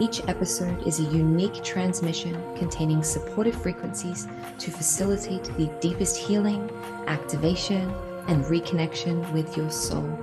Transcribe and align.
each 0.00 0.20
episode 0.28 0.86
is 0.86 0.98
a 0.98 1.04
unique 1.04 1.62
transmission 1.62 2.34
containing 2.56 3.02
supportive 3.02 3.60
frequencies 3.60 4.26
to 4.58 4.70
facilitate 4.70 5.44
the 5.56 5.66
deepest 5.80 6.16
healing, 6.16 6.68
activation, 7.06 7.90
and 8.28 8.44
reconnection 8.46 9.30
with 9.32 9.56
your 9.56 9.70
soul. 9.70 10.18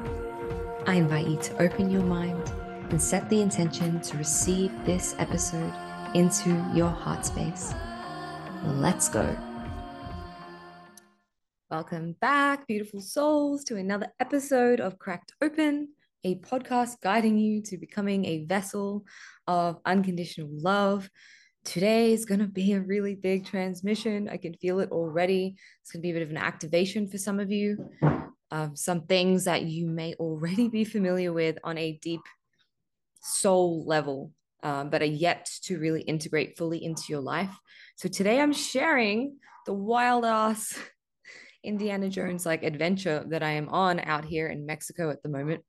I 0.88 0.96
invite 0.96 1.28
you 1.28 1.38
to 1.38 1.62
open 1.62 1.90
your 1.90 2.04
mind 2.04 2.52
and 2.90 3.02
set 3.02 3.30
the 3.30 3.42
intention 3.42 4.02
to 4.02 4.18
receive 4.18 4.72
this 4.86 5.16
episode 5.20 5.74
into 6.14 6.50
your 6.74 6.90
heart 6.90 7.26
space. 7.26 7.74
Let's 8.64 9.08
go. 9.08 9.38
Welcome 11.70 12.18
back, 12.20 12.68
beautiful 12.68 13.00
souls, 13.00 13.64
to 13.66 13.78
another 13.78 14.08
episode 14.20 14.82
of 14.82 15.00
Cracked 15.00 15.34
Open 15.42 15.90
a 16.24 16.36
podcast 16.36 17.02
guiding 17.02 17.38
you 17.38 17.62
to 17.64 17.78
becoming 17.78 18.26
a 18.26 18.46
vessel 18.46 19.06
of 19.48 19.80
unconditional 19.86 20.50
love. 20.52 21.10
Today 21.64 22.14
is 22.14 22.26
going 22.26 22.40
to 22.40 22.48
be 22.48 22.74
a 22.74 22.82
really 22.82 23.16
big 23.16 23.46
transmission. 23.46 24.30
I 24.30 24.38
can 24.38 24.54
feel 24.56 24.80
it 24.80 24.92
already. 24.92 25.56
It's 25.82 25.92
going 25.92 26.02
to 26.02 26.06
be 26.06 26.12
a 26.12 26.14
bit 26.14 26.24
of 26.24 26.30
an 26.30 26.38
activation 26.38 27.08
for 27.08 27.18
some 27.18 27.40
of 27.40 27.52
you. 27.52 27.90
Um, 28.52 28.76
some 28.76 29.06
things 29.06 29.46
that 29.46 29.64
you 29.64 29.88
may 29.88 30.14
already 30.16 30.68
be 30.68 30.84
familiar 30.84 31.32
with 31.32 31.58
on 31.64 31.78
a 31.78 31.98
deep 32.02 32.22
soul 33.22 33.86
level, 33.86 34.32
um, 34.64 34.90
but 34.90 35.02
are 35.02 35.06
yet 35.06 35.50
to 35.64 35.80
really 35.80 36.02
integrate 36.02 36.58
fully 36.58 36.84
into 36.84 37.04
your 37.10 37.22
life. 37.22 37.56
So 37.96 38.10
today 38.10 38.40
I'm 38.40 38.54
sharing 38.54 39.38
the 39.66 39.74
wild 39.74 40.26
ass 40.26 40.78
Indiana 41.64 42.10
Jones 42.10 42.46
like 42.46 42.64
adventure 42.64 43.24
that 43.30 43.44
I 43.44 43.52
am 43.52 43.70
on 43.70 44.00
out 44.00 44.26
here 44.26 44.48
in 44.48 44.66
Mexico 44.66 45.12
at 45.12 45.22
the 45.22 45.30
moment 45.30 45.64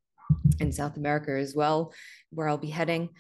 in 0.61 0.73
South 0.73 0.97
America 0.97 1.33
as 1.39 1.55
well, 1.55 1.93
where 2.31 2.49
I'll 2.49 2.59
be 2.59 2.71
heading. 2.71 3.11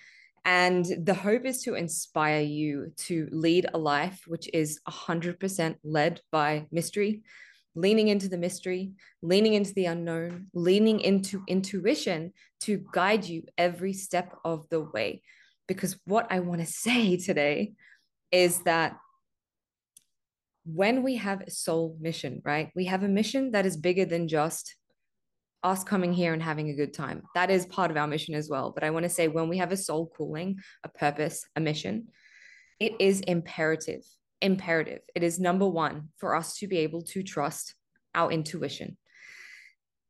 And 0.44 0.84
the 1.04 1.14
hope 1.14 1.44
is 1.44 1.62
to 1.62 1.74
inspire 1.74 2.40
you 2.40 2.92
to 3.06 3.28
lead 3.30 3.66
a 3.72 3.78
life 3.78 4.22
which 4.26 4.48
is 4.52 4.80
100% 4.88 5.76
led 5.84 6.20
by 6.32 6.66
mystery, 6.72 7.22
leaning 7.74 8.08
into 8.08 8.28
the 8.28 8.38
mystery, 8.38 8.92
leaning 9.22 9.54
into 9.54 9.72
the 9.74 9.86
unknown, 9.86 10.48
leaning 10.52 11.00
into 11.00 11.42
intuition 11.46 12.32
to 12.60 12.84
guide 12.92 13.24
you 13.24 13.44
every 13.56 13.92
step 13.92 14.36
of 14.44 14.68
the 14.68 14.80
way. 14.80 15.22
Because 15.68 15.96
what 16.04 16.26
I 16.30 16.40
want 16.40 16.60
to 16.60 16.66
say 16.66 17.16
today 17.16 17.74
is 18.32 18.60
that 18.60 18.96
when 20.64 21.02
we 21.02 21.16
have 21.16 21.40
a 21.42 21.50
soul 21.50 21.96
mission, 22.00 22.42
right, 22.44 22.70
we 22.74 22.86
have 22.86 23.02
a 23.02 23.08
mission 23.08 23.52
that 23.52 23.66
is 23.66 23.76
bigger 23.76 24.04
than 24.04 24.28
just 24.28 24.76
us 25.62 25.84
coming 25.84 26.12
here 26.12 26.32
and 26.32 26.42
having 26.42 26.70
a 26.70 26.74
good 26.74 26.92
time. 26.92 27.22
That 27.34 27.50
is 27.50 27.66
part 27.66 27.90
of 27.90 27.96
our 27.96 28.06
mission 28.06 28.34
as 28.34 28.48
well. 28.48 28.72
But 28.72 28.84
I 28.84 28.90
want 28.90 29.04
to 29.04 29.08
say 29.08 29.28
when 29.28 29.48
we 29.48 29.58
have 29.58 29.72
a 29.72 29.76
soul 29.76 30.12
calling, 30.16 30.58
a 30.84 30.88
purpose, 30.88 31.44
a 31.56 31.60
mission, 31.60 32.08
it 32.80 32.94
is 33.00 33.20
imperative, 33.20 34.02
imperative. 34.40 35.00
It 35.14 35.22
is 35.22 35.38
number 35.38 35.68
one 35.68 36.08
for 36.18 36.34
us 36.34 36.56
to 36.58 36.66
be 36.66 36.78
able 36.78 37.02
to 37.02 37.22
trust 37.22 37.74
our 38.14 38.30
intuition. 38.30 38.96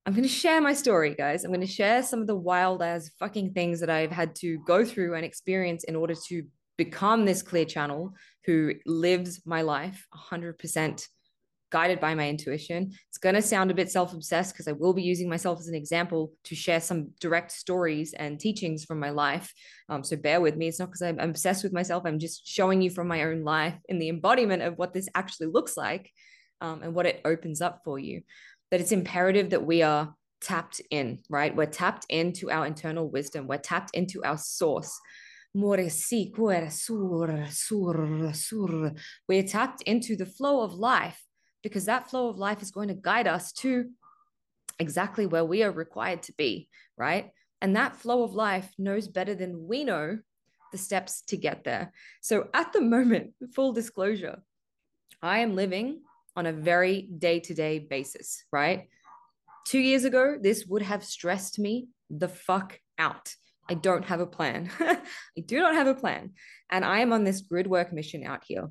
I'm 0.04 0.14
going 0.14 0.24
to 0.24 0.28
share 0.28 0.60
my 0.60 0.72
story, 0.72 1.14
guys. 1.14 1.44
I'm 1.44 1.52
going 1.52 1.60
to 1.60 1.66
share 1.66 2.02
some 2.02 2.20
of 2.20 2.26
the 2.26 2.34
wild 2.34 2.82
as 2.82 3.12
fucking 3.20 3.52
things 3.52 3.78
that 3.80 3.90
I've 3.90 4.10
had 4.10 4.34
to 4.36 4.58
go 4.66 4.84
through 4.84 5.14
and 5.14 5.24
experience 5.24 5.84
in 5.84 5.94
order 5.94 6.14
to 6.28 6.44
become 6.76 7.24
this 7.24 7.42
clear 7.42 7.64
channel 7.64 8.14
who 8.44 8.72
lives 8.84 9.42
my 9.46 9.62
life 9.62 10.06
100% 10.32 11.06
guided 11.72 11.98
by 11.98 12.14
my 12.14 12.28
intuition. 12.28 12.92
It's 13.08 13.18
going 13.18 13.34
to 13.34 13.42
sound 13.42 13.70
a 13.70 13.74
bit 13.74 13.90
self 13.90 14.12
obsessed 14.12 14.52
because 14.52 14.68
I 14.68 14.72
will 14.72 14.92
be 14.92 15.02
using 15.02 15.28
myself 15.28 15.58
as 15.58 15.66
an 15.66 15.74
example 15.74 16.32
to 16.44 16.54
share 16.54 16.80
some 16.80 17.10
direct 17.18 17.50
stories 17.50 18.12
and 18.12 18.38
teachings 18.38 18.84
from 18.84 19.00
my 19.00 19.10
life. 19.10 19.52
Um, 19.88 20.04
so 20.04 20.16
bear 20.16 20.40
with 20.40 20.56
me. 20.56 20.68
It's 20.68 20.78
not 20.78 20.90
because 20.90 21.02
I'm, 21.02 21.18
obsessed 21.18 21.64
with 21.64 21.72
myself. 21.72 22.04
I'm 22.06 22.18
just 22.18 22.46
showing 22.46 22.82
you 22.82 22.90
from 22.90 23.08
my 23.08 23.24
own 23.24 23.42
life 23.42 23.74
in 23.88 23.98
the 23.98 24.10
embodiment 24.10 24.62
of 24.62 24.76
what 24.76 24.92
this 24.92 25.08
actually 25.14 25.46
looks 25.48 25.76
like 25.76 26.12
um, 26.60 26.82
and 26.82 26.94
what 26.94 27.06
it 27.06 27.22
opens 27.24 27.62
up 27.62 27.80
for 27.84 27.98
you. 27.98 28.22
That 28.70 28.80
it's 28.80 28.92
imperative 28.92 29.50
that 29.50 29.64
we 29.64 29.82
are 29.82 30.14
tapped 30.42 30.82
in, 30.90 31.20
right? 31.30 31.56
We're 31.56 31.66
tapped 31.66 32.04
into 32.10 32.50
our 32.50 32.66
internal 32.66 33.08
wisdom, 33.08 33.46
we're 33.46 33.58
tapped 33.58 33.90
into 33.94 34.22
our 34.24 34.38
source. 34.38 35.00
We're 35.54 35.86
tapped 39.42 39.82
into 39.82 40.16
the 40.16 40.24
flow 40.24 40.62
of 40.62 40.72
life 40.72 41.22
because 41.62 41.84
that 41.86 42.10
flow 42.10 42.28
of 42.28 42.38
life 42.38 42.62
is 42.62 42.70
going 42.70 42.88
to 42.88 42.94
guide 42.94 43.26
us 43.26 43.52
to 43.52 43.90
exactly 44.78 45.26
where 45.26 45.44
we 45.44 45.62
are 45.62 45.70
required 45.70 46.22
to 46.24 46.32
be, 46.32 46.68
right? 46.96 47.30
And 47.60 47.76
that 47.76 47.96
flow 47.96 48.24
of 48.24 48.34
life 48.34 48.70
knows 48.78 49.06
better 49.08 49.34
than 49.34 49.66
we 49.68 49.84
know 49.84 50.18
the 50.72 50.78
steps 50.78 51.22
to 51.28 51.36
get 51.36 51.64
there. 51.64 51.92
So 52.20 52.48
at 52.52 52.72
the 52.72 52.80
moment, 52.80 53.34
full 53.54 53.72
disclosure, 53.72 54.42
I 55.22 55.38
am 55.38 55.54
living 55.54 56.00
on 56.34 56.46
a 56.46 56.52
very 56.52 57.02
day 57.02 57.40
to 57.40 57.54
day 57.54 57.78
basis, 57.78 58.44
right? 58.50 58.88
Two 59.64 59.78
years 59.78 60.04
ago, 60.04 60.36
this 60.40 60.66
would 60.66 60.82
have 60.82 61.04
stressed 61.04 61.58
me 61.58 61.88
the 62.10 62.28
fuck 62.28 62.80
out. 62.98 63.34
I 63.68 63.74
don't 63.74 64.04
have 64.06 64.20
a 64.20 64.26
plan. 64.26 64.70
I 64.80 65.40
do 65.44 65.60
not 65.60 65.74
have 65.74 65.86
a 65.86 65.94
plan. 65.94 66.32
And 66.70 66.84
I 66.84 67.00
am 67.00 67.12
on 67.12 67.22
this 67.22 67.42
grid 67.42 67.66
work 67.68 67.92
mission 67.92 68.24
out 68.24 68.42
here, 68.44 68.70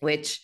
which 0.00 0.40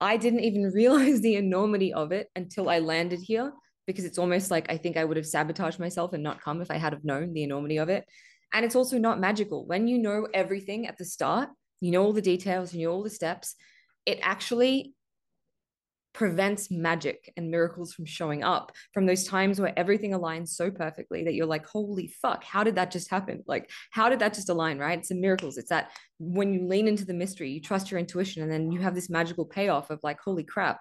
I 0.00 0.16
didn't 0.16 0.40
even 0.40 0.62
realize 0.74 1.20
the 1.20 1.36
enormity 1.36 1.92
of 1.92 2.12
it 2.12 2.28
until 2.34 2.68
I 2.68 2.78
landed 2.78 3.20
here 3.20 3.52
because 3.86 4.04
it's 4.04 4.18
almost 4.18 4.50
like 4.50 4.70
I 4.70 4.76
think 4.76 4.96
I 4.96 5.04
would 5.04 5.16
have 5.16 5.26
sabotaged 5.26 5.80
myself 5.80 6.12
and 6.12 6.22
not 6.22 6.40
come 6.40 6.60
if 6.60 6.70
I 6.70 6.76
had 6.76 6.92
have 6.92 7.04
known 7.04 7.32
the 7.32 7.42
enormity 7.42 7.78
of 7.78 7.88
it. 7.88 8.04
And 8.52 8.64
it's 8.64 8.76
also 8.76 8.98
not 8.98 9.20
magical. 9.20 9.66
When 9.66 9.88
you 9.88 9.98
know 9.98 10.26
everything 10.34 10.86
at 10.86 10.98
the 10.98 11.04
start, 11.04 11.50
you 11.80 11.90
know 11.90 12.02
all 12.02 12.12
the 12.12 12.22
details, 12.22 12.74
you 12.74 12.86
know 12.86 12.92
all 12.92 13.02
the 13.02 13.10
steps, 13.10 13.54
it 14.06 14.18
actually 14.22 14.94
prevents 16.20 16.70
magic 16.70 17.32
and 17.38 17.50
miracles 17.50 17.94
from 17.94 18.04
showing 18.04 18.44
up 18.44 18.72
from 18.92 19.06
those 19.06 19.24
times 19.24 19.58
where 19.58 19.72
everything 19.78 20.10
aligns 20.10 20.48
so 20.48 20.70
perfectly 20.70 21.24
that 21.24 21.32
you're 21.32 21.46
like 21.46 21.64
holy 21.64 22.08
fuck 22.20 22.44
how 22.44 22.62
did 22.62 22.74
that 22.74 22.90
just 22.90 23.08
happen? 23.08 23.42
Like 23.46 23.70
how 23.90 24.10
did 24.10 24.18
that 24.18 24.34
just 24.34 24.50
align 24.50 24.78
right? 24.78 24.98
It's 24.98 25.08
the 25.08 25.14
miracles. 25.14 25.56
It's 25.56 25.70
that 25.70 25.92
when 26.18 26.52
you 26.52 26.66
lean 26.66 26.88
into 26.88 27.06
the 27.06 27.14
mystery 27.14 27.50
you 27.50 27.58
trust 27.62 27.90
your 27.90 27.98
intuition 27.98 28.42
and 28.42 28.52
then 28.52 28.70
you 28.70 28.80
have 28.80 28.94
this 28.94 29.08
magical 29.08 29.46
payoff 29.46 29.88
of 29.88 29.98
like 30.02 30.20
holy 30.20 30.44
crap 30.44 30.78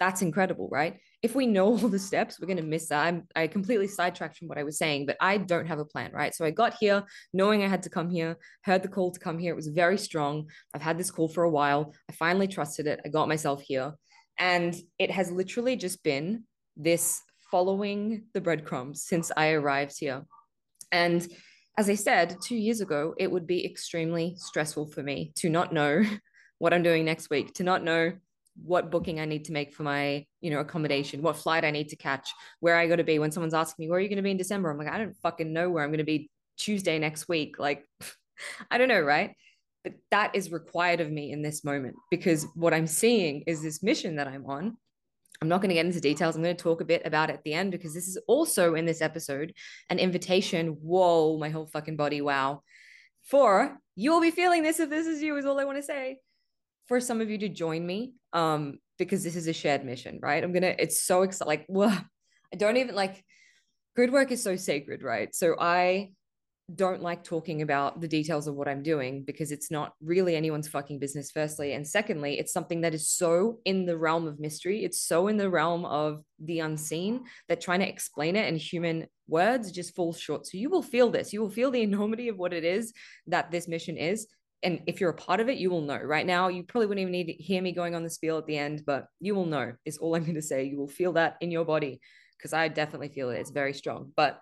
that's 0.00 0.20
incredible 0.20 0.68
right? 0.68 0.96
If 1.22 1.36
we 1.36 1.46
know 1.46 1.66
all 1.78 1.88
the 1.88 2.00
steps 2.00 2.40
we're 2.40 2.48
going 2.48 2.56
to 2.56 2.64
miss 2.64 2.88
that. 2.88 3.06
I'm, 3.06 3.22
i 3.36 3.46
completely 3.46 3.86
sidetracked 3.86 4.36
from 4.36 4.48
what 4.48 4.58
i 4.58 4.64
was 4.64 4.78
saying 4.78 5.06
but 5.06 5.16
i 5.20 5.38
don't 5.38 5.68
have 5.68 5.78
a 5.78 5.84
plan 5.84 6.10
right? 6.12 6.34
So 6.34 6.44
i 6.44 6.50
got 6.50 6.74
here 6.80 7.04
knowing 7.32 7.62
i 7.62 7.68
had 7.68 7.84
to 7.84 7.90
come 7.90 8.10
here 8.10 8.36
heard 8.64 8.82
the 8.82 8.88
call 8.88 9.12
to 9.12 9.20
come 9.20 9.38
here. 9.38 9.52
It 9.52 9.62
was 9.62 9.68
very 9.68 9.96
strong. 9.96 10.50
I've 10.74 10.82
had 10.82 10.98
this 10.98 11.12
call 11.12 11.28
for 11.28 11.44
a 11.44 11.54
while. 11.60 11.94
I 12.10 12.14
finally 12.14 12.48
trusted 12.48 12.88
it. 12.88 12.98
I 13.04 13.10
got 13.10 13.28
myself 13.28 13.62
here 13.62 13.92
and 14.38 14.74
it 14.98 15.10
has 15.10 15.30
literally 15.30 15.76
just 15.76 16.02
been 16.02 16.44
this 16.76 17.22
following 17.50 18.24
the 18.34 18.40
breadcrumbs 18.40 19.02
since 19.02 19.30
I 19.36 19.52
arrived 19.52 19.98
here. 19.98 20.24
And 20.92 21.26
as 21.78 21.88
I 21.88 21.94
said, 21.94 22.36
two 22.42 22.56
years 22.56 22.80
ago, 22.80 23.14
it 23.18 23.30
would 23.30 23.46
be 23.46 23.64
extremely 23.64 24.34
stressful 24.36 24.88
for 24.88 25.02
me 25.02 25.32
to 25.36 25.48
not 25.48 25.72
know 25.72 26.02
what 26.58 26.72
I'm 26.72 26.82
doing 26.82 27.04
next 27.04 27.30
week, 27.30 27.54
to 27.54 27.64
not 27.64 27.84
know 27.84 28.12
what 28.62 28.90
booking 28.90 29.20
I 29.20 29.26
need 29.26 29.44
to 29.46 29.52
make 29.52 29.74
for 29.74 29.82
my, 29.82 30.24
you 30.40 30.50
know, 30.50 30.60
accommodation, 30.60 31.20
what 31.20 31.36
flight 31.36 31.64
I 31.64 31.70
need 31.70 31.90
to 31.90 31.96
catch, 31.96 32.30
where 32.60 32.76
I 32.76 32.86
got 32.86 32.96
to 32.96 33.04
be. 33.04 33.18
When 33.18 33.30
someone's 33.30 33.54
asking 33.54 33.84
me, 33.84 33.90
where 33.90 33.98
are 33.98 34.02
you 34.02 34.08
going 34.08 34.16
to 34.16 34.22
be 34.22 34.30
in 34.30 34.38
December? 34.38 34.70
I'm 34.70 34.78
like, 34.78 34.88
I 34.88 34.98
don't 34.98 35.16
fucking 35.18 35.52
know 35.52 35.68
where 35.68 35.84
I'm 35.84 35.90
going 35.90 35.98
to 35.98 36.04
be 36.04 36.30
Tuesday 36.56 36.98
next 36.98 37.28
week. 37.28 37.58
Like, 37.58 37.84
I 38.70 38.78
don't 38.78 38.88
know, 38.88 39.00
right? 39.00 39.34
But 39.86 39.94
that 40.10 40.34
is 40.34 40.50
required 40.50 41.00
of 41.00 41.12
me 41.12 41.30
in 41.30 41.42
this 41.42 41.62
moment 41.62 41.94
because 42.10 42.44
what 42.56 42.74
I'm 42.74 42.88
seeing 42.88 43.44
is 43.46 43.62
this 43.62 43.84
mission 43.84 44.16
that 44.16 44.26
I'm 44.26 44.44
on. 44.46 44.76
I'm 45.40 45.46
not 45.46 45.60
going 45.60 45.68
to 45.68 45.76
get 45.76 45.86
into 45.86 46.00
details. 46.00 46.34
I'm 46.34 46.42
going 46.42 46.56
to 46.56 46.60
talk 46.60 46.80
a 46.80 46.84
bit 46.84 47.02
about 47.04 47.30
at 47.30 47.44
the 47.44 47.52
end 47.52 47.70
because 47.70 47.94
this 47.94 48.08
is 48.08 48.18
also 48.26 48.74
in 48.74 48.84
this 48.84 49.00
episode 49.00 49.52
an 49.88 50.00
invitation. 50.00 50.78
Whoa, 50.82 51.38
my 51.38 51.50
whole 51.50 51.68
fucking 51.68 51.94
body. 51.94 52.20
Wow. 52.20 52.64
For 53.22 53.78
you 53.94 54.10
will 54.10 54.20
be 54.20 54.32
feeling 54.32 54.64
this 54.64 54.80
if 54.80 54.90
this 54.90 55.06
is 55.06 55.22
you, 55.22 55.36
is 55.36 55.46
all 55.46 55.60
I 55.60 55.64
want 55.64 55.78
to 55.78 55.84
say. 55.84 56.18
For 56.88 56.98
some 56.98 57.20
of 57.20 57.30
you 57.30 57.38
to 57.38 57.48
join 57.48 57.86
me, 57.86 58.14
um, 58.32 58.80
because 58.98 59.22
this 59.22 59.36
is 59.36 59.46
a 59.46 59.52
shared 59.52 59.84
mission, 59.84 60.18
right? 60.20 60.42
I'm 60.42 60.52
gonna, 60.52 60.74
it's 60.76 61.00
so 61.00 61.22
exciting. 61.22 61.46
Like, 61.46 61.66
whoa, 61.68 61.86
I 62.52 62.56
don't 62.56 62.76
even 62.76 62.96
like 62.96 63.24
grid 63.94 64.10
work 64.10 64.32
is 64.32 64.42
so 64.42 64.56
sacred, 64.56 65.04
right? 65.04 65.32
So 65.32 65.54
I 65.60 66.10
don't 66.74 67.00
like 67.00 67.22
talking 67.22 67.62
about 67.62 68.00
the 68.00 68.08
details 68.08 68.48
of 68.48 68.56
what 68.56 68.66
I'm 68.66 68.82
doing 68.82 69.22
because 69.22 69.52
it's 69.52 69.70
not 69.70 69.94
really 70.00 70.34
anyone's 70.34 70.66
fucking 70.66 70.98
business, 70.98 71.30
firstly. 71.30 71.74
And 71.74 71.86
secondly, 71.86 72.40
it's 72.40 72.52
something 72.52 72.80
that 72.80 72.94
is 72.94 73.08
so 73.08 73.60
in 73.64 73.86
the 73.86 73.96
realm 73.96 74.26
of 74.26 74.40
mystery. 74.40 74.84
It's 74.84 75.00
so 75.00 75.28
in 75.28 75.36
the 75.36 75.48
realm 75.48 75.84
of 75.84 76.24
the 76.40 76.60
unseen 76.60 77.24
that 77.48 77.60
trying 77.60 77.80
to 77.80 77.88
explain 77.88 78.34
it 78.34 78.48
in 78.48 78.56
human 78.56 79.06
words 79.28 79.70
just 79.70 79.94
falls 79.94 80.18
short. 80.18 80.46
So 80.46 80.58
you 80.58 80.68
will 80.68 80.82
feel 80.82 81.08
this. 81.08 81.32
You 81.32 81.40
will 81.40 81.50
feel 81.50 81.70
the 81.70 81.82
enormity 81.82 82.28
of 82.28 82.36
what 82.36 82.52
it 82.52 82.64
is 82.64 82.92
that 83.28 83.52
this 83.52 83.68
mission 83.68 83.96
is. 83.96 84.26
And 84.64 84.80
if 84.86 85.00
you're 85.00 85.10
a 85.10 85.14
part 85.14 85.38
of 85.38 85.48
it, 85.48 85.58
you 85.58 85.70
will 85.70 85.82
know. 85.82 85.98
Right 85.98 86.26
now, 86.26 86.48
you 86.48 86.64
probably 86.64 86.86
wouldn't 86.86 87.02
even 87.02 87.12
need 87.12 87.26
to 87.26 87.32
hear 87.34 87.62
me 87.62 87.70
going 87.70 87.94
on 87.94 88.02
the 88.02 88.10
spiel 88.10 88.38
at 88.38 88.46
the 88.46 88.58
end, 88.58 88.82
but 88.84 89.06
you 89.20 89.36
will 89.36 89.46
know, 89.46 89.74
is 89.84 89.98
all 89.98 90.16
I'm 90.16 90.24
going 90.24 90.34
to 90.34 90.42
say. 90.42 90.64
You 90.64 90.78
will 90.78 90.88
feel 90.88 91.12
that 91.12 91.36
in 91.40 91.52
your 91.52 91.64
body 91.64 92.00
because 92.36 92.52
I 92.52 92.66
definitely 92.68 93.08
feel 93.08 93.30
it. 93.30 93.38
It's 93.38 93.50
very 93.50 93.72
strong. 93.72 94.12
But 94.16 94.40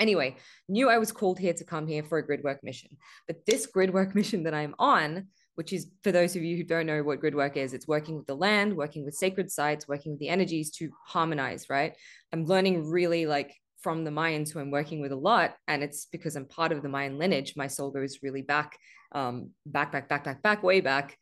Anyway, 0.00 0.36
knew 0.68 0.88
I 0.88 0.98
was 0.98 1.12
called 1.12 1.38
here 1.38 1.52
to 1.52 1.64
come 1.64 1.86
here 1.86 2.02
for 2.02 2.18
a 2.18 2.26
grid 2.26 2.42
work 2.42 2.64
mission. 2.64 2.96
But 3.26 3.44
this 3.46 3.66
grid 3.66 3.92
work 3.92 4.14
mission 4.16 4.42
that 4.44 4.54
I'm 4.54 4.74
on, 4.78 5.26
which 5.54 5.72
is 5.72 5.88
for 6.02 6.10
those 6.10 6.34
of 6.34 6.42
you 6.42 6.56
who 6.56 6.64
don't 6.64 6.86
know 6.86 7.02
what 7.02 7.20
grid 7.20 7.34
work 7.34 7.56
is, 7.56 7.74
it's 7.74 7.86
working 7.86 8.16
with 8.16 8.26
the 8.26 8.34
land, 8.34 8.76
working 8.76 9.04
with 9.04 9.14
sacred 9.14 9.52
sites, 9.52 9.86
working 9.86 10.12
with 10.12 10.20
the 10.20 10.30
energies 10.30 10.70
to 10.72 10.90
harmonize, 11.06 11.68
right? 11.68 11.94
I'm 12.32 12.46
learning 12.46 12.88
really 12.88 13.26
like 13.26 13.54
from 13.80 14.04
the 14.04 14.10
Mayans 14.10 14.50
who 14.50 14.58
I'm 14.58 14.70
working 14.70 15.00
with 15.00 15.12
a 15.12 15.16
lot. 15.16 15.54
And 15.68 15.82
it's 15.82 16.06
because 16.06 16.36
I'm 16.36 16.46
part 16.46 16.72
of 16.72 16.82
the 16.82 16.88
Mayan 16.88 17.18
lineage. 17.18 17.54
My 17.56 17.66
soul 17.66 17.90
goes 17.90 18.18
really 18.22 18.42
back, 18.42 18.78
um, 19.12 19.50
back, 19.66 19.92
back, 19.92 20.08
back, 20.08 20.24
back, 20.24 20.42
back, 20.42 20.62
way 20.62 20.80
back 20.80 21.16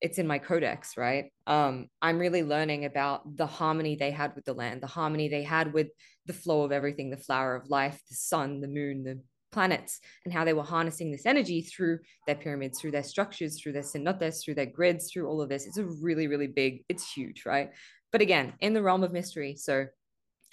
it's 0.00 0.18
in 0.18 0.26
my 0.26 0.38
codex, 0.38 0.96
right? 0.96 1.32
Um, 1.46 1.88
I'm 2.00 2.18
really 2.18 2.42
learning 2.42 2.84
about 2.84 3.36
the 3.36 3.46
harmony 3.46 3.96
they 3.96 4.10
had 4.10 4.34
with 4.34 4.44
the 4.44 4.54
land, 4.54 4.80
the 4.80 4.86
harmony 4.86 5.28
they 5.28 5.42
had 5.42 5.72
with 5.72 5.88
the 6.26 6.32
flow 6.32 6.62
of 6.62 6.72
everything, 6.72 7.10
the 7.10 7.16
flower 7.16 7.56
of 7.56 7.68
life, 7.68 8.00
the 8.08 8.14
sun, 8.14 8.60
the 8.60 8.68
moon, 8.68 9.02
the 9.02 9.20
planets, 9.50 10.00
and 10.24 10.32
how 10.32 10.44
they 10.44 10.52
were 10.52 10.62
harnessing 10.62 11.10
this 11.10 11.26
energy 11.26 11.62
through 11.62 11.98
their 12.26 12.36
pyramids, 12.36 12.80
through 12.80 12.92
their 12.92 13.02
structures, 13.02 13.60
through 13.60 13.72
their 13.72 13.82
cenotes, 13.82 14.44
through 14.44 14.54
their 14.54 14.66
grids, 14.66 15.10
through 15.10 15.26
all 15.26 15.40
of 15.40 15.48
this. 15.48 15.66
It's 15.66 15.78
a 15.78 15.84
really, 15.84 16.26
really 16.26 16.46
big, 16.46 16.84
it's 16.88 17.10
huge, 17.12 17.44
right? 17.44 17.70
But 18.12 18.20
again, 18.20 18.54
in 18.60 18.74
the 18.74 18.82
realm 18.82 19.02
of 19.02 19.12
mystery. 19.12 19.56
So 19.56 19.86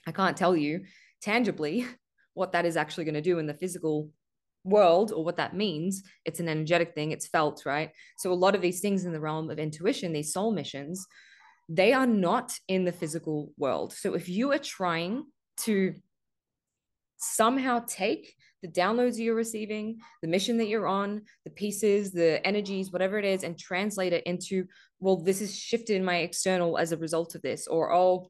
I 0.08 0.12
can't 0.12 0.38
tell 0.38 0.56
you 0.56 0.86
tangibly 1.22 1.86
what 2.34 2.52
that 2.54 2.66
is 2.66 2.78
actually 2.78 3.06
going 3.06 3.16
to 3.16 3.22
do 3.22 3.40
in 3.40 3.48
the 3.48 3.54
physical 3.54 4.10
world 4.66 5.12
or 5.12 5.24
what 5.24 5.38
that 5.38 5.56
means 5.56 6.04
it's 6.26 6.42
an 6.42 6.50
energetic 6.50 6.94
thing 6.94 7.12
it's 7.12 7.28
felt 7.28 7.64
right? 7.66 7.92
So 8.18 8.32
a 8.32 8.34
lot 8.34 8.56
of 8.56 8.62
these 8.62 8.82
things 8.82 9.06
in 9.06 9.14
the 9.14 9.20
realm 9.20 9.50
of 9.50 9.60
intuition 9.60 10.12
these 10.12 10.34
soul 10.34 10.52
missions 10.52 11.08
they 11.70 11.94
are 11.94 12.08
not 12.08 12.58
in 12.68 12.86
the 12.86 12.92
physical 12.92 13.52
world. 13.58 13.94
So 13.94 14.14
if 14.14 14.30
you 14.30 14.52
are 14.52 14.60
trying 14.60 15.26
to 15.62 15.96
somehow 17.18 17.84
take 17.88 18.36
the 18.62 18.68
downloads 18.68 19.18
you're 19.18 19.36
receiving 19.36 20.00
the 20.22 20.28
mission 20.28 20.58
that 20.58 20.68
you're 20.68 20.88
on 20.88 21.22
the 21.46 21.52
pieces 21.52 22.12
the 22.12 22.46
energies 22.46 22.92
whatever 22.92 23.18
it 23.18 23.24
is 23.24 23.44
and 23.44 23.58
translate 23.58 24.12
it 24.12 24.24
into 24.26 24.66
well 25.00 25.16
this 25.16 25.40
is 25.40 25.58
shifted 25.58 25.96
in 25.96 26.04
my 26.04 26.18
external 26.18 26.78
as 26.78 26.92
a 26.92 26.98
result 26.98 27.34
of 27.36 27.42
this 27.42 27.68
or 27.68 27.94
oh 27.94 28.30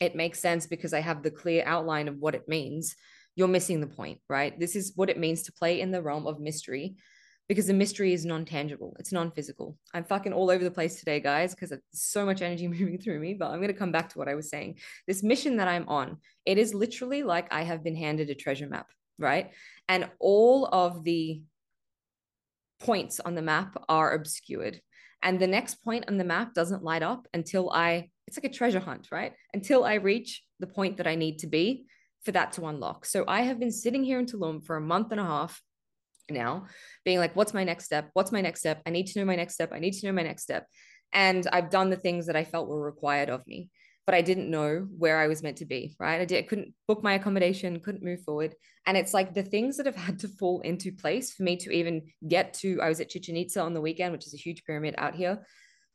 it 0.00 0.16
makes 0.16 0.40
sense 0.40 0.66
because 0.66 0.92
i 0.92 1.00
have 1.00 1.22
the 1.22 1.30
clear 1.30 1.62
outline 1.64 2.08
of 2.08 2.18
what 2.18 2.34
it 2.34 2.48
means 2.48 2.96
you're 3.38 3.46
missing 3.46 3.80
the 3.80 3.86
point, 3.86 4.18
right? 4.28 4.58
This 4.58 4.74
is 4.74 4.92
what 4.96 5.08
it 5.08 5.16
means 5.16 5.44
to 5.44 5.52
play 5.52 5.80
in 5.80 5.92
the 5.92 6.02
realm 6.02 6.26
of 6.26 6.40
mystery 6.40 6.96
because 7.48 7.68
the 7.68 7.72
mystery 7.72 8.12
is 8.12 8.26
non-tangible. 8.26 8.96
It's 8.98 9.12
non-physical. 9.12 9.78
I'm 9.94 10.02
fucking 10.02 10.32
all 10.32 10.50
over 10.50 10.64
the 10.64 10.72
place 10.72 10.98
today 10.98 11.20
guys 11.20 11.54
because 11.54 11.72
so 11.92 12.26
much 12.26 12.42
energy 12.42 12.66
moving 12.68 12.98
through 12.98 13.20
me 13.20 13.34
but 13.34 13.46
i'm 13.46 13.60
going 13.60 13.68
to 13.68 13.78
come 13.78 13.92
back 13.92 14.08
to 14.08 14.18
what 14.18 14.28
i 14.28 14.34
was 14.34 14.50
saying. 14.50 14.78
This 15.06 15.22
mission 15.22 15.56
that 15.58 15.68
i'm 15.68 15.88
on 15.88 16.16
it 16.46 16.58
is 16.58 16.74
literally 16.74 17.22
like 17.22 17.46
i 17.52 17.62
have 17.62 17.84
been 17.84 17.94
handed 17.94 18.28
a 18.28 18.34
treasure 18.34 18.68
map 18.68 18.88
right? 19.20 19.50
And 19.88 20.08
all 20.18 20.66
of 20.66 21.04
the 21.04 21.42
points 22.80 23.20
on 23.20 23.34
the 23.34 23.42
map 23.42 23.76
are 23.88 24.14
obscured. 24.14 24.80
And 25.22 25.40
the 25.40 25.48
next 25.48 25.82
point 25.82 26.04
on 26.08 26.16
the 26.16 26.24
map 26.24 26.54
doesn't 26.54 26.84
light 26.84 27.02
up 27.02 27.26
until 27.34 27.70
i 27.70 28.10
it's 28.26 28.36
like 28.36 28.50
a 28.50 28.54
treasure 28.54 28.80
hunt 28.80 29.08
right? 29.12 29.32
Until 29.54 29.84
i 29.84 29.94
reach 29.94 30.42
the 30.58 30.66
point 30.66 30.96
that 30.96 31.06
i 31.06 31.14
need 31.14 31.38
to 31.40 31.46
be 31.46 31.86
for 32.28 32.32
that 32.32 32.52
to 32.52 32.66
unlock. 32.66 33.06
So 33.06 33.24
I 33.26 33.40
have 33.40 33.58
been 33.58 33.72
sitting 33.72 34.04
here 34.04 34.18
in 34.18 34.26
Tulum 34.26 34.62
for 34.62 34.76
a 34.76 34.82
month 34.82 35.12
and 35.12 35.18
a 35.18 35.24
half 35.24 35.62
now, 36.28 36.66
being 37.02 37.16
like, 37.16 37.34
what's 37.34 37.54
my 37.54 37.64
next 37.64 37.86
step? 37.86 38.10
What's 38.12 38.32
my 38.32 38.42
next 38.42 38.60
step? 38.60 38.82
I 38.84 38.90
need 38.90 39.06
to 39.06 39.18
know 39.18 39.24
my 39.24 39.34
next 39.34 39.54
step. 39.54 39.70
I 39.72 39.78
need 39.78 39.94
to 39.94 40.06
know 40.06 40.12
my 40.12 40.24
next 40.24 40.42
step. 40.42 40.66
And 41.14 41.48
I've 41.50 41.70
done 41.70 41.88
the 41.88 41.96
things 41.96 42.26
that 42.26 42.36
I 42.36 42.44
felt 42.44 42.68
were 42.68 42.82
required 42.82 43.30
of 43.30 43.46
me, 43.46 43.70
but 44.04 44.14
I 44.14 44.20
didn't 44.20 44.50
know 44.50 44.86
where 44.98 45.16
I 45.16 45.26
was 45.26 45.42
meant 45.42 45.56
to 45.56 45.64
be, 45.64 45.96
right? 45.98 46.20
I, 46.20 46.26
did, 46.26 46.44
I 46.44 46.46
couldn't 46.46 46.74
book 46.86 47.02
my 47.02 47.14
accommodation, 47.14 47.80
couldn't 47.80 48.04
move 48.04 48.20
forward. 48.24 48.54
And 48.84 48.98
it's 48.98 49.14
like 49.14 49.32
the 49.32 49.42
things 49.42 49.78
that 49.78 49.86
have 49.86 49.96
had 50.06 50.18
to 50.18 50.28
fall 50.28 50.60
into 50.60 50.92
place 50.92 51.32
for 51.32 51.44
me 51.44 51.56
to 51.56 51.70
even 51.70 52.08
get 52.28 52.52
to, 52.60 52.78
I 52.82 52.90
was 52.90 53.00
at 53.00 53.08
Chichen 53.08 53.38
Itza 53.38 53.62
on 53.62 53.72
the 53.72 53.80
weekend, 53.80 54.12
which 54.12 54.26
is 54.26 54.34
a 54.34 54.36
huge 54.44 54.64
pyramid 54.64 54.96
out 54.98 55.14
here 55.14 55.46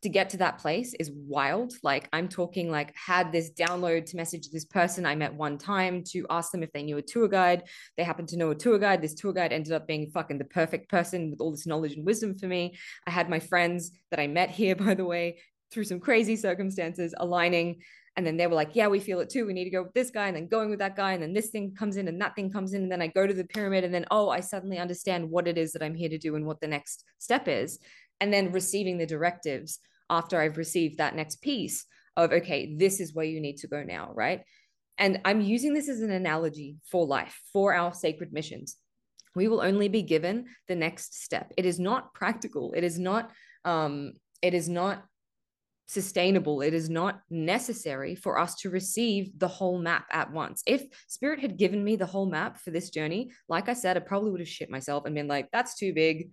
to 0.04 0.10
get 0.10 0.30
to 0.30 0.38
that 0.38 0.60
place 0.60 0.94
is 1.00 1.12
wild. 1.12 1.74
Like 1.82 2.08
I'm 2.14 2.30
talking 2.30 2.70
like 2.70 2.96
had 2.96 3.32
this 3.32 3.52
download 3.52 4.06
to 4.08 4.18
message 4.18 4.50
this 4.50 4.66
person 4.66 5.06
I 5.06 5.16
met 5.16 5.34
one 5.34 5.58
time 5.58 6.04
to 6.10 6.26
ask 6.30 6.52
them 6.52 6.64
if 6.64 6.72
they 6.74 6.84
knew 6.84 6.98
a 6.98 7.02
tour 7.02 7.28
guide. 7.28 7.64
They 7.98 8.04
happened 8.04 8.30
to 8.30 8.38
know 8.38 8.52
a 8.52 8.56
tour 8.56 8.78
guide. 8.78 9.02
This 9.02 9.16
tour 9.16 9.34
guide 9.34 9.54
ended 9.54 9.74
up 9.74 9.88
being 9.88 10.12
fucking 10.12 10.38
the 10.38 10.46
perfect 10.46 10.90
person 10.90 11.32
with 11.32 11.40
all 11.40 11.52
this 11.52 11.66
knowledge 11.66 11.94
and 11.94 12.06
wisdom 12.06 12.38
for 12.38 12.48
me. 12.48 12.78
I 13.08 13.12
had 13.12 13.30
my 13.30 13.40
friends 13.40 13.92
that 14.12 14.20
I 14.20 14.28
met 14.28 14.52
here, 14.52 14.76
by 14.84 14.94
the 14.94 15.06
way, 15.06 15.40
through 15.72 15.86
some 15.86 16.00
crazy 16.00 16.36
circumstances 16.36 17.14
aligning. 17.18 17.82
And 18.16 18.28
then 18.28 18.38
they 18.38 18.46
were 18.46 18.56
like, 18.56 18.76
yeah, 18.76 18.88
we 18.88 19.00
feel 19.00 19.22
it 19.22 19.30
too. 19.30 19.46
We 19.46 19.54
need 19.54 19.64
to 19.64 19.72
go 19.72 19.84
with 19.84 19.94
this 19.94 20.12
guy 20.12 20.28
and 20.28 20.36
then 20.36 20.48
going 20.48 20.70
with 20.70 20.80
that 20.80 20.96
guy. 20.96 21.14
And 21.14 21.24
then 21.24 21.34
this 21.34 21.50
thing 21.50 21.74
comes 21.74 21.98
in 21.98 22.08
and 22.08 22.22
that 22.22 22.36
thing 22.36 22.52
comes 22.52 22.74
in. 22.74 22.84
And 22.84 22.92
then 22.92 23.02
I 23.02 23.08
go 23.08 23.26
to 23.26 23.34
the 23.34 23.44
pyramid 23.44 23.84
and 23.84 23.94
then, 23.94 24.06
oh, 24.12 24.30
I 24.30 24.42
suddenly 24.42 24.78
understand 24.78 25.32
what 25.32 25.48
it 25.48 25.58
is 25.58 25.72
that 25.72 25.82
I'm 25.82 25.96
here 25.96 26.10
to 26.10 26.20
do 26.20 26.36
and 26.36 26.46
what 26.46 26.62
the 26.62 26.68
next 26.68 27.06
step 27.18 27.48
is. 27.48 27.80
And 28.22 28.32
then 28.32 28.52
receiving 28.52 29.00
the 29.00 29.08
directives 29.08 29.80
after 30.10 30.40
I've 30.40 30.58
received 30.58 30.98
that 30.98 31.16
next 31.16 31.42
piece 31.42 31.86
of, 32.16 32.32
okay, 32.32 32.76
this 32.76 33.00
is 33.00 33.14
where 33.14 33.26
you 33.26 33.42
need 33.42 33.58
to 33.58 33.68
go 33.68 33.84
now, 33.84 34.12
right? 34.14 34.44
And 34.98 35.22
I'm 35.26 35.42
using 35.42 35.74
this 35.74 35.90
as 35.90 36.02
an 36.02 36.12
analogy 36.12 36.78
for 36.92 37.06
life, 37.06 37.40
for 37.52 37.74
our 37.74 37.94
sacred 37.94 38.32
missions. 38.32 38.78
We 39.36 39.48
will 39.48 39.62
only 39.62 39.88
be 39.88 40.04
given 40.04 40.46
the 40.68 40.76
next 40.76 41.24
step. 41.24 41.52
It 41.58 41.66
is 41.66 41.80
not 41.80 42.14
practical. 42.14 42.74
It 42.76 42.84
is 42.84 43.00
not, 43.00 43.32
um, 43.66 44.14
it 44.44 44.54
is 44.54 44.70
not 44.70 45.04
sustainable. 45.88 46.62
It 46.62 46.74
is 46.74 46.90
not 46.90 47.22
necessary 47.30 48.16
for 48.16 48.40
us 48.40 48.56
to 48.58 48.70
receive 48.70 49.38
the 49.40 49.48
whole 49.48 49.80
map 49.80 50.06
at 50.12 50.32
once. 50.32 50.62
If 50.68 50.84
Spirit 51.08 51.40
had 51.40 51.58
given 51.58 51.84
me 51.84 51.96
the 51.96 52.06
whole 52.06 52.28
map 52.28 52.60
for 52.60 52.72
this 52.72 52.90
journey, 52.90 53.32
like 53.50 53.70
I 53.70 53.74
said, 53.74 53.98
I 53.98 54.02
probably 54.02 54.32
would 54.32 54.40
have 54.40 54.48
shit 54.48 54.70
myself 54.70 55.06
and 55.06 55.16
been 55.16 55.28
like, 55.28 55.50
that's 55.52 55.76
too 55.76 55.94
big. 55.94 56.30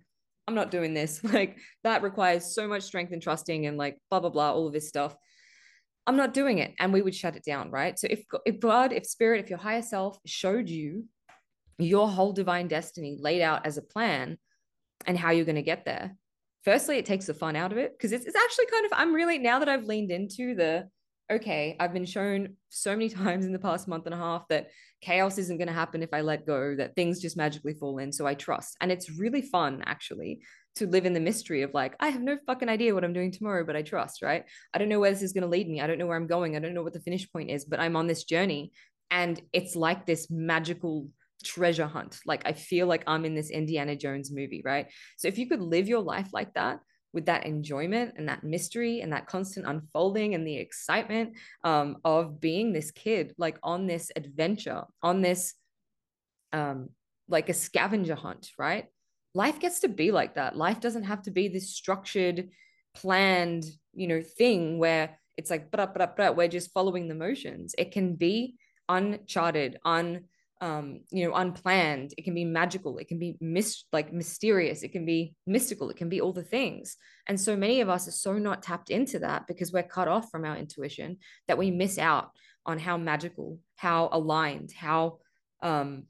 I'm 0.47 0.55
not 0.55 0.71
doing 0.71 0.93
this. 0.93 1.21
Like 1.31 1.57
that 1.83 2.03
requires 2.03 2.53
so 2.53 2.67
much 2.67 2.83
strength 2.83 3.13
and 3.13 3.21
trusting 3.21 3.65
and 3.65 3.77
like 3.77 3.97
blah, 4.09 4.19
blah, 4.19 4.29
blah, 4.29 4.53
all 4.53 4.67
of 4.67 4.73
this 4.73 4.87
stuff. 4.87 5.15
I'm 6.07 6.17
not 6.17 6.33
doing 6.33 6.57
it. 6.57 6.73
And 6.79 6.91
we 6.91 7.01
would 7.01 7.15
shut 7.15 7.35
it 7.35 7.45
down, 7.45 7.69
right? 7.71 7.97
So 7.97 8.07
if, 8.09 8.23
if 8.45 8.59
God, 8.59 8.91
if 8.91 9.05
spirit, 9.05 9.43
if 9.43 9.49
your 9.49 9.59
higher 9.59 9.81
self 9.83 10.17
showed 10.25 10.67
you 10.67 11.05
your 11.77 12.09
whole 12.09 12.33
divine 12.33 12.67
destiny 12.67 13.17
laid 13.19 13.41
out 13.41 13.65
as 13.65 13.77
a 13.77 13.81
plan 13.81 14.37
and 15.05 15.17
how 15.17 15.31
you're 15.31 15.45
going 15.45 15.55
to 15.55 15.61
get 15.61 15.85
there, 15.85 16.15
firstly, 16.63 16.97
it 16.97 17.05
takes 17.05 17.27
the 17.27 17.33
fun 17.33 17.55
out 17.55 17.71
of 17.71 17.77
it 17.77 17.93
because 17.97 18.11
it's, 18.11 18.25
it's 18.25 18.35
actually 18.35 18.65
kind 18.65 18.85
of, 18.85 18.91
I'm 18.95 19.13
really, 19.13 19.37
now 19.37 19.59
that 19.59 19.69
I've 19.69 19.85
leaned 19.85 20.11
into 20.11 20.55
the, 20.55 20.87
okay, 21.31 21.75
I've 21.79 21.93
been 21.93 22.05
shown 22.05 22.55
so 22.69 22.91
many 22.91 23.09
times 23.09 23.45
in 23.45 23.53
the 23.53 23.59
past 23.59 23.87
month 23.87 24.05
and 24.05 24.15
a 24.15 24.17
half 24.17 24.47
that 24.49 24.69
chaos 25.01 25.37
isn't 25.37 25.57
going 25.57 25.67
to 25.67 25.73
happen 25.73 26.03
if 26.03 26.13
I 26.13 26.21
let 26.21 26.45
go, 26.45 26.75
that 26.75 26.95
things 26.95 27.21
just 27.21 27.37
magically 27.37 27.73
fall 27.73 27.97
in. 27.97 28.11
So 28.11 28.27
I 28.27 28.35
trust. 28.35 28.77
And 28.81 28.91
it's 28.91 29.09
really 29.09 29.41
fun, 29.41 29.83
actually, 29.85 30.41
to 30.75 30.87
live 30.87 31.05
in 31.05 31.13
the 31.13 31.19
mystery 31.19 31.63
of 31.63 31.73
like, 31.73 31.95
I 31.99 32.09
have 32.09 32.21
no 32.21 32.37
fucking 32.45 32.69
idea 32.69 32.93
what 32.93 33.03
I'm 33.03 33.13
doing 33.13 33.31
tomorrow, 33.31 33.65
but 33.65 33.75
I 33.75 33.81
trust, 33.81 34.21
right? 34.21 34.45
I 34.73 34.77
don't 34.77 34.89
know 34.89 34.99
where 34.99 35.11
this 35.11 35.23
is 35.23 35.33
going 35.33 35.43
to 35.43 35.47
lead 35.47 35.67
me. 35.67 35.81
I 35.81 35.87
don't 35.87 35.97
know 35.97 36.07
where 36.07 36.17
I'm 36.17 36.27
going. 36.27 36.55
I 36.55 36.59
don't 36.59 36.73
know 36.73 36.83
what 36.83 36.93
the 36.93 37.01
finish 37.01 37.29
point 37.31 37.49
is, 37.49 37.65
but 37.65 37.79
I'm 37.79 37.95
on 37.95 38.07
this 38.07 38.23
journey. 38.23 38.71
And 39.09 39.41
it's 39.51 39.75
like 39.75 40.05
this 40.05 40.29
magical 40.29 41.07
treasure 41.43 41.87
hunt. 41.87 42.19
Like 42.25 42.43
I 42.45 42.53
feel 42.53 42.87
like 42.87 43.03
I'm 43.07 43.25
in 43.25 43.35
this 43.35 43.49
Indiana 43.49 43.95
Jones 43.95 44.31
movie, 44.31 44.61
right? 44.63 44.87
So 45.17 45.27
if 45.27 45.37
you 45.37 45.49
could 45.49 45.61
live 45.61 45.87
your 45.87 46.01
life 46.01 46.29
like 46.31 46.53
that, 46.53 46.79
with 47.13 47.25
that 47.25 47.45
enjoyment 47.45 48.13
and 48.17 48.29
that 48.29 48.43
mystery 48.43 49.01
and 49.01 49.11
that 49.13 49.27
constant 49.27 49.65
unfolding 49.67 50.33
and 50.33 50.47
the 50.47 50.55
excitement 50.55 51.33
um, 51.63 51.97
of 52.05 52.39
being 52.39 52.71
this 52.71 52.91
kid 52.91 53.33
like 53.37 53.57
on 53.63 53.87
this 53.87 54.11
adventure 54.15 54.83
on 55.03 55.21
this 55.21 55.53
um, 56.53 56.89
like 57.27 57.49
a 57.49 57.53
scavenger 57.53 58.15
hunt 58.15 58.51
right? 58.57 58.85
Life 59.33 59.59
gets 59.59 59.79
to 59.81 59.87
be 59.87 60.11
like 60.11 60.35
that. 60.35 60.57
Life 60.57 60.81
doesn't 60.81 61.03
have 61.03 61.21
to 61.23 61.31
be 61.31 61.47
this 61.47 61.69
structured 61.69 62.49
planned 62.93 63.63
you 63.93 64.07
know 64.07 64.21
thing 64.21 64.77
where 64.77 65.17
it's 65.37 65.49
like 65.49 65.71
blah, 65.71 65.85
blah, 65.85 66.07
blah, 66.07 66.31
we're 66.31 66.47
just 66.47 66.71
following 66.73 67.07
the 67.07 67.15
motions. 67.15 67.73
It 67.77 67.91
can 67.91 68.15
be 68.15 68.55
uncharted 68.89 69.79
un 69.85 70.25
um, 70.61 71.01
you 71.09 71.27
know, 71.27 71.35
unplanned. 71.35 72.13
It 72.17 72.23
can 72.23 72.35
be 72.35 72.45
magical. 72.45 72.99
It 72.99 73.07
can 73.07 73.17
be 73.17 73.35
mis- 73.41 73.85
like 73.91 74.13
mysterious. 74.13 74.83
It 74.83 74.91
can 74.91 75.05
be 75.05 75.33
mystical. 75.47 75.89
It 75.89 75.97
can 75.97 76.07
be 76.07 76.21
all 76.21 76.33
the 76.33 76.43
things. 76.43 76.97
And 77.27 77.39
so 77.39 77.55
many 77.55 77.81
of 77.81 77.89
us 77.89 78.07
are 78.07 78.11
so 78.11 78.37
not 78.37 78.61
tapped 78.61 78.91
into 78.91 79.19
that 79.19 79.47
because 79.47 79.73
we're 79.73 79.83
cut 79.83 80.07
off 80.07 80.29
from 80.29 80.45
our 80.45 80.55
intuition 80.55 81.17
that 81.47 81.57
we 81.57 81.71
miss 81.71 81.97
out 81.97 82.29
on 82.65 82.77
how 82.77 82.95
magical, 82.95 83.57
how 83.75 84.09
aligned, 84.11 84.71
how 84.71 85.17
um, 85.63 86.03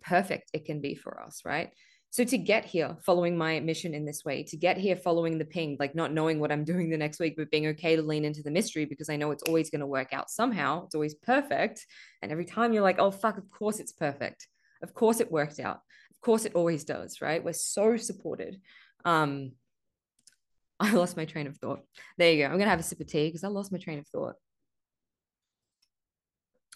perfect 0.00 0.50
it 0.52 0.64
can 0.64 0.80
be 0.80 0.94
for 0.94 1.20
us, 1.20 1.42
right? 1.44 1.70
So 2.14 2.22
to 2.22 2.38
get 2.38 2.64
here 2.64 2.96
following 3.04 3.36
my 3.36 3.58
mission 3.58 3.92
in 3.92 4.04
this 4.04 4.24
way, 4.24 4.44
to 4.44 4.56
get 4.56 4.76
here 4.76 4.94
following 4.94 5.36
the 5.36 5.44
ping, 5.44 5.76
like 5.80 5.96
not 5.96 6.12
knowing 6.12 6.38
what 6.38 6.52
I'm 6.52 6.62
doing 6.72 6.88
the 6.88 6.96
next 6.96 7.18
week, 7.18 7.34
but 7.36 7.50
being 7.50 7.66
okay 7.66 7.96
to 7.96 8.02
lean 8.02 8.24
into 8.24 8.40
the 8.40 8.52
mystery 8.52 8.84
because 8.84 9.10
I 9.10 9.16
know 9.16 9.32
it's 9.32 9.42
always 9.42 9.68
going 9.68 9.80
to 9.80 9.86
work 9.88 10.12
out 10.12 10.30
somehow. 10.30 10.84
It's 10.84 10.94
always 10.94 11.16
perfect. 11.16 11.84
And 12.22 12.30
every 12.30 12.44
time 12.44 12.72
you're 12.72 12.84
like, 12.84 13.00
oh, 13.00 13.10
fuck, 13.10 13.36
of 13.36 13.50
course 13.50 13.80
it's 13.80 13.90
perfect. 13.90 14.46
Of 14.80 14.94
course 14.94 15.18
it 15.18 15.32
worked 15.32 15.58
out. 15.58 15.80
Of 16.12 16.20
course 16.20 16.44
it 16.44 16.54
always 16.54 16.84
does, 16.84 17.20
right? 17.20 17.44
We're 17.44 17.52
so 17.52 17.96
supported. 17.96 18.60
Um, 19.04 19.54
I 20.78 20.92
lost 20.94 21.16
my 21.16 21.24
train 21.24 21.48
of 21.48 21.56
thought. 21.56 21.80
There 22.16 22.30
you 22.30 22.44
go. 22.44 22.44
I'm 22.44 22.52
going 22.52 22.66
to 22.66 22.70
have 22.70 22.78
a 22.78 22.84
sip 22.84 23.00
of 23.00 23.08
tea 23.08 23.26
because 23.26 23.42
I 23.42 23.48
lost 23.48 23.72
my 23.72 23.78
train 23.78 23.98
of 23.98 24.06
thought 24.06 24.36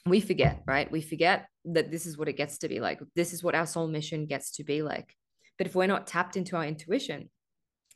we 0.09 0.21
forget, 0.21 0.63
right? 0.67 0.91
We 0.91 1.01
forget 1.01 1.47
that 1.67 1.91
this 1.91 2.07
is 2.07 2.17
what 2.17 2.29
it 2.29 2.37
gets 2.37 2.59
to 2.59 2.69
be 2.69 2.81
like. 2.81 3.01
This 3.15 3.33
is 3.33 3.43
what 3.43 3.55
our 3.55 3.67
soul 3.67 3.87
mission 3.87 4.27
gets 4.27 4.53
to 4.57 4.65
be 4.65 4.83
like. 4.83 5.15
But 5.59 5.67
if 5.67 5.75
we're 5.75 5.87
not 5.87 6.07
tapped 6.07 6.37
into 6.37 6.57
our 6.57 6.65
intuition, 6.65 7.29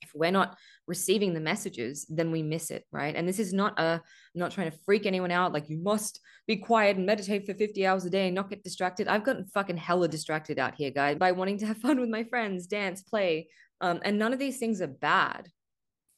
if 0.03 0.11
we're 0.15 0.31
not 0.31 0.57
receiving 0.87 1.33
the 1.33 1.41
messages, 1.41 2.05
then 2.09 2.31
we 2.31 2.43
miss 2.43 2.71
it, 2.71 2.85
right? 2.91 3.15
And 3.15 3.27
this 3.27 3.39
is 3.39 3.53
not 3.53 3.79
a, 3.79 3.95
I'm 3.95 4.01
not 4.35 4.51
trying 4.51 4.71
to 4.71 4.79
freak 4.85 5.07
anyone 5.07 5.31
out. 5.31 5.53
Like 5.53 5.71
you 5.71 5.79
must 5.79 6.21
be 6.47 6.57
quiet 6.57 6.97
and 6.97 7.07
meditate 7.07 7.47
for 7.47 7.55
50 7.55 7.87
hours 7.87 8.05
a 8.05 8.11
day 8.11 8.27
and 8.27 8.35
not 8.35 8.51
get 8.51 8.65
distracted. 8.65 9.09
I've 9.09 9.25
gotten 9.25 9.47
fucking 9.47 9.77
hella 9.77 10.09
distracted 10.09 10.59
out 10.59 10.75
here, 10.75 10.91
guys, 10.91 11.17
by 11.17 11.33
wanting 11.33 11.59
to 11.59 11.67
have 11.67 11.79
fun 11.79 12.01
with 12.01 12.09
my 12.09 12.25
friends, 12.25 12.67
dance, 12.67 13.03
play. 13.03 13.49
Um, 13.81 14.01
and 14.05 14.19
none 14.19 14.33
of 14.33 14.39
these 14.39 14.59
things 14.59 14.81
are 14.81 14.89
bad. 14.89 15.49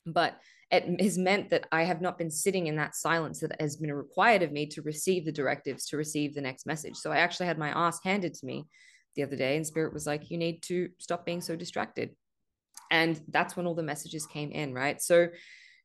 But 0.07 0.39
it 0.71 1.01
has 1.01 1.19
meant 1.19 1.51
that 1.51 1.67
I 1.71 1.85
have 1.85 2.01
not 2.01 2.19
been 2.19 2.31
sitting 2.31 2.67
in 2.67 2.77
that 2.77 2.97
silence 2.97 3.41
that 3.41 3.61
has 3.61 3.77
been 3.77 3.93
required 3.93 4.43
of 4.43 4.53
me 4.53 4.67
to 4.69 4.83
receive 4.83 5.25
the 5.25 5.33
directives, 5.33 5.87
to 5.87 5.97
receive 5.97 6.35
the 6.35 6.41
next 6.41 6.67
message. 6.67 6.97
So 6.97 7.13
I 7.13 7.19
actually 7.19 7.47
had 7.47 7.59
my 7.59 7.69
ass 7.69 8.01
handed 8.03 8.35
to 8.35 8.47
me 8.47 8.67
the 9.15 9.23
other 9.23 9.37
day, 9.37 9.57
and 9.57 9.67
Spirit 9.67 9.93
was 9.93 10.07
like, 10.07 10.31
You 10.31 10.39
need 10.39 10.63
to 10.65 10.91
stop 10.99 11.25
being 11.25 11.41
so 11.41 11.57
distracted. 11.57 12.11
And 12.91 13.21
that's 13.29 13.57
when 13.57 13.67
all 13.67 13.75
the 13.75 13.83
messages 13.83 14.27
came 14.27 14.51
in, 14.51 14.75
right? 14.75 15.01
So 15.01 15.29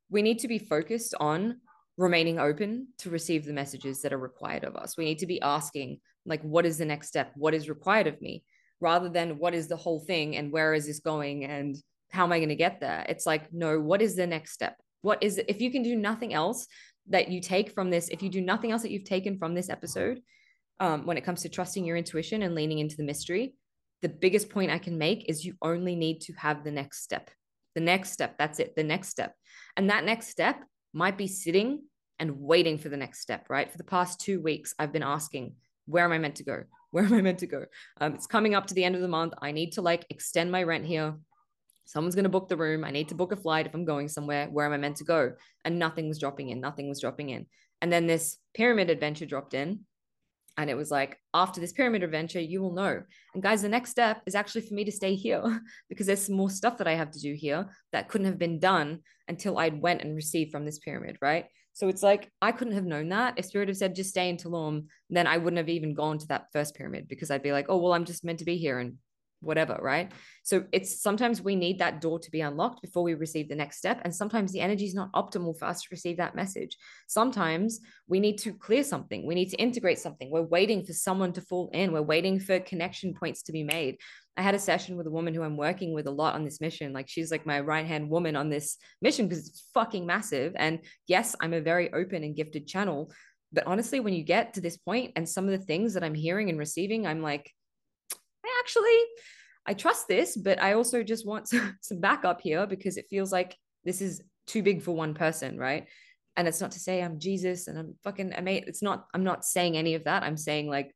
we 0.10 0.22
need 0.22 0.40
to 0.40 0.48
be 0.48 0.60
focused 0.60 1.16
on 1.20 1.62
remaining 1.98 2.40
open 2.40 2.88
to 3.00 3.10
receive 3.10 3.46
the 3.46 3.54
messages 3.54 4.02
that 4.02 4.14
are 4.14 4.18
required 4.18 4.64
of 4.64 4.76
us. 4.76 4.98
We 4.98 5.06
need 5.06 5.20
to 5.20 5.28
be 5.28 5.42
asking, 5.42 6.00
like, 6.26 6.42
what 6.44 6.66
is 6.66 6.78
the 6.78 6.86
next 6.86 7.08
step? 7.08 7.32
What 7.36 7.54
is 7.54 7.70
required 7.70 8.08
of 8.08 8.22
me? 8.22 8.44
Rather 8.80 9.10
than 9.10 9.38
what 9.38 9.54
is 9.54 9.68
the 9.68 9.76
whole 9.76 10.00
thing 10.00 10.38
and 10.38 10.52
where 10.52 10.74
is 10.74 10.88
this 10.88 11.00
going 11.00 11.44
and 11.46 11.76
how 12.12 12.24
am 12.24 12.32
I 12.32 12.40
going 12.40 12.50
to 12.50 12.56
get 12.56 12.80
there? 12.80 13.06
It's 13.10 13.26
like, 13.26 13.52
no, 13.54 13.80
what 13.80 14.02
is 14.02 14.16
the 14.16 14.26
next 14.26 14.54
step? 14.54 14.78
What 15.02 15.22
is 15.22 15.38
it? 15.38 15.46
If 15.48 15.62
you 15.62 15.72
can 15.72 15.84
do 15.84 15.96
nothing 15.96 16.34
else 16.34 16.68
that 17.10 17.30
you 17.30 17.42
take 17.42 17.72
from 17.72 17.90
this, 17.90 18.10
if 18.10 18.22
you 18.24 18.30
do 18.30 18.42
nothing 18.42 18.72
else 18.72 18.82
that 18.82 18.92
you've 18.92 19.04
taken 19.04 19.38
from 19.38 19.54
this 19.54 19.70
episode, 19.70 20.22
um, 20.80 21.06
when 21.06 21.18
it 21.18 21.24
comes 21.24 21.42
to 21.42 21.50
trusting 21.50 21.86
your 21.86 21.98
intuition 21.98 22.44
and 22.44 22.56
leaning 22.56 22.80
into 22.80 22.96
the 22.96 23.04
mystery, 23.04 23.54
the 24.02 24.10
biggest 24.10 24.50
point 24.50 24.72
I 24.72 24.78
can 24.78 24.98
make 24.98 25.30
is 25.30 25.46
you 25.46 25.56
only 25.62 25.96
need 25.96 26.22
to 26.22 26.34
have 26.34 26.64
the 26.64 26.72
next 26.72 27.04
step. 27.04 27.30
The 27.76 27.82
next 27.82 28.12
step, 28.12 28.38
that's 28.38 28.60
it, 28.60 28.76
the 28.76 28.84
next 28.84 29.10
step. 29.10 29.36
And 29.76 29.90
that 29.90 30.06
next 30.06 30.30
step 30.30 30.64
might 30.94 31.18
be 31.18 31.28
sitting 31.28 31.84
and 32.18 32.40
waiting 32.40 32.78
for 32.78 32.90
the 32.90 32.98
next 32.98 33.22
step, 33.22 33.50
right? 33.50 33.72
For 33.72 33.78
the 33.78 33.84
past 33.84 34.20
two 34.20 34.42
weeks, 34.42 34.74
I've 34.80 34.92
been 34.92 35.04
asking, 35.04 35.54
where 35.86 36.06
am 36.06 36.12
I 36.12 36.18
meant 36.18 36.36
to 36.36 36.44
go? 36.44 36.64
Where 36.92 37.06
am 37.06 37.14
I 37.14 37.22
meant 37.22 37.38
to 37.40 37.46
go? 37.46 37.66
Um, 38.02 38.16
it's 38.16 38.26
coming 38.26 38.56
up 38.56 38.66
to 38.66 38.74
the 38.74 38.84
end 38.84 38.96
of 38.96 39.02
the 39.02 39.08
month. 39.08 39.36
I 39.40 39.52
need 39.52 39.74
to 39.74 39.84
like 39.84 40.08
extend 40.10 40.52
my 40.52 40.64
rent 40.64 40.88
here. 40.88 41.14
Someone's 41.86 42.16
going 42.16 42.24
to 42.24 42.30
book 42.30 42.50
the 42.50 42.58
room. 42.58 42.84
I 42.84 42.90
need 42.90 43.10
to 43.10 43.16
book 43.16 43.32
a 43.32 43.36
flight 43.36 43.68
if 43.68 43.76
I'm 43.76 43.86
going 43.86 44.08
somewhere. 44.08 44.48
Where 44.48 44.66
am 44.66 44.74
I 44.74 44.78
meant 44.78 44.98
to 44.98 45.04
go? 45.04 45.34
And 45.64 45.78
nothing 45.78 46.08
was 46.08 46.18
dropping 46.18 46.50
in. 46.50 46.60
Nothing 46.60 46.90
was 46.90 47.00
dropping 47.00 47.30
in. 47.30 47.46
And 47.80 47.94
then 47.94 48.08
this 48.08 48.38
pyramid 48.56 48.90
adventure 48.90 49.28
dropped 49.28 49.54
in. 49.54 49.82
And 50.58 50.70
it 50.70 50.76
was 50.76 50.92
like, 50.92 51.18
after 51.34 51.62
this 51.62 51.74
pyramid 51.74 52.04
adventure, 52.04 52.40
you 52.40 52.62
will 52.62 52.74
know. 52.74 53.02
And 53.34 53.44
guys, 53.44 53.62
the 53.62 53.70
next 53.70 53.92
step 53.92 54.22
is 54.26 54.36
actually 54.36 54.62
for 54.62 54.74
me 54.74 54.84
to 54.84 54.92
stay 54.92 55.16
here 55.16 55.62
because 55.90 56.08
there's 56.08 56.30
more 56.30 56.50
stuff 56.50 56.78
that 56.78 56.88
I 56.88 56.96
have 56.96 57.12
to 57.12 57.20
do 57.20 57.34
here 57.34 57.70
that 57.94 58.10
couldn't 58.10 58.28
have 58.28 58.40
been 58.40 58.60
done 58.60 59.00
until 59.28 59.58
I'd 59.58 59.82
went 59.82 60.02
and 60.02 60.16
received 60.16 60.52
from 60.52 60.66
this 60.66 60.80
pyramid, 60.80 61.18
right? 61.22 61.46
So 61.74 61.88
it's 61.88 62.04
like 62.04 62.30
I 62.42 62.52
couldn't 62.52 62.74
have 62.74 62.86
known 62.86 63.10
that. 63.10 63.36
If 63.38 63.46
Spirit 63.46 63.70
had 63.70 63.78
said 63.78 63.96
just 63.96 64.10
stay 64.10 64.28
in 64.28 64.38
Tulum, 64.38 64.88
then 65.10 65.28
I 65.28 65.38
wouldn't 65.38 65.60
have 65.60 65.70
even 65.70 65.94
gone 65.94 66.18
to 66.18 66.28
that 66.28 66.48
first 66.52 66.76
pyramid 66.76 67.08
because 67.08 67.32
I'd 67.32 67.44
be 67.44 67.54
like, 67.54 67.68
oh 67.70 67.78
well, 67.78 67.94
I'm 67.94 68.06
just 68.06 68.26
meant 68.26 68.40
to 68.40 68.46
be 68.46 68.58
here 68.58 68.80
and 68.80 68.98
whatever, 69.42 69.78
right? 69.82 70.12
So 70.44 70.66
it's 70.72 71.02
sometimes 71.02 71.42
we 71.42 71.56
need 71.56 71.80
that 71.80 72.02
door 72.02 72.20
to 72.20 72.32
be 72.32 72.42
unlocked 72.42 72.82
before 72.82 73.04
we 73.04 73.14
receive 73.14 73.50
the 73.50 73.56
next 73.56 73.78
step. 73.78 74.02
And 74.04 74.14
sometimes 74.14 74.52
the 74.52 74.62
energy 74.62 74.86
is 74.86 74.96
not 74.96 75.12
optimal 75.14 75.58
for 75.58 75.66
us 75.66 75.82
to 75.82 75.88
receive 75.92 76.18
that 76.18 76.36
message. 76.36 76.76
Sometimes 77.08 77.80
we 78.08 78.20
need 78.20 78.38
to 78.40 78.54
clear 78.54 78.84
something, 78.84 79.26
we 79.26 79.36
need 79.36 79.50
to 79.50 79.58
integrate 79.58 80.00
something. 80.00 80.30
We're 80.30 80.42
waiting 80.42 80.86
for 80.86 80.94
someone 80.94 81.34
to 81.34 81.42
fall 81.42 81.70
in, 81.74 81.92
we're 81.92 82.02
waiting 82.02 82.40
for 82.40 82.60
connection 82.60 83.14
points 83.14 83.44
to 83.44 83.52
be 83.52 83.64
made. 83.64 83.98
I 84.38 84.42
had 84.42 84.56
a 84.56 84.60
session 84.60 84.96
with 84.96 85.06
a 85.06 85.12
woman 85.12 85.34
who 85.34 85.44
I'm 85.44 85.58
working 85.58 85.94
with 85.94 86.08
a 86.08 86.12
lot 86.12 86.34
on 86.34 86.46
this 86.46 86.62
mission. 86.62 86.94
Like 86.94 87.10
she's 87.10 87.30
like 87.30 87.46
my 87.46 87.60
right 87.60 87.86
hand 87.86 88.10
woman 88.10 88.38
on 88.38 88.50
this 88.50 88.78
mission 89.02 89.28
because 89.28 89.46
it's 89.46 89.68
fucking 89.74 90.06
massive. 90.06 90.54
And 90.56 90.80
yes, 91.08 91.36
I'm 91.42 91.54
a 91.54 91.60
very 91.60 91.92
open 91.92 92.24
and 92.24 92.36
gifted 92.36 92.66
channel. 92.66 93.12
But 93.52 93.68
honestly, 93.68 94.00
when 94.00 94.14
you 94.14 94.24
get 94.24 94.54
to 94.54 94.62
this 94.62 94.78
point 94.78 95.12
and 95.18 95.28
some 95.28 95.46
of 95.46 95.52
the 95.52 95.66
things 95.66 95.94
that 95.94 96.06
I'm 96.06 96.14
hearing 96.14 96.50
and 96.50 96.58
receiving, 96.58 97.06
I'm 97.06 97.22
like, 97.22 97.52
actually 98.60 99.00
I 99.66 99.74
trust 99.74 100.08
this, 100.08 100.36
but 100.36 100.62
I 100.62 100.74
also 100.74 101.04
just 101.04 101.28
want 101.28 101.48
some, 101.50 101.78
some 101.82 102.00
backup 102.00 102.42
here 102.42 102.66
because 102.66 102.98
it 102.98 103.06
feels 103.10 103.32
like 103.32 103.56
this 103.86 104.02
is 104.02 104.22
too 104.48 104.64
big 104.64 104.82
for 104.82 104.96
one 104.96 105.14
person, 105.14 105.58
right? 105.58 105.88
And 106.36 106.48
it's 106.48 106.62
not 106.62 106.72
to 106.72 106.80
say 106.80 107.02
I'm 107.04 107.20
Jesus 107.20 107.68
and 107.68 107.78
I'm 107.78 107.96
fucking 108.04 108.34
amazing. 108.34 108.66
It's 108.68 108.82
not, 108.82 109.06
I'm 109.14 109.24
not 109.24 109.46
saying 109.46 109.78
any 109.78 109.96
of 109.96 110.06
that. 110.06 110.24
I'm 110.24 110.38
saying 110.38 110.70
like 110.70 110.96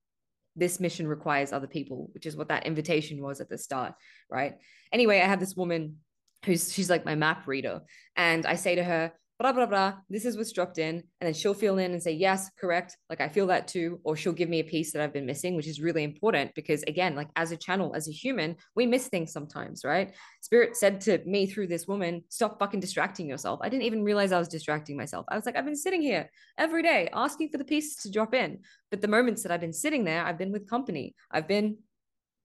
this 0.55 0.79
mission 0.79 1.07
requires 1.07 1.51
other 1.51 1.67
people, 1.67 2.10
which 2.13 2.25
is 2.25 2.36
what 2.36 2.48
that 2.50 2.65
invitation 2.65 3.22
was 3.22 3.41
at 3.41 3.50
the 3.50 3.57
start, 3.57 3.93
right? 4.29 4.55
Anyway, 4.91 5.19
I 5.19 5.27
have 5.27 5.39
this 5.39 5.55
woman 5.55 5.98
who's 6.45 6.72
she's 6.72 6.89
like 6.89 7.05
my 7.05 7.15
map 7.15 7.48
reader. 7.48 7.81
And 8.15 8.45
I 8.45 8.55
say 8.55 8.75
to 8.75 8.83
her, 8.83 9.12
blah, 9.39 9.51
blah, 9.51 9.65
blah. 9.65 9.93
This 10.09 10.25
is 10.25 10.37
what's 10.37 10.51
dropped 10.51 10.77
in. 10.77 10.95
And 10.95 11.27
then 11.27 11.33
she'll 11.33 11.53
fill 11.53 11.77
in 11.77 11.91
and 11.91 12.01
say, 12.01 12.11
yes, 12.11 12.49
correct. 12.59 12.97
Like 13.09 13.21
I 13.21 13.29
feel 13.29 13.47
that 13.47 13.67
too. 13.67 13.99
Or 14.03 14.15
she'll 14.15 14.33
give 14.33 14.49
me 14.49 14.59
a 14.59 14.63
piece 14.63 14.91
that 14.93 15.01
I've 15.01 15.13
been 15.13 15.25
missing, 15.25 15.55
which 15.55 15.67
is 15.67 15.81
really 15.81 16.03
important 16.03 16.51
because, 16.55 16.83
again, 16.83 17.15
like 17.15 17.29
as 17.35 17.51
a 17.51 17.57
channel, 17.57 17.93
as 17.95 18.07
a 18.07 18.11
human, 18.11 18.55
we 18.75 18.85
miss 18.85 19.07
things 19.07 19.31
sometimes, 19.31 19.83
right? 19.83 20.13
Spirit 20.41 20.75
said 20.77 21.01
to 21.01 21.19
me 21.25 21.45
through 21.45 21.67
this 21.67 21.87
woman, 21.87 22.23
stop 22.29 22.59
fucking 22.59 22.79
distracting 22.79 23.27
yourself. 23.27 23.59
I 23.61 23.69
didn't 23.69 23.83
even 23.83 24.03
realize 24.03 24.31
I 24.31 24.39
was 24.39 24.47
distracting 24.47 24.97
myself. 24.97 25.25
I 25.29 25.35
was 25.35 25.45
like, 25.45 25.55
I've 25.55 25.65
been 25.65 25.75
sitting 25.75 26.01
here 26.01 26.29
every 26.57 26.83
day 26.83 27.09
asking 27.13 27.49
for 27.49 27.57
the 27.57 27.65
pieces 27.65 27.95
to 28.03 28.11
drop 28.11 28.33
in. 28.33 28.59
But 28.91 29.01
the 29.01 29.07
moments 29.07 29.43
that 29.43 29.51
I've 29.51 29.61
been 29.61 29.73
sitting 29.73 30.03
there, 30.03 30.23
I've 30.23 30.37
been 30.37 30.51
with 30.51 30.69
company. 30.69 31.15
I've 31.31 31.47
been 31.47 31.77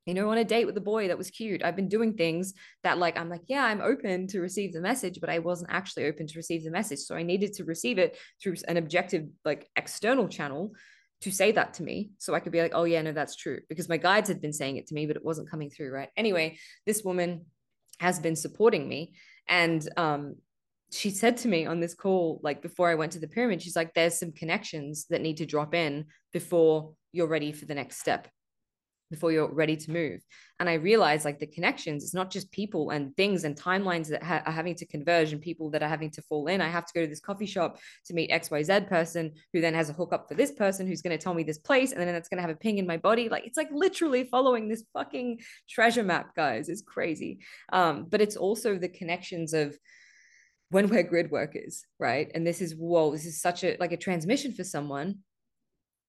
you 0.08 0.14
know, 0.14 0.30
on 0.30 0.38
a 0.38 0.44
date 0.44 0.64
with 0.64 0.76
a 0.78 0.80
boy 0.80 1.08
that 1.08 1.18
was 1.18 1.30
cute. 1.30 1.62
I've 1.62 1.76
been 1.76 1.90
doing 1.90 2.14
things 2.14 2.54
that, 2.82 2.96
like, 2.96 3.18
I'm 3.18 3.28
like, 3.28 3.42
yeah, 3.46 3.64
I'm 3.64 3.82
open 3.82 4.26
to 4.28 4.40
receive 4.40 4.72
the 4.72 4.80
message, 4.80 5.20
but 5.20 5.28
I 5.28 5.38
wasn't 5.38 5.70
actually 5.70 6.06
open 6.06 6.26
to 6.26 6.38
receive 6.38 6.64
the 6.64 6.70
message. 6.70 7.00
So 7.00 7.14
I 7.14 7.22
needed 7.22 7.52
to 7.54 7.64
receive 7.64 7.98
it 7.98 8.16
through 8.42 8.54
an 8.66 8.78
objective, 8.78 9.26
like, 9.44 9.68
external 9.76 10.26
channel 10.26 10.72
to 11.20 11.30
say 11.30 11.52
that 11.52 11.74
to 11.74 11.82
me. 11.82 12.12
So 12.16 12.34
I 12.34 12.40
could 12.40 12.52
be 12.52 12.62
like, 12.62 12.72
oh, 12.74 12.84
yeah, 12.84 13.02
no, 13.02 13.12
that's 13.12 13.36
true. 13.36 13.60
Because 13.68 13.90
my 13.90 13.98
guides 13.98 14.28
had 14.28 14.40
been 14.40 14.54
saying 14.54 14.78
it 14.78 14.86
to 14.86 14.94
me, 14.94 15.06
but 15.06 15.16
it 15.16 15.24
wasn't 15.24 15.50
coming 15.50 15.68
through. 15.68 15.90
Right. 15.90 16.08
Anyway, 16.16 16.58
this 16.86 17.04
woman 17.04 17.44
has 18.00 18.18
been 18.18 18.36
supporting 18.36 18.88
me. 18.88 19.12
And, 19.46 19.86
um, 19.98 20.36
she 20.90 21.10
said 21.10 21.36
to 21.38 21.48
me 21.48 21.66
on 21.66 21.80
this 21.80 21.92
call, 21.92 22.40
like 22.42 22.62
before 22.62 22.88
I 22.88 22.94
went 22.94 23.12
to 23.12 23.18
the 23.18 23.28
pyramid, 23.28 23.60
she's 23.60 23.76
like, 23.76 23.92
there's 23.92 24.18
some 24.18 24.32
connections 24.32 25.04
that 25.10 25.20
need 25.20 25.36
to 25.36 25.44
drop 25.44 25.74
in 25.74 26.06
before 26.32 26.94
you're 27.12 27.26
ready 27.26 27.52
for 27.52 27.66
the 27.66 27.74
next 27.74 27.98
step 27.98 28.26
before 29.10 29.32
you're 29.32 29.52
ready 29.52 29.76
to 29.76 29.90
move. 29.90 30.22
And 30.60 30.68
I 30.68 30.74
realized 30.74 31.24
like 31.24 31.38
the 31.38 31.46
connections, 31.46 32.02
it's 32.02 32.14
not 32.14 32.30
just 32.30 32.50
people 32.50 32.90
and 32.90 33.16
things 33.16 33.44
and 33.44 33.56
timelines 33.56 34.08
that 34.08 34.22
ha- 34.22 34.42
are 34.44 34.52
having 34.52 34.74
to 34.76 34.86
converge 34.86 35.32
and 35.32 35.40
people 35.40 35.70
that 35.70 35.82
are 35.82 35.88
having 35.88 36.10
to 36.12 36.22
fall 36.22 36.46
in. 36.48 36.60
I 36.60 36.68
have 36.68 36.86
to 36.86 36.92
go 36.94 37.00
to 37.02 37.06
this 37.06 37.20
coffee 37.20 37.46
shop 37.46 37.78
to 38.06 38.14
meet 38.14 38.30
XYZ 38.30 38.88
person 38.88 39.32
who 39.52 39.60
then 39.60 39.74
has 39.74 39.88
a 39.88 39.92
hookup 39.92 40.28
for 40.28 40.34
this 40.34 40.52
person 40.52 40.86
who's 40.86 41.02
going 41.02 41.16
to 41.16 41.22
tell 41.22 41.34
me 41.34 41.42
this 41.42 41.58
place. 41.58 41.92
And 41.92 42.00
then 42.00 42.08
that's 42.08 42.28
going 42.28 42.38
to 42.38 42.46
have 42.46 42.54
a 42.54 42.58
ping 42.58 42.78
in 42.78 42.86
my 42.86 42.96
body. 42.96 43.28
Like 43.28 43.46
it's 43.46 43.56
like 43.56 43.70
literally 43.72 44.24
following 44.24 44.68
this 44.68 44.84
fucking 44.92 45.40
treasure 45.68 46.02
map, 46.02 46.34
guys. 46.34 46.68
It's 46.68 46.82
crazy. 46.82 47.38
Um, 47.72 48.06
but 48.08 48.20
it's 48.20 48.36
also 48.36 48.76
the 48.76 48.88
connections 48.88 49.54
of, 49.54 49.76
when 50.70 50.88
we're 50.88 51.02
grid 51.02 51.30
workers, 51.30 51.84
right? 51.98 52.30
And 52.34 52.46
this 52.46 52.60
is 52.60 52.74
whoa, 52.74 53.12
this 53.12 53.24
is 53.24 53.40
such 53.40 53.64
a 53.64 53.76
like 53.80 53.92
a 53.92 53.96
transmission 53.96 54.52
for 54.52 54.64
someone. 54.64 55.20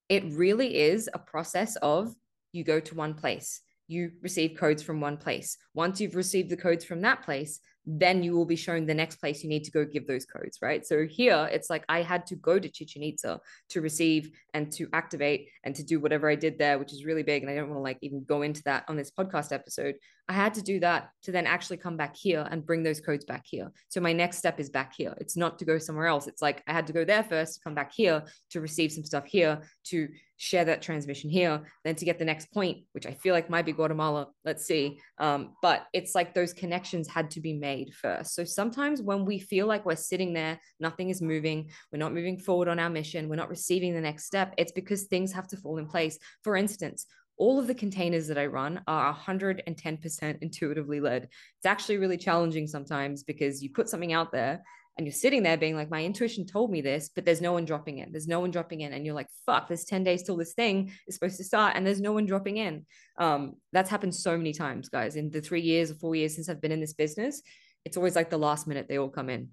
It 0.10 0.24
really 0.26 0.80
is 0.80 1.10
a 1.14 1.20
process 1.20 1.76
of 1.78 2.14
you 2.52 2.64
go 2.64 2.80
to 2.80 2.96
one 2.96 3.14
place. 3.14 3.62
You 3.88 4.12
receive 4.22 4.58
codes 4.58 4.84
from 4.84 5.02
one 5.02 5.18
place. 5.18 5.58
Once 5.74 6.00
you've 6.00 6.16
received 6.16 6.50
the 6.50 6.58
codes 6.58 6.86
from 6.86 7.02
that 7.02 7.24
place 7.24 7.60
then 7.92 8.22
you 8.22 8.36
will 8.36 8.46
be 8.46 8.56
shown 8.56 8.86
the 8.86 8.94
next 8.94 9.16
place 9.16 9.44
you 9.44 9.50
need 9.50 9.64
to 9.64 9.72
go 9.72 9.84
give 9.84 10.06
those 10.06 10.26
codes 10.26 10.60
right? 10.62 10.86
So 10.86 11.08
here 11.08 11.50
it's 11.52 11.70
like 11.70 11.84
i 11.90 12.02
had 12.02 12.26
to 12.28 12.36
go 12.36 12.60
to 12.60 12.70
chichen 12.70 13.02
itza 13.02 13.40
to 13.70 13.82
receive 13.82 14.32
and 14.54 14.72
to 14.74 14.88
activate 14.94 15.50
and 15.64 15.76
to 15.76 15.84
do 15.84 16.00
whatever 16.00 16.30
i 16.30 16.36
did 16.36 16.60
there 16.60 16.78
which 16.78 16.94
is 16.94 17.06
really 17.06 17.24
big. 17.24 17.42
And 17.42 17.52
i 17.52 17.56
don't 17.56 17.70
want 17.70 17.80
to 17.80 17.84
like 17.84 17.98
even 18.02 18.24
go 18.24 18.44
into 18.44 18.62
that 18.64 18.84
on 18.88 18.96
this 18.96 19.12
podcast 19.12 19.52
episode 19.52 19.96
I 20.30 20.34
had 20.34 20.54
to 20.54 20.62
do 20.62 20.80
that 20.82 21.10
to 21.24 21.32
then 21.32 21.48
actually 21.48 21.78
come 21.78 21.98
back 21.98 22.16
here 22.16 22.48
and 22.52 22.64
bring 22.64 22.84
those 22.84 23.02
codes 23.02 23.26
back 23.26 23.46
here. 23.46 23.72
So 23.88 24.00
my 24.00 24.14
next 24.14 24.38
step 24.38 24.60
is 24.60 24.70
back 24.70 24.94
here. 24.96 25.16
It's 25.20 25.36
not 25.36 25.58
to 25.58 25.66
go 25.66 25.80
somewhere 25.80 26.06
else. 26.06 26.28
It's 26.28 26.42
like 26.42 26.62
I 26.68 26.72
had 26.72 26.86
to 26.88 26.94
go 26.94 27.04
there 27.04 27.24
first, 27.24 27.64
come 27.64 27.74
back 27.74 27.92
here 27.92 28.24
to 28.52 28.62
receive 28.62 28.92
some 28.92 29.04
stuff 29.04 29.26
here, 29.26 29.60
to 29.86 30.08
share 30.38 30.64
that 30.66 30.84
transmission 30.84 31.32
here, 31.32 31.62
then 31.84 31.96
to 31.96 32.06
get 32.06 32.18
the 32.20 32.26
next 32.26 32.54
point, 32.54 32.84
which 32.94 33.08
I 33.08 33.12
feel 33.12 33.34
like 33.34 33.50
might 33.50 33.66
be 33.66 33.74
Guatemala. 33.74 34.28
Let's 34.46 34.66
see. 34.66 35.00
Um, 35.18 35.56
but 35.64 35.88
it's 35.94 36.14
like 36.16 36.34
those 36.34 36.54
connections 36.54 37.08
had 37.08 37.32
to 37.32 37.42
be 37.42 37.54
made 37.54 37.94
first. 37.94 38.36
So 38.36 38.46
sometimes 38.46 39.02
when 39.02 39.26
we 39.26 39.40
feel 39.40 39.66
like 39.66 39.86
we're 39.86 39.96
sitting 39.96 40.32
there, 40.32 40.60
nothing 40.80 41.10
is 41.10 41.22
moving, 41.22 41.72
we're 41.92 42.00
not 42.00 42.14
moving 42.14 42.38
forward 42.38 42.70
on 42.70 42.80
our 42.80 42.90
mission, 42.90 43.28
we're 43.28 43.36
not 43.36 43.50
receiving 43.50 43.94
the 43.94 44.00
next 44.00 44.26
step, 44.26 44.54
it's 44.58 44.72
because 44.72 45.04
things 45.04 45.34
have 45.34 45.48
to 45.48 45.58
fall 45.58 45.78
in 45.78 45.88
place. 45.88 46.18
For 46.44 46.56
instance, 46.56 47.06
all 47.40 47.58
of 47.58 47.68
the 47.68 47.74
containers 47.74 48.28
that 48.28 48.38
I 48.38 48.46
run 48.46 48.82
are 48.86 49.16
110% 49.16 50.38
intuitively 50.42 51.00
led. 51.00 51.24
It's 51.24 51.66
actually 51.66 51.98
really 51.98 52.18
challenging 52.18 52.68
sometimes 52.68 53.24
because 53.24 53.64
you 53.64 53.72
put 53.72 53.90
something 53.90 54.14
out 54.14 54.32
there 54.32 54.62
and 54.98 55.08
you're 55.08 55.14
sitting 55.14 55.44
there 55.44 55.56
being 55.56 55.78
like, 55.78 55.90
my 55.90 56.04
intuition 56.04 56.46
told 56.46 56.70
me 56.70 56.82
this, 56.82 57.10
but 57.16 57.24
there's 57.24 57.40
no 57.40 57.54
one 57.54 57.64
dropping 57.64 58.00
in. 58.00 58.12
There's 58.12 58.28
no 58.28 58.42
one 58.42 58.52
dropping 58.52 58.82
in. 58.82 58.92
And 58.92 59.06
you're 59.06 59.16
like, 59.16 59.30
fuck, 59.46 59.70
there's 59.70 59.86
10 59.86 60.04
days 60.04 60.24
till 60.24 60.36
this 60.36 60.54
thing 60.54 60.92
is 61.08 61.16
supposed 61.16 61.38
to 61.38 61.46
start 61.46 61.78
and 61.78 61.88
there's 61.88 62.02
no 62.02 62.12
one 62.12 62.26
dropping 62.26 62.58
in. 62.58 62.86
Um, 63.18 63.54
that's 63.72 63.90
happened 63.90 64.14
so 64.14 64.38
many 64.38 64.52
times, 64.52 64.90
guys. 64.90 65.16
In 65.16 65.30
the 65.30 65.40
three 65.40 65.62
years 65.62 65.90
or 65.90 65.96
four 65.96 66.16
years 66.16 66.36
since 66.36 66.50
I've 66.50 66.62
been 66.62 66.74
in 66.74 66.82
this 66.82 66.94
business, 66.94 67.42
it's 67.86 67.96
always 67.96 68.18
like 68.18 68.30
the 68.30 68.38
last 68.38 68.68
minute 68.68 68.88
they 68.90 68.98
all 68.98 69.08
come 69.08 69.30
in. 69.30 69.50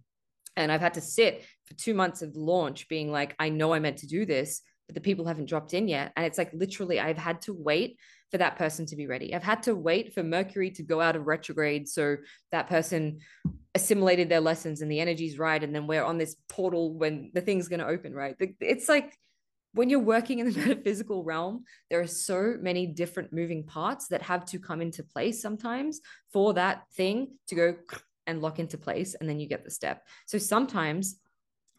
And 0.57 0.73
I've 0.73 0.81
had 0.81 0.95
to 0.95 1.01
sit 1.01 1.45
for 1.67 1.75
two 1.75 1.95
months 1.95 2.23
of 2.23 2.35
launch 2.35 2.89
being 2.89 3.13
like, 3.13 3.37
I 3.39 3.49
know 3.51 3.73
I 3.73 3.79
meant 3.79 3.99
to 3.99 4.09
do 4.09 4.27
this, 4.27 4.63
but 4.87 4.95
the 4.95 5.01
people 5.01 5.27
haven't 5.27 5.49
dropped 5.49 5.75
in 5.75 5.89
yet. 5.89 6.13
And 6.17 6.25
it's 6.25 6.39
like 6.39 6.53
literally, 6.53 7.01
I've 7.01 7.19
had 7.19 7.43
to 7.43 7.53
wait 7.53 7.99
for 8.31 8.39
that 8.39 8.57
person 8.57 8.87
to 8.87 8.97
be 8.97 9.07
ready. 9.07 9.35
I've 9.35 9.43
had 9.43 9.63
to 9.65 9.75
wait 9.75 10.15
for 10.15 10.23
Mercury 10.23 10.71
to 10.73 10.83
go 10.83 11.01
out 11.01 11.17
of 11.17 11.27
retrograde 11.27 11.89
so 11.89 12.17
that 12.53 12.69
person 12.69 13.19
assimilated 13.75 14.29
their 14.29 14.41
lessons 14.41 14.81
and 14.81 14.91
the 14.91 15.01
energy's 15.01 15.39
right. 15.39 15.63
And 15.63 15.75
then 15.75 15.87
we're 15.87 16.05
on 16.05 16.19
this 16.19 16.37
portal 16.49 16.95
when 16.95 17.31
the 17.35 17.41
thing's 17.41 17.69
going 17.69 17.81
to 17.81 17.87
open, 17.87 18.13
right? 18.15 18.37
It's 18.61 18.89
like 18.89 19.17
when 19.73 19.91
you're 19.91 20.01
working 20.01 20.39
in 20.39 20.51
the 20.51 20.59
metaphysical 20.67 21.25
realm, 21.25 21.65
there 21.91 22.01
are 22.01 22.07
so 22.07 22.55
many 22.61 22.87
different 22.87 23.33
moving 23.33 23.65
parts 23.65 24.09
that 24.09 24.23
have 24.23 24.45
to 24.47 24.59
come 24.59 24.81
into 24.81 25.03
place 25.03 25.43
sometimes 25.43 26.01
for 26.33 26.55
that 26.55 26.83
thing 26.95 27.29
to 27.49 27.55
go 27.55 27.75
and 28.27 28.43
lock 28.43 28.59
into 28.59 28.79
place. 28.79 29.15
And 29.15 29.29
then 29.29 29.39
you 29.39 29.49
get 29.49 29.65
the 29.65 29.71
step. 29.71 30.03
So 30.27 30.39
sometimes 30.39 31.17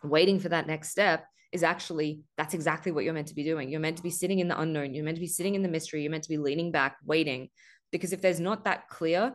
waiting 0.04 0.40
for 0.40 0.50
that 0.50 0.68
next 0.68 0.90
step 0.90 1.26
is 1.52 1.64
actually 1.64 2.22
that's 2.38 2.54
exactly 2.54 2.92
what 2.92 3.04
you're 3.04 3.14
meant 3.14 3.28
to 3.28 3.36
be 3.36 3.44
doing. 3.44 3.70
You're 3.70 3.80
meant 3.80 3.98
to 3.98 4.04
be 4.04 4.10
sitting 4.10 4.40
in 4.40 4.48
the 4.48 4.60
unknown. 4.60 4.94
You're 4.94 5.06
meant 5.06 5.18
to 5.18 5.22
be 5.22 5.28
sitting 5.28 5.56
in 5.56 5.64
the 5.64 5.70
mystery. 5.70 6.02
You're 6.02 6.12
meant 6.12 6.24
to 6.24 6.30
be 6.30 6.38
leaning 6.38 6.72
back, 6.72 6.98
waiting. 7.06 7.50
Because 7.92 8.14
if 8.14 8.22
there's 8.22 8.40
not 8.40 8.66
that 8.66 8.90
clear, 8.90 9.34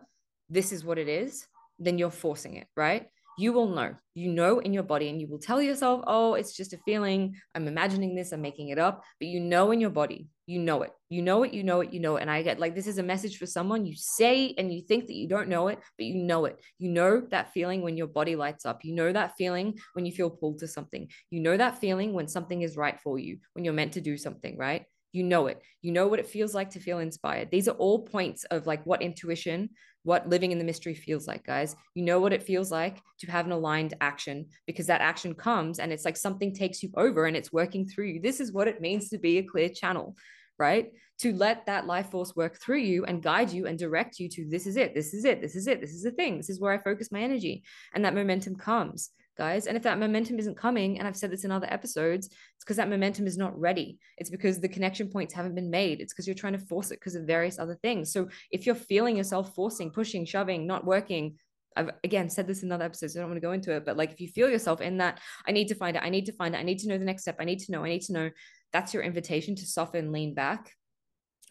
this 0.51 0.73
is 0.73 0.85
what 0.85 0.99
it 0.99 1.09
is, 1.09 1.47
then 1.79 1.99
you're 1.99 2.11
forcing 2.11 2.57
it, 2.57 2.67
right? 2.77 3.07
You 3.39 3.53
will 3.53 3.69
know. 3.69 3.95
You 4.15 4.29
know 4.29 4.59
in 4.59 4.75
your 4.75 4.83
body, 4.83 5.09
and 5.09 5.21
you 5.21 5.27
will 5.27 5.39
tell 5.39 5.63
yourself, 5.63 6.03
oh, 6.07 6.35
it's 6.35 6.55
just 6.55 6.75
a 6.75 6.79
feeling. 6.85 7.35
I'm 7.55 7.67
imagining 7.67 8.15
this, 8.15 8.33
I'm 8.33 8.43
making 8.43 8.69
it 8.69 8.79
up. 8.79 9.03
But 9.19 9.29
you 9.29 9.41
know 9.41 9.71
in 9.71 9.81
your 9.81 9.91
body, 9.91 10.29
you 10.47 10.59
know 10.59 10.83
it. 10.83 10.91
You 11.09 11.23
know 11.23 11.43
it, 11.45 11.55
you 11.55 11.63
know 11.63 11.81
it, 11.81 11.93
you 11.93 12.01
know 12.01 12.17
it. 12.17 12.21
And 12.21 12.31
I 12.31 12.43
get 12.43 12.61
like, 12.61 12.75
this 12.75 12.87
is 12.87 12.99
a 12.99 13.03
message 13.03 13.39
for 13.39 13.47
someone. 13.47 13.87
You 13.87 13.95
say 13.97 14.55
and 14.59 14.73
you 14.73 14.83
think 14.83 15.07
that 15.07 15.15
you 15.15 15.29
don't 15.29 15.49
know 15.49 15.69
it, 15.69 15.79
but 15.97 16.05
you 16.05 16.17
know 16.17 16.45
it. 16.45 16.61
You 16.79 16.91
know 16.91 17.23
that 17.31 17.53
feeling 17.53 17.81
when 17.81 17.97
your 17.97 18.07
body 18.07 18.37
lights 18.37 18.67
up. 18.67 18.85
You 18.85 18.95
know 18.95 19.13
that 19.13 19.37
feeling 19.39 19.79
when 19.95 20.05
you 20.05 20.13
feel 20.13 20.31
pulled 20.31 20.59
to 20.59 20.69
something. 20.69 21.09
You 21.31 21.41
know 21.41 21.57
that 21.57 21.79
feeling 21.79 22.13
when 22.13 22.29
something 22.29 22.63
is 22.63 22.77
right 22.77 23.01
for 23.01 23.19
you, 23.19 23.39
when 23.55 23.65
you're 23.65 23.73
meant 23.73 23.93
to 23.95 24.01
do 24.01 24.19
something, 24.19 24.59
right? 24.59 24.85
You 25.13 25.23
know 25.25 25.47
it. 25.47 25.61
You 25.83 25.93
know 25.93 26.09
what 26.09 26.21
it 26.21 26.27
feels 26.27 26.55
like 26.55 26.71
to 26.71 26.81
feel 26.81 26.99
inspired. 26.99 27.51
These 27.51 27.69
are 27.69 27.77
all 27.77 28.03
points 28.03 28.45
of 28.45 28.67
like 28.67 28.85
what 28.87 29.03
intuition 29.03 29.71
what 30.05 30.29
living 30.29 30.53
in 30.53 30.59
the 30.59 30.65
mystery 30.65 30.95
feels 30.95 31.27
like, 31.27 31.45
guys. 31.45 31.77
You 31.95 32.05
know 32.05 32.21
what 32.21 32.33
it 32.33 32.43
feels 32.43 32.71
like 32.71 33.01
to 33.21 33.31
have 33.31 33.47
an 33.47 33.53
aligned 33.53 33.95
action 34.01 34.47
because 34.67 34.87
that 34.87 35.01
action 35.01 35.35
comes 35.35 35.79
and 35.79 35.93
it's 35.93 36.05
like 36.05 36.17
something 36.17 36.55
takes 36.55 36.83
you 36.83 36.91
over 36.97 37.27
and 37.27 37.37
it's 37.37 37.53
working 37.53 37.87
through 37.87 38.07
you. 38.07 38.21
This 38.21 38.41
is 38.41 38.53
what 38.53 38.69
it 38.69 38.81
means 38.81 39.09
to 39.11 39.19
be 39.19 39.39
a 39.39 39.43
clear 39.43 39.69
channel, 39.69 40.17
right? 40.59 40.91
To 41.21 41.33
let 41.33 41.67
that 41.67 41.87
life 41.87 42.11
force 42.11 42.35
work 42.35 42.61
through 42.61 42.79
you 42.79 43.05
and 43.05 43.23
guide 43.23 43.53
you 43.53 43.67
and 43.67 43.79
direct 43.79 44.19
you 44.19 44.29
to 44.31 44.49
this 44.49 44.67
is 44.67 44.77
it, 44.77 44.95
this 44.95 45.15
is 45.15 45.25
it, 45.25 45.41
this 45.41 45.55
is 45.55 45.67
it, 45.67 45.81
this 45.81 45.93
is 45.93 46.03
the 46.03 46.11
thing, 46.11 46.37
this 46.37 46.51
is 46.51 46.61
where 46.61 46.73
I 46.73 46.83
focus 46.83 47.13
my 47.13 47.21
energy. 47.21 47.63
And 47.95 48.05
that 48.05 48.15
momentum 48.15 48.57
comes 48.57 49.11
guys. 49.37 49.67
And 49.67 49.77
if 49.77 49.83
that 49.85 49.99
momentum 49.99 50.39
isn't 50.39 50.57
coming, 50.57 50.99
and 50.99 51.09
I've 51.09 51.17
said 51.17 51.31
this 51.31 51.45
in 51.45 51.51
other 51.51 51.67
episodes, 51.71 52.27
it's 52.27 52.65
because 52.65 52.77
that 52.77 52.89
momentum 52.89 53.27
is 53.27 53.37
not 53.37 53.59
ready. 53.59 53.99
It's 54.19 54.31
because 54.31 54.61
the 54.61 54.69
connection 54.69 55.09
points 55.09 55.35
haven't 55.35 55.55
been 55.55 55.71
made. 55.71 56.01
It's 56.01 56.13
because 56.13 56.27
you're 56.27 56.35
trying 56.35 56.55
to 56.55 56.59
force 56.59 56.91
it 56.91 57.01
because 57.01 57.15
of 57.15 57.25
various 57.25 57.59
other 57.59 57.79
things. 57.83 58.13
So 58.13 58.29
if 58.51 58.67
you're 58.67 58.75
feeling 58.75 59.17
yourself 59.17 59.55
forcing, 59.55 59.91
pushing, 59.91 60.25
shoving, 60.25 60.67
not 60.67 60.85
working, 60.85 61.37
I've 61.77 61.91
again 62.05 62.29
said 62.29 62.47
this 62.47 62.63
in 62.63 62.73
other 62.73 62.85
episodes. 62.85 63.15
So 63.15 63.21
I 63.21 63.23
don't 63.23 63.31
want 63.31 63.41
to 63.41 63.47
go 63.47 63.53
into 63.53 63.73
it, 63.73 63.85
but 63.85 63.97
like 63.97 64.13
if 64.13 64.21
you 64.21 64.29
feel 64.29 64.51
yourself 64.51 64.81
in 64.81 64.99
that, 64.99 65.21
I 65.47 65.53
need 65.53 65.69
to 65.69 65.75
find 65.75 65.97
it, 65.97 66.03
I 66.03 66.11
need 66.11 66.27
to 66.27 66.33
find 66.33 66.55
it, 66.55 66.59
I 66.59 66.63
need 66.63 66.79
to 66.81 66.89
know 66.89 66.99
the 66.99 67.05
next 67.05 67.23
step, 67.23 67.37
I 67.41 67.45
need 67.45 67.61
to 67.61 67.73
know, 67.73 67.85
I 67.85 67.89
need 67.89 68.03
to 68.03 68.13
know. 68.13 68.31
That's 68.73 68.95
your 68.95 69.03
invitation 69.03 69.55
to 69.57 69.67
soften, 69.67 70.13
lean 70.13 70.35
back, 70.35 70.71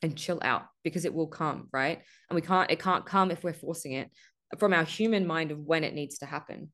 and 0.02 0.18
chill 0.18 0.40
out 0.44 0.64
because 0.84 1.06
it 1.06 1.14
will 1.14 1.28
come, 1.28 1.68
right? 1.72 2.02
And 2.30 2.36
we 2.36 2.42
can't, 2.42 2.72
it 2.72 2.80
can't 2.80 3.06
come 3.06 3.32
if 3.32 3.44
we're 3.44 3.54
forcing 3.54 3.94
it 3.94 4.10
from 4.58 4.74
our 4.74 4.84
human 4.84 5.26
mind 5.28 5.52
of 5.52 5.60
when 5.60 5.84
it 5.84 5.94
needs 5.94 6.20
to 6.20 6.26
happen. 6.26 6.72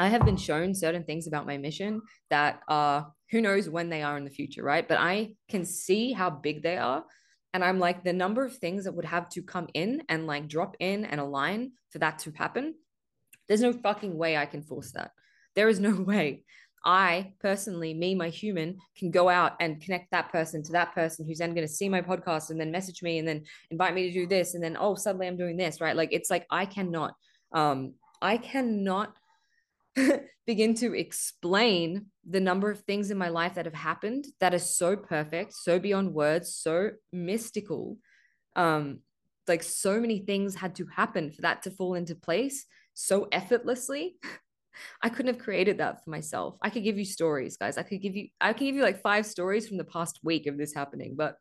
I 0.00 0.08
have 0.08 0.24
been 0.24 0.38
shown 0.38 0.74
certain 0.74 1.04
things 1.04 1.26
about 1.26 1.46
my 1.46 1.58
mission 1.58 2.00
that 2.30 2.62
are 2.68 3.12
who 3.30 3.42
knows 3.42 3.68
when 3.68 3.90
they 3.90 4.02
are 4.02 4.16
in 4.16 4.24
the 4.24 4.30
future, 4.30 4.62
right? 4.62 4.88
But 4.88 4.96
I 4.98 5.34
can 5.50 5.66
see 5.66 6.14
how 6.14 6.30
big 6.30 6.62
they 6.62 6.78
are. 6.78 7.04
And 7.52 7.62
I'm 7.62 7.78
like, 7.78 8.02
the 8.02 8.14
number 8.14 8.42
of 8.42 8.56
things 8.56 8.84
that 8.84 8.94
would 8.94 9.04
have 9.04 9.28
to 9.28 9.42
come 9.42 9.68
in 9.74 10.02
and 10.08 10.26
like 10.26 10.48
drop 10.48 10.74
in 10.80 11.04
and 11.04 11.20
align 11.20 11.72
for 11.90 11.98
that 11.98 12.18
to 12.20 12.30
happen. 12.30 12.76
There's 13.46 13.60
no 13.60 13.74
fucking 13.74 14.16
way 14.16 14.38
I 14.38 14.46
can 14.46 14.62
force 14.62 14.92
that. 14.92 15.10
There 15.54 15.68
is 15.68 15.80
no 15.80 15.94
way. 16.00 16.44
I 16.82 17.34
personally, 17.38 17.92
me, 17.92 18.14
my 18.14 18.30
human, 18.30 18.78
can 18.96 19.10
go 19.10 19.28
out 19.28 19.52
and 19.60 19.82
connect 19.82 20.12
that 20.12 20.32
person 20.32 20.62
to 20.62 20.72
that 20.72 20.94
person 20.94 21.26
who's 21.26 21.40
then 21.40 21.52
going 21.52 21.66
to 21.66 21.72
see 21.72 21.90
my 21.90 22.00
podcast 22.00 22.48
and 22.48 22.58
then 22.58 22.72
message 22.72 23.02
me 23.02 23.18
and 23.18 23.28
then 23.28 23.42
invite 23.70 23.92
me 23.92 24.10
to 24.10 24.18
do 24.18 24.26
this. 24.26 24.54
And 24.54 24.64
then, 24.64 24.78
oh, 24.80 24.94
suddenly 24.94 25.26
I'm 25.26 25.36
doing 25.36 25.58
this, 25.58 25.78
right? 25.78 25.94
Like, 25.94 26.08
it's 26.10 26.30
like 26.30 26.46
I 26.50 26.64
cannot, 26.64 27.12
um, 27.52 27.92
I 28.22 28.38
cannot 28.38 29.14
begin 30.46 30.74
to 30.74 30.94
explain 30.94 32.06
the 32.28 32.40
number 32.40 32.70
of 32.70 32.80
things 32.80 33.10
in 33.10 33.18
my 33.18 33.28
life 33.28 33.54
that 33.54 33.66
have 33.66 33.74
happened 33.74 34.26
that 34.40 34.54
are 34.54 34.58
so 34.58 34.96
perfect, 34.96 35.54
so 35.54 35.78
beyond 35.78 36.14
words, 36.14 36.54
so 36.54 36.90
mystical. 37.12 37.96
Um, 38.56 39.00
like 39.48 39.62
so 39.62 40.00
many 40.00 40.20
things 40.20 40.54
had 40.54 40.74
to 40.76 40.86
happen 40.86 41.30
for 41.30 41.42
that 41.42 41.62
to 41.62 41.70
fall 41.70 41.94
into 41.94 42.14
place 42.14 42.66
so 42.94 43.28
effortlessly. 43.32 44.16
I 45.02 45.08
couldn't 45.08 45.34
have 45.34 45.42
created 45.42 45.78
that 45.78 46.02
for 46.04 46.10
myself. 46.10 46.56
I 46.62 46.70
could 46.70 46.84
give 46.84 46.98
you 46.98 47.04
stories, 47.04 47.56
guys. 47.56 47.76
I 47.76 47.82
could 47.82 48.00
give 48.00 48.16
you, 48.16 48.28
I 48.40 48.52
can 48.52 48.66
give 48.66 48.76
you 48.76 48.82
like 48.82 49.02
five 49.02 49.26
stories 49.26 49.68
from 49.68 49.76
the 49.76 49.84
past 49.84 50.20
week 50.22 50.46
of 50.46 50.56
this 50.56 50.72
happening. 50.72 51.16
But 51.16 51.36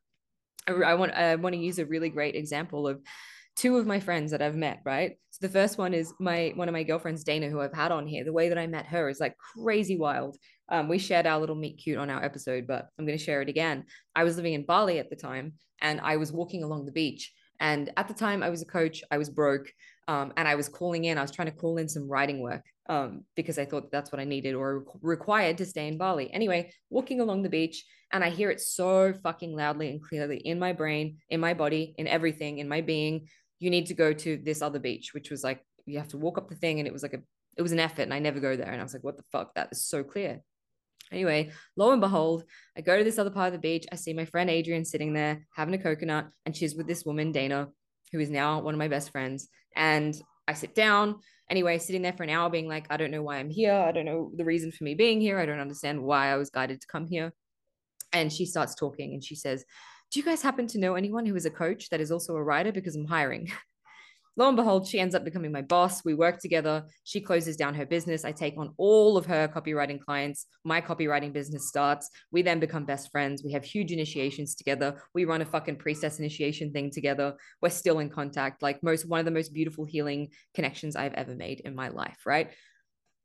I, 0.68 0.74
I 0.74 0.94
want, 0.96 1.14
I 1.14 1.36
want 1.36 1.54
to 1.54 1.62
use 1.62 1.80
a 1.80 1.86
really 1.86 2.10
great 2.10 2.36
example 2.36 2.88
of 2.88 3.02
two 3.60 3.78
of 3.78 3.86
my 3.86 4.00
friends 4.00 4.32
that 4.32 4.42
I've 4.42 4.56
met, 4.56 4.80
right? 4.86 5.18
So 5.32 5.46
the 5.46 5.52
first 5.52 5.78
one 5.78 5.94
is 5.94 6.14
my 6.18 6.54
one 6.56 6.70
of 6.70 6.74
my 6.74 6.84
girlfriends, 6.84 7.26
Dana, 7.26 7.50
who 7.50 7.60
I've 7.60 7.74
had 7.74 7.92
on 7.92 8.08
here. 8.08 8.24
The 8.24 8.32
way 8.32 8.48
that 8.48 8.58
I 8.58 8.68
met 8.68 8.86
her 8.86 9.10
is 9.10 9.20
like 9.20 9.36
crazy 9.38 9.98
wild. 9.98 10.38
Um, 10.70 10.88
we 10.88 10.98
shared 10.98 11.28
our 11.28 11.40
little 11.40 11.58
meet 11.58 11.82
cute 11.84 11.98
on 11.98 12.10
our 12.10 12.24
episode, 12.24 12.68
but 12.68 12.88
I'm 12.98 13.06
going 13.06 13.18
to 13.18 13.24
share 13.24 13.42
it 13.42 13.50
again. 13.50 13.84
I 14.16 14.24
was 14.24 14.38
living 14.38 14.54
in 14.54 14.66
Bali 14.66 14.98
at 15.00 15.10
the 15.10 15.16
time, 15.18 15.54
and 15.82 16.00
I 16.00 16.16
was 16.16 16.32
walking 16.32 16.64
along 16.64 16.86
the 16.86 16.94
beach. 16.94 17.34
And 17.60 17.92
at 17.98 18.08
the 18.08 18.14
time, 18.14 18.44
I 18.44 18.50
was 18.50 18.62
a 18.62 18.66
coach. 18.66 19.04
I 19.12 19.18
was 19.18 19.30
broke, 19.30 19.68
um, 20.08 20.32
and 20.38 20.48
I 20.48 20.56
was 20.56 20.70
calling 20.70 21.04
in. 21.04 21.18
I 21.18 21.22
was 21.22 21.32
trying 21.32 21.52
to 21.52 21.58
call 21.58 21.78
in 21.78 21.90
some 21.90 22.08
writing 22.08 22.40
work 22.42 22.64
um, 22.88 23.26
because 23.36 23.60
I 23.60 23.66
thought 23.66 23.92
that's 23.92 24.12
what 24.14 24.22
I 24.22 24.24
needed 24.24 24.56
or 24.56 24.86
required 25.02 25.58
to 25.58 25.66
stay 25.66 25.90
in 25.90 25.98
Bali. 25.98 26.32
Anyway, 26.32 26.72
walking 26.90 27.20
along 27.20 27.44
the 27.44 27.50
beach, 27.50 27.84
and 28.14 28.24
I 28.24 28.30
hear 28.30 28.52
it 28.52 28.62
so 28.62 29.14
fucking 29.22 29.54
loudly 29.54 29.90
and 29.90 30.02
clearly 30.02 30.38
in 30.38 30.60
my 30.60 30.72
brain, 30.72 31.18
in 31.30 31.42
my 31.42 31.54
body, 31.54 31.94
in 31.98 32.08
everything, 32.08 32.60
in 32.60 32.70
my 32.70 32.80
being 32.80 33.28
you 33.60 33.70
need 33.70 33.88
to 33.88 33.94
go 33.94 34.14
to 34.14 34.38
this 34.38 34.62
other 34.62 34.80
beach, 34.80 35.14
which 35.14 35.30
was 35.30 35.44
like, 35.44 35.64
you 35.86 35.98
have 35.98 36.08
to 36.10 36.18
walk 36.18 36.38
up 36.38 36.50
the 36.50 36.56
thing. 36.56 36.80
And 36.80 36.88
it 36.88 36.94
was 36.94 37.04
like 37.04 37.14
a, 37.14 37.22
it 37.58 37.62
was 37.62 37.72
an 37.72 37.80
effort. 37.80 38.04
And 38.04 38.14
I 38.14 38.20
never 38.20 38.40
go 38.40 38.56
there. 38.56 38.72
And 38.72 38.80
I 38.80 38.84
was 38.84 38.94
like, 38.94 39.04
what 39.04 39.18
the 39.18 39.24
fuck? 39.32 39.54
That 39.56 39.70
is 39.72 39.84
so 39.84 40.04
clear. 40.04 40.42
Anyway, 41.12 41.52
lo 41.76 41.92
and 41.92 42.02
behold, 42.02 42.44
I 42.78 42.82
go 42.82 42.98
to 42.98 43.04
this 43.04 43.18
other 43.18 43.32
part 43.32 43.48
of 43.48 43.54
the 43.54 43.60
beach. 43.60 43.86
I 43.92 43.96
see 43.96 44.14
my 44.14 44.26
friend 44.26 44.50
Adrian 44.50 44.86
sitting 44.86 45.14
there 45.14 45.48
having 45.56 45.74
a 45.74 45.80
coconut, 45.80 46.28
and 46.46 46.56
she's 46.56 46.76
with 46.76 46.88
this 46.88 47.04
woman, 47.04 47.32
Dana, 47.32 47.70
who 48.12 48.20
is 48.20 48.30
now 48.30 48.62
one 48.62 48.76
of 48.76 48.78
my 48.78 48.88
best 48.88 49.12
friends. 49.12 49.50
And 49.76 50.16
I 50.48 50.54
sit 50.54 50.76
down. 50.76 51.20
Anyway, 51.50 51.80
sitting 51.80 52.04
there 52.04 52.14
for 52.14 52.24
an 52.24 52.30
hour, 52.30 52.50
being 52.50 52.68
like, 52.68 52.86
I 52.92 52.98
don't 52.98 53.10
know 53.10 53.24
why 53.24 53.38
I'm 53.38 53.50
here. 53.50 53.74
I 53.74 53.92
don't 53.92 54.06
know 54.06 54.32
the 54.36 54.46
reason 54.46 54.72
for 54.72 54.84
me 54.84 54.94
being 54.94 55.20
here. 55.20 55.40
I 55.40 55.48
don't 55.48 55.60
understand 55.60 56.02
why 56.02 56.28
I 56.28 56.38
was 56.38 56.52
guided 56.52 56.82
to 56.82 56.88
come 56.88 57.08
here. 57.08 57.34
And 58.14 58.32
she 58.32 58.46
starts 58.46 58.76
talking 58.76 59.14
and 59.14 59.24
she 59.24 59.36
says, 59.36 59.66
do 60.12 60.20
you 60.20 60.26
guys 60.26 60.42
happen 60.42 60.68
to 60.68 60.80
know 60.80 60.96
anyone 60.96 61.26
who 61.26 61.36
is 61.36 61.46
a 61.46 61.52
coach 61.52 61.90
that 61.90 62.02
is 62.02 62.12
also 62.12 62.36
a 62.36 62.44
writer? 62.44 62.72
Because 62.72 62.96
I'm 62.96 63.06
hiring. 63.06 63.52
lo 64.38 64.48
and 64.48 64.58
behold, 64.58 64.88
she 64.88 65.00
ends 65.00 65.14
up 65.14 65.24
becoming 65.24 65.52
my 65.52 65.62
boss. 65.62 66.04
We 66.04 66.16
work 66.16 66.40
together. 66.40 66.86
She 67.04 67.22
closes 67.22 67.56
down 67.58 67.76
her 67.76 67.86
business. 67.86 68.26
I 68.26 68.32
take 68.32 68.58
on 68.58 68.74
all 68.78 69.18
of 69.18 69.28
her 69.28 69.48
copywriting 69.48 70.00
clients. 70.00 70.48
My 70.64 70.82
copywriting 70.82 71.32
business 71.32 71.68
starts. 71.68 72.10
We 72.32 72.42
then 72.42 72.60
become 72.60 72.86
best 72.86 73.12
friends. 73.12 73.44
We 73.44 73.52
have 73.52 73.64
huge 73.64 73.92
initiations 73.92 74.56
together. 74.56 75.00
We 75.14 75.26
run 75.26 75.42
a 75.42 75.46
fucking 75.46 75.76
priestess 75.76 76.18
initiation 76.18 76.72
thing 76.72 76.90
together. 76.90 77.36
We're 77.62 77.70
still 77.70 78.00
in 78.00 78.10
contact. 78.10 78.64
Like 78.64 78.82
most, 78.82 79.08
one 79.08 79.20
of 79.20 79.26
the 79.26 79.32
most 79.32 79.54
beautiful 79.54 79.86
healing 79.86 80.30
connections 80.56 80.96
I've 80.96 81.14
ever 81.14 81.36
made 81.36 81.60
in 81.60 81.76
my 81.76 81.90
life, 81.90 82.20
right? 82.26 82.50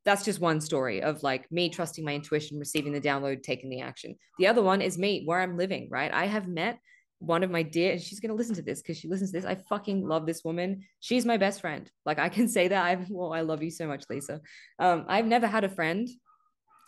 That's 0.05 0.23
just 0.23 0.39
one 0.39 0.61
story 0.61 1.01
of 1.01 1.23
like 1.23 1.51
me 1.51 1.69
trusting 1.69 2.05
my 2.05 2.13
intuition, 2.13 2.59
receiving 2.59 2.93
the 2.93 3.01
download, 3.01 3.41
taking 3.41 3.69
the 3.69 3.81
action. 3.81 4.15
The 4.37 4.47
other 4.47 4.61
one 4.61 4.81
is 4.81 4.97
me, 4.97 5.23
where 5.25 5.41
I'm 5.41 5.57
living, 5.57 5.87
right? 5.89 6.13
I 6.13 6.25
have 6.25 6.47
met 6.47 6.79
one 7.19 7.43
of 7.43 7.49
my 7.49 7.63
dear, 7.63 7.93
and 7.93 8.01
she's 8.01 8.19
gonna 8.19 8.35
listen 8.35 8.55
to 8.55 8.61
this 8.61 8.81
because 8.81 8.97
she 8.97 9.07
listens 9.07 9.31
to 9.31 9.37
this. 9.37 9.45
I 9.45 9.55
fucking 9.55 10.07
love 10.07 10.25
this 10.25 10.43
woman. 10.43 10.83
She's 10.99 11.25
my 11.25 11.37
best 11.37 11.61
friend. 11.61 11.89
Like 12.05 12.19
I 12.19 12.29
can 12.29 12.47
say 12.57 12.67
that. 12.67 12.85
I've 12.85 13.09
well, 13.09 13.33
I 13.33 13.41
love 13.41 13.63
you 13.63 13.71
so 13.71 13.87
much, 13.87 14.03
Lisa. 14.09 14.41
Um, 14.79 15.05
I've 15.07 15.25
never 15.25 15.47
had 15.47 15.63
a 15.63 15.69
friend 15.69 16.07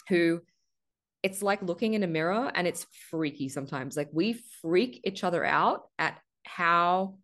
who 0.09 0.41
it's 1.23 1.41
like 1.41 1.61
looking 1.61 1.95
in 1.95 2.03
a 2.03 2.07
mirror 2.07 2.51
and 2.53 2.67
it's 2.67 2.85
freaky 3.09 3.49
sometimes. 3.49 3.97
Like 3.97 4.09
we 4.13 4.39
freak 4.61 5.01
each 5.03 5.23
other 5.23 5.43
out 5.43 5.89
at 5.97 6.19
how 6.45 7.15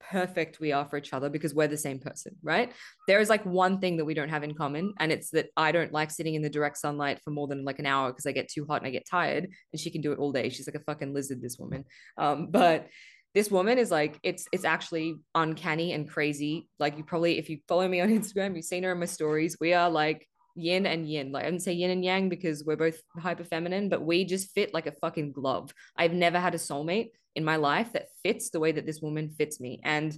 perfect 0.00 0.60
we 0.60 0.72
are 0.72 0.86
for 0.86 0.96
each 0.96 1.12
other 1.12 1.28
because 1.28 1.54
we're 1.54 1.68
the 1.68 1.76
same 1.76 1.98
person, 1.98 2.36
right? 2.42 2.72
There 3.06 3.20
is 3.20 3.28
like 3.28 3.44
one 3.44 3.80
thing 3.80 3.96
that 3.96 4.04
we 4.04 4.14
don't 4.14 4.28
have 4.28 4.44
in 4.44 4.54
common, 4.54 4.94
and 4.98 5.12
it's 5.12 5.30
that 5.30 5.48
I 5.56 5.72
don't 5.72 5.92
like 5.92 6.10
sitting 6.10 6.34
in 6.34 6.42
the 6.42 6.50
direct 6.50 6.78
sunlight 6.78 7.20
for 7.22 7.30
more 7.30 7.48
than 7.48 7.64
like 7.64 7.78
an 7.78 7.86
hour 7.86 8.10
because 8.10 8.26
I 8.26 8.32
get 8.32 8.48
too 8.48 8.66
hot 8.66 8.80
and 8.80 8.86
I 8.86 8.90
get 8.90 9.06
tired, 9.08 9.48
and 9.72 9.80
she 9.80 9.90
can 9.90 10.00
do 10.00 10.12
it 10.12 10.18
all 10.18 10.32
day. 10.32 10.48
She's 10.48 10.68
like 10.68 10.80
a 10.80 10.84
fucking 10.84 11.14
lizard, 11.14 11.42
this 11.42 11.58
woman. 11.58 11.84
Um, 12.16 12.48
but 12.50 12.88
this 13.34 13.50
woman 13.50 13.78
is 13.78 13.90
like 13.90 14.18
it's 14.22 14.46
it's 14.52 14.64
actually 14.64 15.16
uncanny 15.34 15.92
and 15.92 16.08
crazy. 16.08 16.68
Like 16.78 16.96
you 16.96 17.04
probably 17.04 17.38
if 17.38 17.50
you 17.50 17.58
follow 17.68 17.86
me 17.86 18.00
on 18.00 18.08
Instagram, 18.18 18.56
you've 18.56 18.64
seen 18.64 18.82
her 18.84 18.92
in 18.92 18.98
my 18.98 19.06
stories. 19.06 19.56
We 19.60 19.74
are 19.74 19.90
like 19.90 20.26
yin 20.58 20.86
and 20.86 21.08
yin. 21.08 21.32
Like 21.32 21.44
I 21.44 21.50
didn't 21.50 21.62
say 21.62 21.72
yin 21.72 21.90
and 21.90 22.04
yang 22.04 22.28
because 22.28 22.64
we're 22.64 22.76
both 22.76 23.00
hyper 23.16 23.44
feminine, 23.44 23.88
but 23.88 24.02
we 24.02 24.24
just 24.24 24.52
fit 24.54 24.74
like 24.74 24.86
a 24.86 24.92
fucking 24.92 25.32
glove. 25.32 25.72
I've 25.96 26.12
never 26.12 26.38
had 26.38 26.54
a 26.54 26.58
soulmate 26.58 27.10
in 27.34 27.44
my 27.44 27.56
life 27.56 27.92
that 27.92 28.08
fits 28.22 28.50
the 28.50 28.60
way 28.60 28.72
that 28.72 28.86
this 28.86 29.00
woman 29.00 29.30
fits 29.30 29.60
me. 29.60 29.80
And 29.84 30.16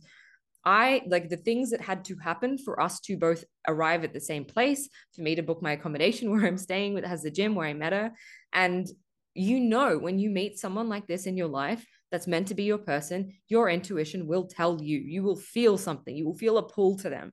I 0.64 1.02
like 1.06 1.28
the 1.28 1.36
things 1.36 1.70
that 1.70 1.80
had 1.80 2.04
to 2.06 2.16
happen 2.16 2.58
for 2.58 2.80
us 2.80 3.00
to 3.00 3.16
both 3.16 3.44
arrive 3.66 4.04
at 4.04 4.12
the 4.12 4.20
same 4.20 4.44
place, 4.44 4.88
for 5.14 5.22
me 5.22 5.34
to 5.34 5.42
book 5.42 5.62
my 5.62 5.72
accommodation 5.72 6.30
where 6.32 6.46
I'm 6.46 6.58
staying 6.58 6.94
with 6.94 7.04
has 7.04 7.22
the 7.22 7.30
gym 7.30 7.54
where 7.54 7.66
I 7.66 7.74
met 7.74 7.92
her. 7.92 8.12
And 8.52 8.86
you 9.34 9.60
know, 9.60 9.96
when 9.96 10.18
you 10.18 10.28
meet 10.28 10.58
someone 10.58 10.88
like 10.88 11.06
this 11.06 11.26
in 11.26 11.36
your 11.36 11.48
life 11.48 11.86
that's 12.10 12.26
meant 12.26 12.48
to 12.48 12.54
be 12.54 12.64
your 12.64 12.78
person, 12.78 13.32
your 13.48 13.70
intuition 13.70 14.26
will 14.26 14.46
tell 14.46 14.82
you, 14.82 14.98
you 14.98 15.22
will 15.22 15.36
feel 15.36 15.78
something, 15.78 16.14
you 16.14 16.26
will 16.26 16.34
feel 16.34 16.58
a 16.58 16.62
pull 16.62 16.98
to 16.98 17.08
them. 17.08 17.32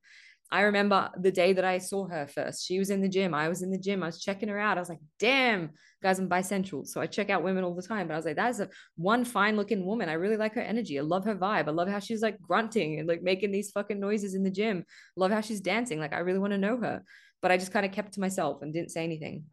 I 0.50 0.62
remember 0.62 1.10
the 1.20 1.32
day 1.32 1.52
that 1.54 1.66
I 1.66 1.78
saw 1.78 2.08
her 2.08 2.26
first. 2.26 2.66
She 2.66 2.80
was 2.80 2.90
in 2.90 3.02
the 3.02 3.10
gym. 3.10 3.34
I 3.34 3.50
was 3.50 3.62
in 3.62 3.70
the 3.70 3.78
gym. 3.78 4.02
I 4.02 4.06
was 4.06 4.22
checking 4.22 4.48
her 4.48 4.58
out. 4.58 4.78
I 4.78 4.82
was 4.82 4.88
like, 4.88 5.02
damn, 5.20 5.72
guys, 6.02 6.20
I'm 6.20 6.30
bisexual. 6.30 6.88
So 6.88 7.02
I 7.02 7.06
check 7.06 7.30
out 7.30 7.44
women 7.44 7.66
all 7.66 7.76
the 7.76 7.82
time. 7.82 8.08
But 8.08 8.14
I 8.14 8.18
was 8.18 8.26
like, 8.26 8.38
that's 8.38 8.60
a 8.60 8.70
one 8.96 9.26
fine 9.26 9.58
looking 9.58 9.86
woman. 9.86 10.08
I 10.08 10.14
really 10.14 10.38
like 10.38 10.54
her 10.54 10.62
energy. 10.62 10.98
I 10.98 11.02
love 11.02 11.26
her 11.26 11.36
vibe. 11.36 11.68
I 11.68 11.72
love 11.72 11.90
how 11.90 12.00
she's 12.00 12.22
like 12.22 12.42
grunting 12.42 13.00
and 13.00 13.10
like 13.10 13.22
making 13.22 13.52
these 13.52 13.72
fucking 13.72 14.00
noises 14.00 14.36
in 14.36 14.44
the 14.44 14.50
gym. 14.50 14.86
Love 15.18 15.32
how 15.32 15.42
she's 15.42 15.60
dancing. 15.60 16.00
Like, 16.00 16.14
I 16.14 16.20
really 16.20 16.40
want 16.40 16.54
to 16.54 16.58
know 16.58 16.78
her. 16.78 17.04
But 17.42 17.52
I 17.52 17.58
just 17.58 17.74
kind 17.74 17.86
of 17.86 17.92
kept 17.92 18.14
to 18.14 18.22
myself 18.22 18.62
and 18.62 18.74
didn't 18.74 18.92
say 18.92 19.04
anything. 19.04 19.44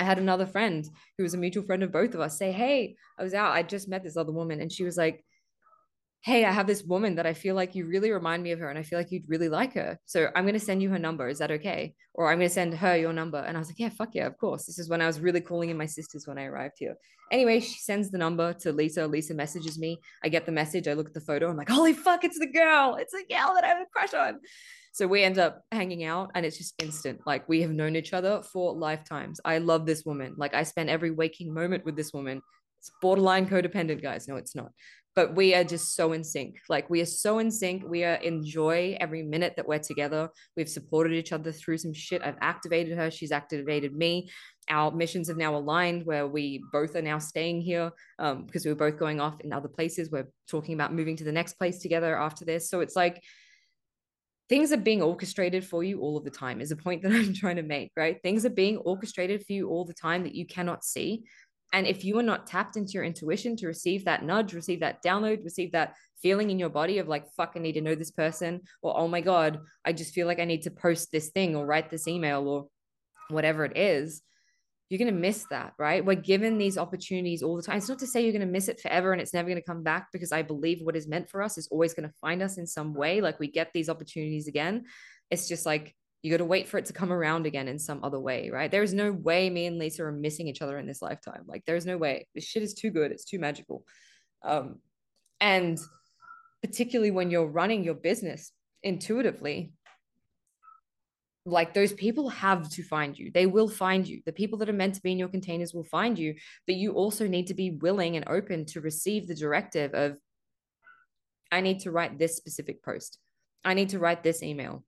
I 0.00 0.04
had 0.04 0.18
another 0.18 0.46
friend 0.46 0.88
who 1.16 1.24
was 1.24 1.34
a 1.34 1.38
mutual 1.38 1.64
friend 1.64 1.82
of 1.82 1.90
both 1.90 2.14
of 2.14 2.20
us 2.20 2.38
say, 2.38 2.52
Hey, 2.52 2.94
I 3.18 3.24
was 3.24 3.34
out. 3.34 3.52
I 3.52 3.64
just 3.64 3.88
met 3.88 4.04
this 4.04 4.16
other 4.16 4.32
woman. 4.32 4.60
And 4.60 4.70
she 4.70 4.84
was 4.84 4.96
like, 4.96 5.24
hey, 6.22 6.44
I 6.44 6.50
have 6.50 6.66
this 6.66 6.82
woman 6.82 7.14
that 7.14 7.26
I 7.26 7.32
feel 7.32 7.54
like 7.54 7.74
you 7.74 7.86
really 7.86 8.10
remind 8.10 8.42
me 8.42 8.50
of 8.50 8.58
her 8.58 8.68
and 8.68 8.78
I 8.78 8.82
feel 8.82 8.98
like 8.98 9.12
you'd 9.12 9.28
really 9.28 9.48
like 9.48 9.74
her. 9.74 9.98
So 10.04 10.28
I'm 10.34 10.44
going 10.44 10.54
to 10.54 10.60
send 10.60 10.82
you 10.82 10.90
her 10.90 10.98
number. 10.98 11.28
Is 11.28 11.38
that 11.38 11.52
okay? 11.52 11.94
Or 12.14 12.30
I'm 12.30 12.38
going 12.38 12.48
to 12.48 12.54
send 12.54 12.74
her 12.74 12.96
your 12.96 13.12
number. 13.12 13.38
And 13.38 13.56
I 13.56 13.60
was 13.60 13.68
like, 13.68 13.78
yeah, 13.78 13.88
fuck 13.88 14.14
yeah, 14.14 14.26
of 14.26 14.36
course. 14.36 14.66
This 14.66 14.78
is 14.78 14.88
when 14.88 15.00
I 15.00 15.06
was 15.06 15.20
really 15.20 15.40
calling 15.40 15.70
in 15.70 15.76
my 15.76 15.86
sisters 15.86 16.26
when 16.26 16.38
I 16.38 16.44
arrived 16.44 16.76
here. 16.78 16.96
Anyway, 17.30 17.60
she 17.60 17.78
sends 17.78 18.10
the 18.10 18.18
number 18.18 18.52
to 18.54 18.72
Lisa. 18.72 19.06
Lisa 19.06 19.34
messages 19.34 19.78
me. 19.78 20.00
I 20.24 20.28
get 20.28 20.44
the 20.44 20.52
message. 20.52 20.88
I 20.88 20.94
look 20.94 21.06
at 21.06 21.14
the 21.14 21.20
photo. 21.20 21.48
I'm 21.50 21.56
like, 21.56 21.68
holy 21.68 21.92
fuck, 21.92 22.24
it's 22.24 22.38
the 22.38 22.46
girl. 22.46 22.96
It's 23.00 23.12
the 23.12 23.24
girl 23.28 23.54
that 23.54 23.64
I 23.64 23.68
have 23.68 23.78
a 23.78 23.86
crush 23.92 24.14
on. 24.14 24.40
So 24.92 25.06
we 25.06 25.22
end 25.22 25.38
up 25.38 25.62
hanging 25.70 26.02
out 26.02 26.32
and 26.34 26.44
it's 26.44 26.58
just 26.58 26.74
instant. 26.82 27.20
Like 27.26 27.48
we 27.48 27.62
have 27.62 27.70
known 27.70 27.94
each 27.94 28.12
other 28.12 28.42
for 28.42 28.74
lifetimes. 28.74 29.40
I 29.44 29.58
love 29.58 29.86
this 29.86 30.04
woman. 30.04 30.34
Like 30.36 30.54
I 30.54 30.64
spend 30.64 30.90
every 30.90 31.12
waking 31.12 31.54
moment 31.54 31.84
with 31.84 31.94
this 31.94 32.12
woman. 32.12 32.42
It's 32.80 32.90
borderline 33.00 33.48
codependent, 33.48 34.02
guys. 34.02 34.26
No, 34.26 34.36
it's 34.36 34.56
not 34.56 34.72
but 35.18 35.34
we 35.34 35.52
are 35.52 35.64
just 35.64 35.96
so 35.96 36.12
in 36.12 36.22
sync. 36.22 36.60
Like 36.68 36.88
we 36.88 37.00
are 37.00 37.04
so 37.04 37.40
in 37.40 37.50
sync. 37.50 37.82
We 37.84 38.04
are 38.04 38.14
enjoy 38.14 38.96
every 39.00 39.24
minute 39.24 39.54
that 39.56 39.66
we're 39.66 39.80
together. 39.80 40.28
We've 40.56 40.68
supported 40.68 41.12
each 41.12 41.32
other 41.32 41.50
through 41.50 41.78
some 41.78 41.92
shit. 41.92 42.22
I've 42.22 42.38
activated 42.40 42.96
her. 42.96 43.10
She's 43.10 43.32
activated 43.32 43.96
me. 43.96 44.30
Our 44.70 44.92
missions 44.92 45.26
have 45.26 45.36
now 45.36 45.56
aligned 45.56 46.06
where 46.06 46.28
we 46.28 46.62
both 46.70 46.94
are 46.94 47.02
now 47.02 47.18
staying 47.18 47.62
here 47.62 47.90
um, 48.20 48.44
because 48.44 48.64
we 48.64 48.70
were 48.70 48.76
both 48.76 48.96
going 48.96 49.20
off 49.20 49.40
in 49.40 49.52
other 49.52 49.66
places. 49.66 50.08
We're 50.08 50.28
talking 50.48 50.74
about 50.74 50.94
moving 50.94 51.16
to 51.16 51.24
the 51.24 51.32
next 51.32 51.54
place 51.54 51.80
together 51.80 52.16
after 52.16 52.44
this. 52.44 52.70
So 52.70 52.78
it's 52.78 52.94
like 52.94 53.20
things 54.48 54.70
are 54.70 54.76
being 54.76 55.02
orchestrated 55.02 55.66
for 55.66 55.82
you 55.82 56.00
all 56.00 56.16
of 56.16 56.22
the 56.22 56.30
time 56.30 56.60
is 56.60 56.70
a 56.70 56.76
point 56.76 57.02
that 57.02 57.10
I'm 57.12 57.34
trying 57.34 57.56
to 57.56 57.62
make, 57.62 57.90
right? 57.96 58.22
Things 58.22 58.46
are 58.46 58.50
being 58.50 58.76
orchestrated 58.76 59.44
for 59.44 59.52
you 59.52 59.68
all 59.68 59.84
the 59.84 59.94
time 59.94 60.22
that 60.22 60.36
you 60.36 60.46
cannot 60.46 60.84
see. 60.84 61.24
And 61.72 61.86
if 61.86 62.04
you 62.04 62.18
are 62.18 62.22
not 62.22 62.46
tapped 62.46 62.76
into 62.76 62.92
your 62.92 63.04
intuition 63.04 63.56
to 63.56 63.66
receive 63.66 64.04
that 64.04 64.24
nudge, 64.24 64.54
receive 64.54 64.80
that 64.80 65.02
download, 65.02 65.44
receive 65.44 65.72
that 65.72 65.94
feeling 66.22 66.50
in 66.50 66.58
your 66.58 66.70
body 66.70 66.98
of 66.98 67.08
like, 67.08 67.26
fuck, 67.36 67.52
I 67.54 67.58
need 67.58 67.72
to 67.72 67.80
know 67.80 67.94
this 67.94 68.10
person, 68.10 68.62
or 68.82 68.96
oh 68.96 69.08
my 69.08 69.20
God, 69.20 69.60
I 69.84 69.92
just 69.92 70.14
feel 70.14 70.26
like 70.26 70.40
I 70.40 70.44
need 70.46 70.62
to 70.62 70.70
post 70.70 71.12
this 71.12 71.28
thing 71.28 71.54
or 71.54 71.66
write 71.66 71.90
this 71.90 72.08
email 72.08 72.48
or 72.48 72.68
whatever 73.28 73.64
it 73.64 73.76
is, 73.76 74.22
you're 74.88 74.98
going 74.98 75.12
to 75.12 75.20
miss 75.20 75.44
that, 75.50 75.74
right? 75.78 76.04
We're 76.04 76.14
given 76.14 76.56
these 76.56 76.78
opportunities 76.78 77.42
all 77.42 77.56
the 77.56 77.62
time. 77.62 77.76
It's 77.76 77.88
not 77.88 77.98
to 77.98 78.06
say 78.06 78.22
you're 78.22 78.32
going 78.32 78.40
to 78.40 78.46
miss 78.46 78.68
it 78.68 78.80
forever 78.80 79.12
and 79.12 79.20
it's 79.20 79.34
never 79.34 79.48
going 79.48 79.60
to 79.60 79.66
come 79.66 79.82
back 79.82 80.08
because 80.12 80.32
I 80.32 80.40
believe 80.42 80.80
what 80.82 80.96
is 80.96 81.06
meant 81.06 81.28
for 81.28 81.42
us 81.42 81.58
is 81.58 81.68
always 81.70 81.92
going 81.92 82.08
to 82.08 82.14
find 82.22 82.42
us 82.42 82.56
in 82.56 82.66
some 82.66 82.94
way. 82.94 83.20
Like 83.20 83.38
we 83.38 83.48
get 83.48 83.72
these 83.74 83.90
opportunities 83.90 84.48
again. 84.48 84.84
It's 85.30 85.46
just 85.46 85.66
like 85.66 85.94
you 86.22 86.30
got 86.30 86.38
to 86.38 86.44
wait 86.44 86.66
for 86.66 86.78
it 86.78 86.86
to 86.86 86.92
come 86.92 87.12
around 87.12 87.46
again 87.46 87.68
in 87.68 87.78
some 87.78 88.02
other 88.02 88.18
way, 88.18 88.50
right? 88.50 88.70
There's 88.70 88.92
no 88.92 89.12
way 89.12 89.48
me 89.50 89.66
and 89.66 89.78
Lisa 89.78 90.04
are 90.04 90.12
missing 90.12 90.48
each 90.48 90.62
other 90.62 90.78
in 90.78 90.86
this 90.86 91.00
lifetime. 91.00 91.44
Like, 91.46 91.64
there's 91.64 91.86
no 91.86 91.96
way. 91.96 92.26
This 92.34 92.44
shit 92.44 92.62
is 92.62 92.74
too 92.74 92.90
good. 92.90 93.12
It's 93.12 93.24
too 93.24 93.38
magical. 93.38 93.84
Um, 94.42 94.80
and 95.40 95.78
particularly 96.62 97.12
when 97.12 97.30
you're 97.30 97.46
running 97.46 97.84
your 97.84 97.94
business 97.94 98.52
intuitively, 98.82 99.72
like 101.46 101.72
those 101.72 101.92
people 101.92 102.28
have 102.28 102.68
to 102.70 102.82
find 102.82 103.18
you. 103.18 103.30
They 103.32 103.46
will 103.46 103.68
find 103.68 104.06
you. 104.06 104.20
The 104.26 104.32
people 104.32 104.58
that 104.58 104.68
are 104.68 104.74
meant 104.74 104.94
to 104.96 105.02
be 105.02 105.12
in 105.12 105.18
your 105.18 105.28
containers 105.28 105.72
will 105.72 105.84
find 105.84 106.18
you, 106.18 106.34
but 106.66 106.76
you 106.76 106.92
also 106.92 107.26
need 107.26 107.46
to 107.46 107.54
be 107.54 107.70
willing 107.70 108.16
and 108.16 108.28
open 108.28 108.66
to 108.66 108.80
receive 108.80 109.26
the 109.26 109.34
directive 109.34 109.94
of, 109.94 110.16
I 111.50 111.60
need 111.60 111.80
to 111.80 111.90
write 111.90 112.18
this 112.18 112.36
specific 112.36 112.82
post. 112.82 113.18
I 113.64 113.74
need 113.74 113.90
to 113.90 113.98
write 113.98 114.22
this 114.22 114.42
email. 114.42 114.84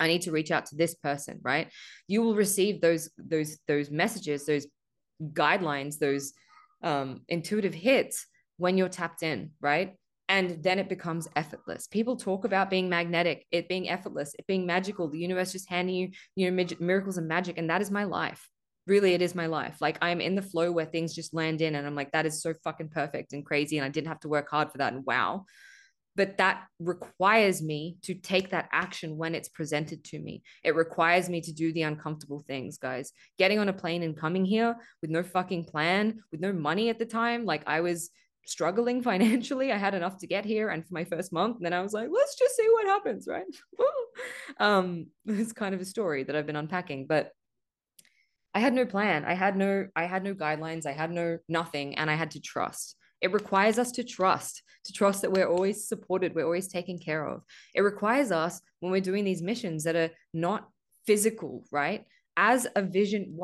I 0.00 0.06
need 0.08 0.22
to 0.22 0.32
reach 0.32 0.50
out 0.50 0.66
to 0.66 0.76
this 0.76 0.94
person, 0.94 1.40
right? 1.42 1.68
You 2.06 2.22
will 2.22 2.34
receive 2.34 2.80
those 2.80 3.10
those 3.18 3.58
those 3.66 3.90
messages, 3.90 4.46
those 4.46 4.66
guidelines, 5.22 5.98
those 5.98 6.32
um, 6.82 7.22
intuitive 7.28 7.74
hits 7.74 8.26
when 8.56 8.76
you're 8.76 8.88
tapped 8.88 9.22
in, 9.22 9.50
right? 9.60 9.94
And 10.28 10.62
then 10.62 10.78
it 10.78 10.88
becomes 10.88 11.26
effortless. 11.36 11.86
People 11.86 12.16
talk 12.16 12.44
about 12.44 12.70
being 12.70 12.88
magnetic, 12.88 13.46
it 13.50 13.68
being 13.68 13.88
effortless, 13.88 14.34
it 14.38 14.46
being 14.46 14.66
magical. 14.66 15.08
The 15.08 15.18
universe 15.18 15.52
just 15.52 15.70
handing 15.70 15.94
you, 15.94 16.10
you 16.36 16.50
know, 16.50 16.66
miracles 16.80 17.16
and 17.16 17.26
magic, 17.26 17.56
and 17.56 17.70
that 17.70 17.80
is 17.80 17.90
my 17.90 18.04
life. 18.04 18.46
Really, 18.86 19.14
it 19.14 19.22
is 19.22 19.34
my 19.34 19.46
life. 19.46 19.78
Like 19.80 19.98
I'm 20.02 20.20
in 20.20 20.34
the 20.34 20.42
flow 20.42 20.70
where 20.70 20.86
things 20.86 21.14
just 21.14 21.34
land 21.34 21.62
in, 21.62 21.74
and 21.74 21.86
I'm 21.86 21.94
like, 21.94 22.12
that 22.12 22.26
is 22.26 22.42
so 22.42 22.54
fucking 22.62 22.90
perfect 22.90 23.32
and 23.32 23.44
crazy, 23.44 23.78
and 23.78 23.86
I 23.86 23.88
didn't 23.88 24.08
have 24.08 24.20
to 24.20 24.28
work 24.28 24.50
hard 24.50 24.70
for 24.70 24.78
that. 24.78 24.92
And 24.92 25.04
wow, 25.06 25.46
but 26.18 26.36
that 26.36 26.66
requires 26.80 27.62
me 27.62 27.96
to 28.02 28.12
take 28.12 28.50
that 28.50 28.68
action 28.72 29.16
when 29.16 29.36
it's 29.36 29.48
presented 29.48 30.02
to 30.02 30.18
me. 30.18 30.42
It 30.64 30.74
requires 30.74 31.28
me 31.28 31.40
to 31.42 31.52
do 31.52 31.72
the 31.72 31.82
uncomfortable 31.82 32.42
things, 32.44 32.76
guys. 32.76 33.12
Getting 33.38 33.60
on 33.60 33.68
a 33.68 33.72
plane 33.72 34.02
and 34.02 34.16
coming 34.16 34.44
here 34.44 34.76
with 35.00 35.10
no 35.10 35.22
fucking 35.22 35.66
plan, 35.66 36.18
with 36.32 36.40
no 36.40 36.52
money 36.52 36.88
at 36.88 36.98
the 36.98 37.06
time, 37.06 37.44
like 37.44 37.62
I 37.68 37.82
was 37.82 38.10
struggling 38.44 39.00
financially. 39.10 39.70
I 39.70 39.76
had 39.78 39.94
enough 39.94 40.18
to 40.18 40.26
get 40.26 40.44
here 40.44 40.70
and 40.70 40.84
for 40.84 40.92
my 40.92 41.04
first 41.04 41.32
month. 41.32 41.58
And 41.58 41.64
then 41.64 41.72
I 41.72 41.82
was 41.82 41.92
like, 41.92 42.08
let's 42.12 42.36
just 42.36 42.56
see 42.56 42.68
what 42.72 42.86
happens, 42.86 43.28
right? 43.28 43.46
um, 44.58 45.06
it's 45.24 45.52
kind 45.52 45.72
of 45.72 45.80
a 45.80 45.84
story 45.84 46.24
that 46.24 46.34
I've 46.34 46.46
been 46.46 46.56
unpacking, 46.56 47.06
but 47.06 47.30
I 48.54 48.58
had 48.58 48.74
no 48.74 48.86
plan. 48.86 49.24
I 49.24 49.34
had 49.34 49.56
no, 49.56 49.86
I 49.94 50.06
had 50.06 50.24
no 50.24 50.34
guidelines. 50.34 50.84
I 50.84 50.94
had 50.94 51.12
no 51.12 51.38
nothing. 51.48 51.94
And 51.94 52.10
I 52.10 52.16
had 52.16 52.32
to 52.32 52.40
trust. 52.40 52.96
It 53.20 53.32
requires 53.32 53.78
us 53.78 53.92
to 53.92 54.04
trust, 54.04 54.62
to 54.84 54.92
trust 54.92 55.22
that 55.22 55.32
we're 55.32 55.48
always 55.48 55.88
supported, 55.88 56.34
we're 56.34 56.44
always 56.44 56.68
taken 56.68 56.98
care 56.98 57.26
of. 57.26 57.42
It 57.74 57.80
requires 57.82 58.30
us 58.32 58.60
when 58.80 58.92
we're 58.92 59.00
doing 59.00 59.24
these 59.24 59.42
missions 59.42 59.84
that 59.84 59.96
are 59.96 60.10
not 60.32 60.68
physical, 61.06 61.64
right? 61.72 62.04
As 62.36 62.68
a 62.76 62.82
vision, 62.82 63.36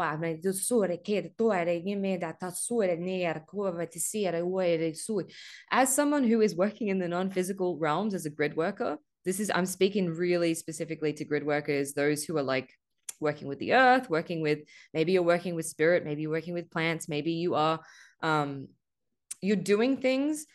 as 5.70 5.94
someone 5.94 6.24
who 6.24 6.40
is 6.40 6.54
working 6.54 6.88
in 6.88 6.98
the 7.00 7.08
non-physical 7.08 7.78
realms 7.78 8.14
as 8.14 8.26
a 8.26 8.30
grid 8.30 8.56
worker, 8.56 8.98
this 9.24 9.40
is 9.40 9.50
I'm 9.52 9.66
speaking 9.66 10.10
really 10.10 10.54
specifically 10.54 11.12
to 11.14 11.24
grid 11.24 11.44
workers, 11.44 11.94
those 11.94 12.24
who 12.24 12.36
are 12.36 12.42
like 12.42 12.70
working 13.20 13.48
with 13.48 13.58
the 13.58 13.72
earth, 13.72 14.08
working 14.10 14.42
with 14.42 14.60
maybe 14.92 15.12
you're 15.12 15.22
working 15.22 15.54
with 15.54 15.66
spirit, 15.66 16.04
maybe 16.04 16.22
you're 16.22 16.30
working 16.30 16.54
with 16.54 16.70
plants, 16.70 17.08
maybe 17.08 17.32
you 17.32 17.54
are 17.54 17.80
um 18.22 18.68
you're 19.44 19.56
doing 19.56 19.96
things 19.96 20.46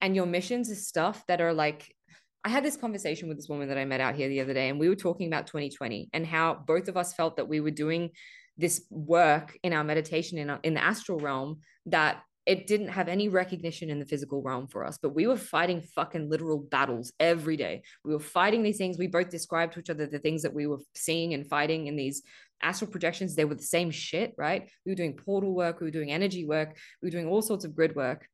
and 0.00 0.16
your 0.16 0.26
missions 0.26 0.70
is 0.70 0.88
stuff 0.88 1.24
that 1.28 1.40
are 1.40 1.52
like 1.52 1.94
I 2.42 2.48
had 2.48 2.64
this 2.64 2.76
conversation 2.76 3.28
with 3.28 3.36
this 3.36 3.50
woman 3.50 3.68
that 3.68 3.76
I 3.76 3.84
met 3.84 4.00
out 4.00 4.14
here 4.14 4.30
the 4.30 4.40
other 4.40 4.54
day, 4.54 4.70
and 4.70 4.80
we 4.80 4.88
were 4.88 4.96
talking 4.96 5.26
about 5.26 5.46
2020 5.46 6.08
and 6.14 6.26
how 6.26 6.54
both 6.66 6.88
of 6.88 6.96
us 6.96 7.12
felt 7.12 7.36
that 7.36 7.48
we 7.48 7.60
were 7.60 7.70
doing 7.70 8.12
this 8.56 8.86
work 8.88 9.58
in 9.62 9.74
our 9.74 9.84
meditation 9.84 10.38
in, 10.38 10.48
our, 10.48 10.58
in 10.62 10.72
the 10.72 10.82
astral 10.82 11.18
realm 11.18 11.58
that 11.84 12.22
it 12.46 12.66
didn't 12.66 12.88
have 12.88 13.08
any 13.08 13.28
recognition 13.28 13.90
in 13.90 13.98
the 13.98 14.06
physical 14.06 14.40
realm 14.42 14.66
for 14.66 14.86
us, 14.86 14.98
but 15.00 15.14
we 15.14 15.26
were 15.26 15.36
fighting 15.36 15.82
fucking 15.82 16.30
literal 16.30 16.58
battles 16.58 17.12
every 17.20 17.56
day. 17.56 17.82
We 18.04 18.14
were 18.14 18.20
fighting 18.20 18.62
these 18.62 18.78
things. 18.78 18.98
We 18.98 19.06
both 19.06 19.28
described 19.28 19.74
to 19.74 19.80
each 19.80 19.90
other 19.90 20.06
the 20.06 20.18
things 20.18 20.42
that 20.42 20.54
we 20.54 20.66
were 20.66 20.80
seeing 20.94 21.34
and 21.34 21.46
fighting 21.46 21.86
in 21.86 21.96
these 21.96 22.22
astral 22.62 22.90
projections. 22.90 23.34
They 23.34 23.44
were 23.44 23.54
the 23.54 23.62
same 23.62 23.90
shit, 23.90 24.34
right? 24.36 24.68
We 24.84 24.92
were 24.92 24.96
doing 24.96 25.16
portal 25.16 25.54
work, 25.54 25.80
we 25.80 25.86
were 25.86 25.90
doing 25.90 26.10
energy 26.12 26.44
work, 26.46 26.76
we 27.02 27.06
were 27.06 27.10
doing 27.10 27.28
all 27.28 27.42
sorts 27.42 27.64
of 27.64 27.74
grid 27.74 27.94
work. 27.96 28.26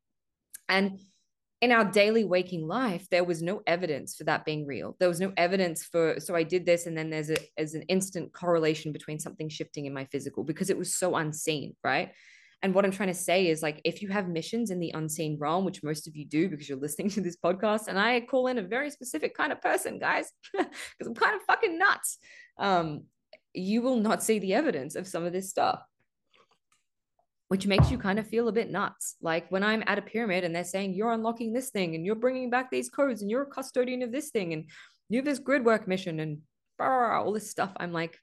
And 0.69 1.01
in 1.63 1.73
our 1.73 1.85
daily 1.85 2.25
waking 2.25 2.67
life, 2.67 3.09
there 3.11 3.25
was 3.25 3.43
no 3.43 3.63
evidence 3.67 4.15
for 4.15 4.25
that 4.25 4.45
being 4.45 4.67
real. 4.67 4.95
There 5.01 5.09
was 5.09 5.21
no 5.21 5.33
evidence 5.37 5.85
for, 5.85 6.21
so 6.21 6.35
I 6.35 6.43
did 6.43 6.67
this, 6.67 6.87
and 6.87 6.97
then 6.97 7.09
there's 7.09 7.31
a 7.31 7.37
an 7.57 7.83
instant 7.89 8.33
correlation 8.33 8.93
between 8.93 9.19
something 9.19 9.49
shifting 9.49 9.87
in 9.87 9.95
my 9.95 10.05
physical 10.07 10.45
because 10.45 10.69
it 10.69 10.77
was 10.77 10.95
so 10.95 11.17
unseen, 11.17 11.75
right? 11.83 12.13
And 12.63 12.75
what 12.75 12.85
I'm 12.85 12.91
trying 12.91 13.09
to 13.09 13.15
say 13.15 13.49
is 13.49 13.63
like, 13.63 13.81
if 13.85 14.03
you 14.03 14.09
have 14.09 14.29
missions 14.29 14.71
in 14.71 14.81
the 14.81 14.91
unseen 14.95 15.37
realm, 15.39 15.65
which 15.65 15.83
most 15.83 16.09
of 16.09 16.17
you 16.17 16.27
do 16.27 16.49
because 16.49 16.69
you're 16.69 16.79
listening 16.87 17.11
to 17.11 17.21
this 17.21 17.37
podcast, 17.37 17.89
and 17.89 17.99
I 17.99 18.21
call 18.21 18.49
in 18.49 18.59
a 18.59 18.63
very 18.63 18.91
specific 18.91 19.35
kind 19.35 19.53
of 19.53 19.61
person, 19.63 19.99
guys, 19.99 20.31
because 20.53 21.07
I'm 21.07 21.15
kind 21.15 21.37
of 21.37 21.43
fucking 21.43 21.79
nuts. 21.79 22.19
Um, 22.59 23.05
you 23.57 23.83
will 23.83 23.97
not 23.97 24.23
see 24.23 24.39
the 24.39 24.55
evidence 24.55 24.95
of 24.97 25.07
some 25.07 25.25
of 25.25 25.33
this 25.33 25.51
stuff, 25.51 25.83
which 27.49 27.67
makes 27.67 27.91
you 27.91 27.99
kind 27.99 28.19
of 28.19 28.27
feel 28.27 28.49
a 28.49 28.53
bit 28.53 28.71
nuts. 28.71 29.17
Like 29.21 29.51
when 29.51 29.63
I'm 29.63 29.83
at 29.87 29.99
a 29.99 30.03
pyramid 30.03 30.45
and 30.45 30.55
they're 30.55 30.65
saying 30.65 30.95
you're 30.95 31.13
unlocking 31.13 31.53
this 31.53 31.71
thing 31.71 31.95
and 31.95 32.05
you're 32.05 32.15
bringing 32.15 32.51
back 32.51 32.71
these 32.71 32.91
codes 32.91 33.23
and 33.23 33.31
you're 33.31 33.43
a 33.43 33.47
custodian 33.47 34.03
of 34.03 34.13
this 34.13 34.31
thing 34.31 34.53
and 34.53 34.65
you 35.09 35.19
have 35.19 35.25
this 35.25 35.39
grid 35.39 35.65
work 35.65 35.87
mission 35.87 36.21
and 36.21 36.39
blah, 36.79 36.89
blah, 36.89 37.09
blah, 37.09 37.19
all 37.21 37.33
this 37.33 37.51
stuff. 37.51 37.73
I'm 37.77 37.93
like, 37.93 38.19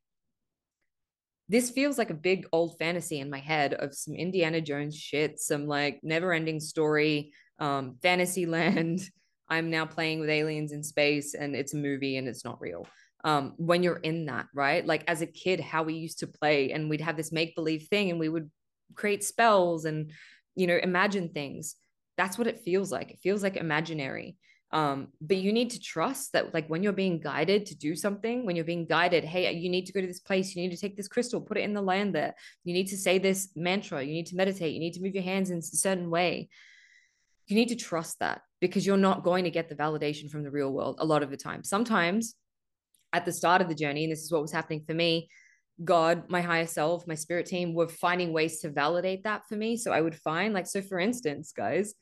this 1.49 1.69
feels 1.69 1.97
like 1.97 2.09
a 2.09 2.15
big 2.15 2.47
old 2.51 2.77
fantasy 2.77 3.19
in 3.19 3.29
my 3.29 3.39
head 3.39 3.73
of 3.73 3.93
some 3.93 4.15
Indiana 4.15 4.61
Jones 4.61 4.97
shit, 4.97 5.39
some 5.39 5.67
like 5.67 5.99
never 6.03 6.33
ending 6.33 6.59
story, 6.59 7.31
um, 7.59 7.97
fantasy 8.01 8.45
land. 8.47 9.01
I'm 9.49 9.69
now 9.69 9.85
playing 9.85 10.19
with 10.19 10.29
aliens 10.29 10.71
in 10.71 10.83
space 10.83 11.33
and 11.33 11.55
it's 11.55 11.73
a 11.73 11.77
movie 11.77 12.17
and 12.17 12.27
it's 12.27 12.45
not 12.45 12.61
real. 12.61 12.87
Um, 13.25 13.53
when 13.55 13.83
you're 13.83 13.97
in 13.97 14.25
that, 14.25 14.47
right? 14.53 14.85
Like 14.85 15.05
as 15.07 15.21
a 15.21 15.25
kid, 15.25 15.61
how 15.61 15.83
we 15.83 15.93
used 15.93 16.19
to 16.19 16.27
play 16.27 16.71
and 16.71 16.89
we'd 16.89 16.99
have 16.99 17.15
this 17.15 17.31
make 17.31 17.55
believe 17.55 17.87
thing 17.89 18.09
and 18.09 18.19
we 18.19 18.27
would 18.27 18.51
create 18.95 19.23
spells 19.23 19.85
and, 19.85 20.11
you 20.55 20.67
know, 20.67 20.77
imagine 20.81 21.29
things. 21.29 21.75
That's 22.17 22.37
what 22.37 22.47
it 22.47 22.59
feels 22.59 22.91
like. 22.91 23.11
It 23.11 23.19
feels 23.23 23.41
like 23.41 23.55
imaginary. 23.55 24.35
Um, 24.73 25.09
but 25.21 25.37
you 25.37 25.53
need 25.53 25.69
to 25.69 25.79
trust 25.79 26.33
that 26.33 26.51
like 26.51 26.67
when 26.67 26.81
you're 26.81 26.93
being 26.93 27.19
guided 27.19 27.67
to 27.67 27.75
do 27.77 27.95
something 27.95 28.43
when 28.43 28.55
you're 28.55 28.65
being 28.65 28.87
guided 28.87 29.23
hey 29.23 29.51
you 29.53 29.69
need 29.69 29.85
to 29.85 29.93
go 29.93 30.01
to 30.01 30.07
this 30.07 30.19
place. 30.19 30.55
You 30.55 30.63
need 30.63 30.75
to 30.75 30.81
take 30.81 30.97
this 30.97 31.07
crystal 31.07 31.39
put 31.39 31.57
it 31.57 31.63
in 31.63 31.75
the 31.75 31.81
land 31.81 32.15
there. 32.15 32.33
You 32.63 32.73
need 32.73 32.87
to 32.87 32.97
say 32.97 33.19
this 33.19 33.49
mantra. 33.55 34.01
You 34.01 34.13
need 34.13 34.25
to 34.27 34.35
meditate. 34.35 34.73
You 34.73 34.79
need 34.79 34.93
to 34.93 35.01
move 35.03 35.13
your 35.13 35.23
hands 35.23 35.51
in 35.51 35.59
a 35.59 35.61
certain 35.61 36.09
way. 36.09 36.49
You 37.45 37.55
need 37.55 37.69
to 37.69 37.75
trust 37.75 38.17
that 38.19 38.41
because 38.61 38.83
you're 38.83 38.97
not 38.97 39.23
going 39.23 39.43
to 39.43 39.51
get 39.51 39.69
the 39.69 39.75
validation 39.75 40.27
from 40.27 40.41
the 40.41 40.49
real 40.49 40.71
world 40.71 40.95
a 40.97 41.05
lot 41.05 41.21
of 41.21 41.29
the 41.29 41.37
time. 41.37 41.63
Sometimes 41.63 42.33
at 43.13 43.25
the 43.25 43.31
start 43.31 43.61
of 43.61 43.69
the 43.69 43.75
journey 43.75 44.03
and 44.03 44.11
this 44.11 44.23
is 44.23 44.31
what 44.31 44.41
was 44.41 44.51
happening 44.51 44.83
for 44.85 44.93
me 44.93 45.29
God, 45.83 46.29
my 46.29 46.41
higher 46.41 46.67
self, 46.67 47.07
my 47.07 47.15
spirit 47.15 47.47
team 47.47 47.73
were 47.73 47.87
finding 47.87 48.31
ways 48.31 48.59
to 48.59 48.69
validate 48.69 49.23
that 49.23 49.47
for 49.47 49.55
me. 49.55 49.75
So 49.75 49.91
I 49.91 50.01
would 50.01 50.15
find, 50.15 50.53
like, 50.53 50.67
so 50.67 50.81
for 50.81 50.99
instance, 50.99 51.51
guys, 51.51 51.95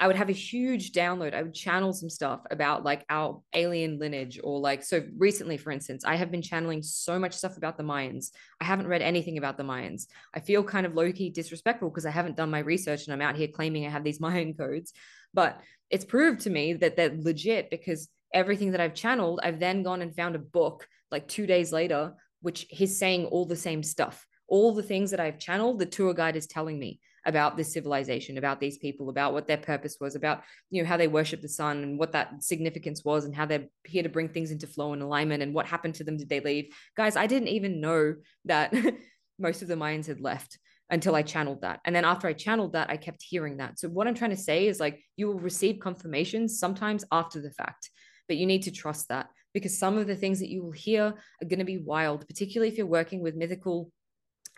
I 0.00 0.06
would 0.06 0.16
have 0.16 0.28
a 0.28 0.32
huge 0.32 0.92
download. 0.92 1.34
I 1.34 1.42
would 1.42 1.54
channel 1.54 1.92
some 1.92 2.08
stuff 2.08 2.40
about 2.52 2.84
like 2.84 3.04
our 3.10 3.42
alien 3.52 3.98
lineage 3.98 4.38
or 4.44 4.60
like 4.60 4.84
so 4.84 5.02
recently 5.16 5.56
for 5.56 5.72
instance, 5.72 6.04
I 6.04 6.14
have 6.14 6.30
been 6.30 6.42
channeling 6.42 6.84
so 6.84 7.18
much 7.18 7.34
stuff 7.34 7.56
about 7.56 7.76
the 7.76 7.82
Mayans. 7.82 8.30
I 8.60 8.64
haven't 8.64 8.86
read 8.86 9.02
anything 9.02 9.38
about 9.38 9.56
the 9.56 9.64
Mayans. 9.64 10.06
I 10.32 10.38
feel 10.38 10.62
kind 10.62 10.86
of 10.86 10.94
low-key 10.94 11.30
disrespectful 11.30 11.90
because 11.90 12.06
I 12.06 12.10
haven't 12.10 12.36
done 12.36 12.50
my 12.50 12.60
research 12.60 13.06
and 13.06 13.12
I'm 13.12 13.26
out 13.26 13.36
here 13.36 13.48
claiming 13.48 13.86
I 13.86 13.90
have 13.90 14.04
these 14.04 14.20
Mayan 14.20 14.54
codes. 14.54 14.92
But 15.34 15.60
it's 15.90 16.04
proved 16.04 16.42
to 16.42 16.50
me 16.50 16.74
that 16.74 16.96
they're 16.96 17.16
legit 17.18 17.68
because 17.68 18.08
everything 18.32 18.72
that 18.72 18.80
I've 18.80 18.94
channeled, 18.94 19.40
I've 19.42 19.60
then 19.60 19.82
gone 19.82 20.02
and 20.02 20.14
found 20.14 20.36
a 20.36 20.40
book 20.40 20.86
like 21.10 21.28
2 21.28 21.46
days 21.46 21.72
later 21.72 22.14
which 22.40 22.66
is 22.78 22.98
saying 22.98 23.26
all 23.26 23.44
the 23.44 23.56
same 23.56 23.82
stuff. 23.82 24.26
All 24.48 24.72
the 24.72 24.82
things 24.82 25.10
that 25.10 25.20
I've 25.20 25.38
channeled, 25.38 25.78
the 25.78 25.86
tour 25.86 26.14
guide 26.14 26.36
is 26.36 26.46
telling 26.46 26.78
me 26.78 27.00
about 27.26 27.56
this 27.56 27.72
civilization, 27.72 28.38
about 28.38 28.60
these 28.60 28.78
people, 28.78 29.10
about 29.10 29.34
what 29.34 29.46
their 29.46 29.58
purpose 29.58 29.98
was, 30.00 30.14
about 30.14 30.42
you 30.70 30.82
know 30.82 30.88
how 30.88 30.96
they 30.96 31.08
worship 31.08 31.42
the 31.42 31.48
sun 31.48 31.82
and 31.82 31.98
what 31.98 32.12
that 32.12 32.42
significance 32.42 33.04
was, 33.04 33.24
and 33.24 33.34
how 33.34 33.44
they're 33.44 33.66
here 33.84 34.02
to 34.02 34.08
bring 34.08 34.28
things 34.28 34.50
into 34.50 34.66
flow 34.66 34.92
and 34.94 35.02
alignment, 35.02 35.42
and 35.42 35.52
what 35.52 35.66
happened 35.66 35.94
to 35.96 36.04
them. 36.04 36.16
Did 36.16 36.30
they 36.30 36.40
leave? 36.40 36.74
Guys, 36.96 37.16
I 37.16 37.26
didn't 37.26 37.48
even 37.48 37.80
know 37.80 38.14
that 38.46 38.72
most 39.38 39.60
of 39.60 39.68
the 39.68 39.74
Mayans 39.74 40.06
had 40.06 40.20
left 40.20 40.58
until 40.90 41.14
I 41.14 41.20
channeled 41.20 41.60
that. 41.60 41.80
And 41.84 41.94
then 41.94 42.06
after 42.06 42.26
I 42.28 42.32
channeled 42.32 42.72
that, 42.72 42.88
I 42.88 42.96
kept 42.96 43.22
hearing 43.22 43.58
that. 43.58 43.78
So 43.78 43.88
what 43.90 44.08
I'm 44.08 44.14
trying 44.14 44.30
to 44.30 44.36
say 44.38 44.68
is 44.68 44.80
like 44.80 45.04
you 45.16 45.26
will 45.26 45.38
receive 45.38 45.80
confirmations 45.80 46.58
sometimes 46.58 47.04
after 47.12 47.42
the 47.42 47.50
fact, 47.50 47.90
but 48.28 48.36
you 48.36 48.46
need 48.46 48.62
to 48.62 48.70
trust 48.70 49.08
that 49.08 49.28
because 49.54 49.78
some 49.78 49.98
of 49.98 50.06
the 50.06 50.16
things 50.16 50.38
that 50.40 50.50
you 50.50 50.62
will 50.62 50.72
hear 50.72 51.04
are 51.06 51.48
going 51.48 51.58
to 51.58 51.64
be 51.64 51.78
wild, 51.78 52.26
particularly 52.26 52.70
if 52.70 52.78
you're 52.78 52.86
working 52.86 53.20
with 53.20 53.34
mythical 53.34 53.90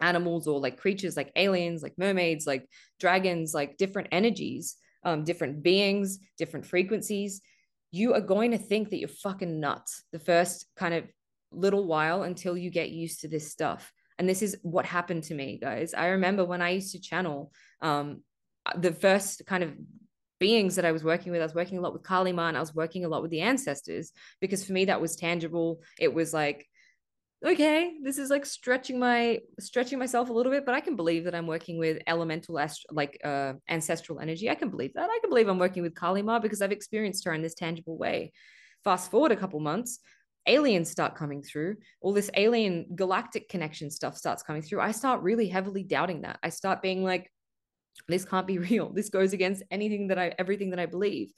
animals 0.01 0.47
or 0.47 0.61
like 0.61 0.79
creatures 0.79 1.17
like 1.17 1.33
aliens, 1.37 1.83
like 1.83 1.95
mermaids, 1.97 2.47
like 2.47 2.67
dragons, 2.99 3.55
like 3.55 3.77
different 3.77 4.09
energies, 4.13 4.77
um, 5.05 5.25
different 5.25 5.63
beings, 5.63 6.19
different 6.39 6.67
frequencies, 6.67 7.41
you 7.91 8.15
are 8.15 8.21
going 8.21 8.53
to 8.53 8.59
think 8.59 8.91
that 8.91 8.99
you're 8.99 9.09
fucking 9.09 9.61
nuts 9.61 10.05
the 10.13 10.19
first 10.19 10.67
kind 10.77 10.95
of 10.95 11.05
little 11.53 11.87
while 11.87 12.23
until 12.23 12.57
you 12.57 12.71
get 12.71 12.91
used 12.91 13.21
to 13.21 13.29
this 13.29 13.51
stuff. 13.51 13.93
And 14.19 14.29
this 14.29 14.43
is 14.43 14.57
what 14.63 14.85
happened 14.85 15.25
to 15.25 15.35
me, 15.35 15.59
guys. 15.61 15.95
I 15.95 16.09
remember 16.09 16.45
when 16.45 16.63
I 16.63 16.71
used 16.71 16.93
to 16.93 17.01
channel 17.01 17.53
um, 17.81 18.23
the 18.77 18.93
first 18.93 19.43
kind 19.47 19.65
of 19.65 19.73
beings 20.41 20.75
that 20.77 20.85
I 20.85 20.93
was 20.93 21.05
working 21.05 21.31
with, 21.31 21.41
I 21.41 21.45
was 21.45 21.55
working 21.55 21.79
a 21.79 21.81
lot 21.81 21.93
with 21.93 22.03
Kali 22.03 22.33
Ma 22.33 22.49
and 22.49 22.57
I 22.57 22.61
was 22.61 22.75
working 22.75 23.05
a 23.05 23.09
lot 23.09 23.23
with 23.23 23.31
the 23.31 23.43
ancestors 23.43 24.11
because 24.41 24.65
for 24.65 24.73
me 24.73 24.87
that 24.87 25.01
was 25.01 25.15
tangible. 25.15 25.81
It 25.99 26.13
was 26.13 26.35
like 26.35 26.67
okay 27.43 27.95
this 28.03 28.19
is 28.19 28.29
like 28.29 28.45
stretching 28.45 28.99
my 28.99 29.39
stretching 29.59 29.99
myself 29.99 30.29
a 30.29 30.33
little 30.33 30.53
bit 30.53 30.67
but 30.67 30.75
i 30.75 30.81
can 30.81 30.95
believe 30.95 31.25
that 31.25 31.35
i'm 31.35 31.47
working 31.47 31.79
with 31.79 31.97
elemental 32.07 32.59
ast- 32.59 32.85
like 32.91 33.19
uh 33.25 33.55
ancestral 33.67 34.21
energy. 34.21 34.51
I 34.51 34.55
can 34.55 34.69
believe 34.69 34.93
that. 34.93 35.09
I 35.09 35.19
can 35.23 35.31
believe 35.31 35.49
i'm 35.49 35.59
working 35.59 35.83
with 35.83 35.95
kali 35.95 36.21
ma 36.21 36.39
because 36.39 36.61
i've 36.61 36.71
experienced 36.71 37.25
her 37.25 37.33
in 37.33 37.41
this 37.41 37.55
tangible 37.55 37.97
way. 37.97 38.33
Fast 38.85 39.11
forward 39.11 39.33
a 39.33 39.37
couple 39.37 39.59
months 39.61 40.01
aliens 40.47 40.91
start 40.91 41.15
coming 41.17 41.43
through. 41.43 41.77
All 42.01 42.13
this 42.13 42.31
alien 42.35 42.87
galactic 42.95 43.49
connection 43.49 43.91
stuff 43.91 44.17
starts 44.17 44.43
coming 44.43 44.63
through. 44.63 44.81
I 44.81 44.93
start 44.93 45.23
really 45.23 45.49
heavily 45.49 45.83
doubting 45.83 46.23
that. 46.23 46.39
I 46.43 46.49
start 46.49 46.83
being 46.83 47.05
like 47.05 47.31
this 48.09 48.25
can't 48.25 48.47
be 48.47 48.59
real 48.71 48.93
this 48.93 49.09
goes 49.09 49.33
against 49.33 49.63
anything 49.71 50.09
that 50.09 50.19
i 50.19 50.33
everything 50.39 50.71
that 50.71 50.81
i 50.81 50.87
believe 50.87 51.33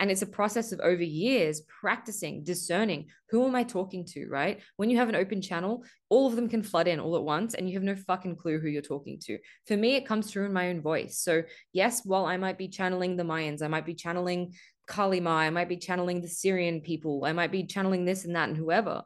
and 0.00 0.10
it's 0.10 0.22
a 0.22 0.26
process 0.26 0.72
of 0.72 0.80
over 0.80 1.02
years 1.02 1.62
practicing, 1.80 2.42
discerning 2.42 3.06
who 3.30 3.46
am 3.46 3.54
I 3.54 3.62
talking 3.62 4.04
to, 4.06 4.26
right? 4.28 4.60
When 4.76 4.90
you 4.90 4.98
have 4.98 5.08
an 5.08 5.14
open 5.14 5.40
channel, 5.40 5.84
all 6.08 6.26
of 6.26 6.36
them 6.36 6.48
can 6.48 6.62
flood 6.62 6.88
in 6.88 6.98
all 6.98 7.16
at 7.16 7.22
once 7.22 7.54
and 7.54 7.68
you 7.68 7.76
have 7.76 7.84
no 7.84 7.94
fucking 7.94 8.36
clue 8.36 8.58
who 8.58 8.68
you're 8.68 8.82
talking 8.82 9.18
to. 9.26 9.38
For 9.66 9.76
me, 9.76 9.94
it 9.94 10.06
comes 10.06 10.30
through 10.30 10.46
in 10.46 10.52
my 10.52 10.70
own 10.70 10.80
voice. 10.80 11.18
So, 11.18 11.44
yes, 11.72 12.04
while 12.04 12.26
I 12.26 12.36
might 12.36 12.58
be 12.58 12.68
channeling 12.68 13.16
the 13.16 13.22
Mayans, 13.22 13.62
I 13.62 13.68
might 13.68 13.86
be 13.86 13.94
channeling 13.94 14.54
Kali 14.86 15.20
Ma, 15.20 15.38
I 15.38 15.50
might 15.50 15.68
be 15.68 15.76
channeling 15.76 16.20
the 16.20 16.28
Sirian 16.28 16.82
people, 16.82 17.24
I 17.24 17.32
might 17.32 17.52
be 17.52 17.64
channeling 17.64 18.04
this 18.04 18.24
and 18.24 18.34
that 18.36 18.48
and 18.48 18.56
whoever 18.58 19.02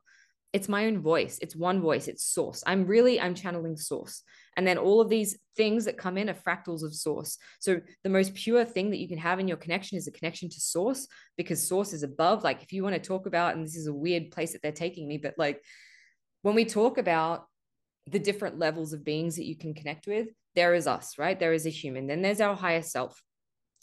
it's 0.52 0.68
my 0.68 0.86
own 0.86 1.00
voice. 1.00 1.38
It's 1.42 1.54
one 1.54 1.80
voice. 1.80 2.08
It's 2.08 2.24
source. 2.24 2.62
I'm 2.66 2.86
really 2.86 3.20
i'm 3.20 3.34
channeling 3.34 3.76
source. 3.76 4.22
And 4.56 4.66
then 4.66 4.78
all 4.78 5.00
of 5.00 5.08
these 5.08 5.38
things 5.56 5.84
that 5.84 5.98
come 5.98 6.16
in 6.18 6.30
are 6.30 6.34
fractals 6.34 6.82
of 6.82 6.94
source. 6.94 7.38
So 7.60 7.80
the 8.02 8.10
most 8.10 8.34
pure 8.34 8.64
thing 8.64 8.90
that 8.90 8.98
you 8.98 9.08
can 9.08 9.18
have 9.18 9.38
in 9.38 9.46
your 9.46 9.56
connection 9.56 9.98
is 9.98 10.08
a 10.08 10.12
connection 10.12 10.48
to 10.48 10.60
source 10.60 11.06
because 11.36 11.68
source 11.68 11.92
is 11.92 12.02
above. 12.02 12.44
Like 12.44 12.62
if 12.62 12.72
you 12.72 12.82
want 12.82 12.94
to 12.94 13.00
talk 13.00 13.26
about 13.26 13.54
and 13.54 13.64
this 13.64 13.76
is 13.76 13.86
a 13.86 13.94
weird 13.94 14.30
place 14.30 14.52
that 14.52 14.62
they're 14.62 14.72
taking 14.72 15.06
me 15.06 15.18
but 15.18 15.34
like 15.36 15.62
when 16.42 16.54
we 16.54 16.64
talk 16.64 16.98
about 16.98 17.46
the 18.06 18.18
different 18.18 18.58
levels 18.58 18.94
of 18.94 19.04
beings 19.04 19.36
that 19.36 19.44
you 19.44 19.56
can 19.56 19.74
connect 19.74 20.06
with 20.06 20.28
there 20.54 20.74
is 20.74 20.86
us 20.86 21.18
right? 21.18 21.38
There 21.38 21.52
is 21.52 21.66
a 21.66 21.70
human. 21.70 22.06
Then 22.06 22.22
there's 22.22 22.40
our 22.40 22.56
higher 22.56 22.82
self. 22.82 23.22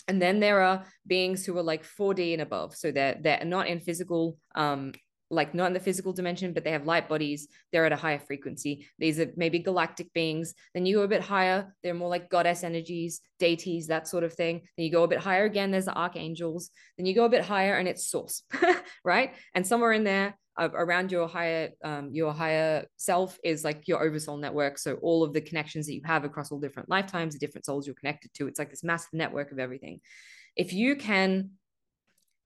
And 0.08 0.22
then 0.22 0.40
there 0.40 0.62
are 0.62 0.86
beings 1.08 1.46
who 1.46 1.58
are 1.58 1.64
like 1.64 1.84
4d 1.84 2.34
and 2.34 2.42
above. 2.42 2.76
So 2.76 2.92
they're 2.92 3.18
they're 3.22 3.46
not 3.46 3.68
in 3.68 3.80
physical 3.80 4.38
um 4.56 4.94
like 5.30 5.54
not 5.54 5.68
in 5.68 5.74
the 5.74 5.80
physical 5.80 6.14
dimension, 6.14 6.54
but 6.54 6.64
they 6.64 6.72
have 6.72 6.86
light 6.86 7.10
bodies. 7.10 7.48
They're 7.72 7.86
at 7.86 7.92
a 7.92 7.98
higher 7.98 8.20
frequency. 8.20 8.88
These 9.00 9.20
are 9.20 9.32
maybe 9.36 9.60
galactic 9.60 10.14
beings. 10.14 10.54
Then 10.74 10.86
you 10.86 10.98
go 10.98 11.04
a 11.04 11.08
bit 11.08 11.22
higher. 11.22 11.76
They're 11.84 11.94
more 11.94 12.10
like 12.10 12.30
goddess 12.30 12.64
energies, 12.64 13.22
deities, 13.40 13.88
that 13.88 14.08
sort 14.08 14.24
of 14.24 14.34
thing. 14.34 14.62
Then 14.78 14.86
you 14.86 14.92
go 14.92 15.04
a 15.04 15.08
bit 15.08 15.20
higher 15.20 15.46
again. 15.46 15.72
There's 15.72 15.86
the 15.86 15.94
archangels. 15.94 16.70
Then 16.98 17.06
you 17.06 17.16
go 17.16 17.26
a 17.26 17.30
bit 17.30 17.44
higher, 17.44 17.76
and 17.76 17.88
it's 17.88 18.10
source, 18.10 18.44
right? 19.04 19.34
And 19.54 19.66
somewhere 19.66 19.94
in 19.94 20.04
there, 20.04 20.38
uh, 20.58 20.70
around 20.74 21.12
your 21.12 21.28
higher 21.28 21.72
um, 21.84 22.12
your 22.14 22.34
higher 22.34 22.86
self 22.96 23.38
is 23.44 23.64
like 23.64 23.88
your 23.88 24.02
oversoul 24.02 24.38
network. 24.38 24.78
So 24.78 24.96
all 25.02 25.24
of 25.24 25.34
the 25.34 25.42
connections 25.42 25.86
that 25.88 25.94
you 25.94 26.02
have 26.06 26.24
across 26.24 26.52
all 26.52 26.60
different 26.60 26.90
lifetimes, 26.90 27.34
the 27.34 27.40
different 27.40 27.66
souls 27.66 27.86
you're 27.86 27.96
connected 27.96 28.34
to. 28.36 28.48
It's 28.48 28.60
like 28.60 28.70
this 28.70 28.84
massive 28.84 29.14
network 29.14 29.52
of 29.52 29.60
everything. 29.60 30.00
If 30.56 30.72
you 30.72 30.96
can 30.96 31.52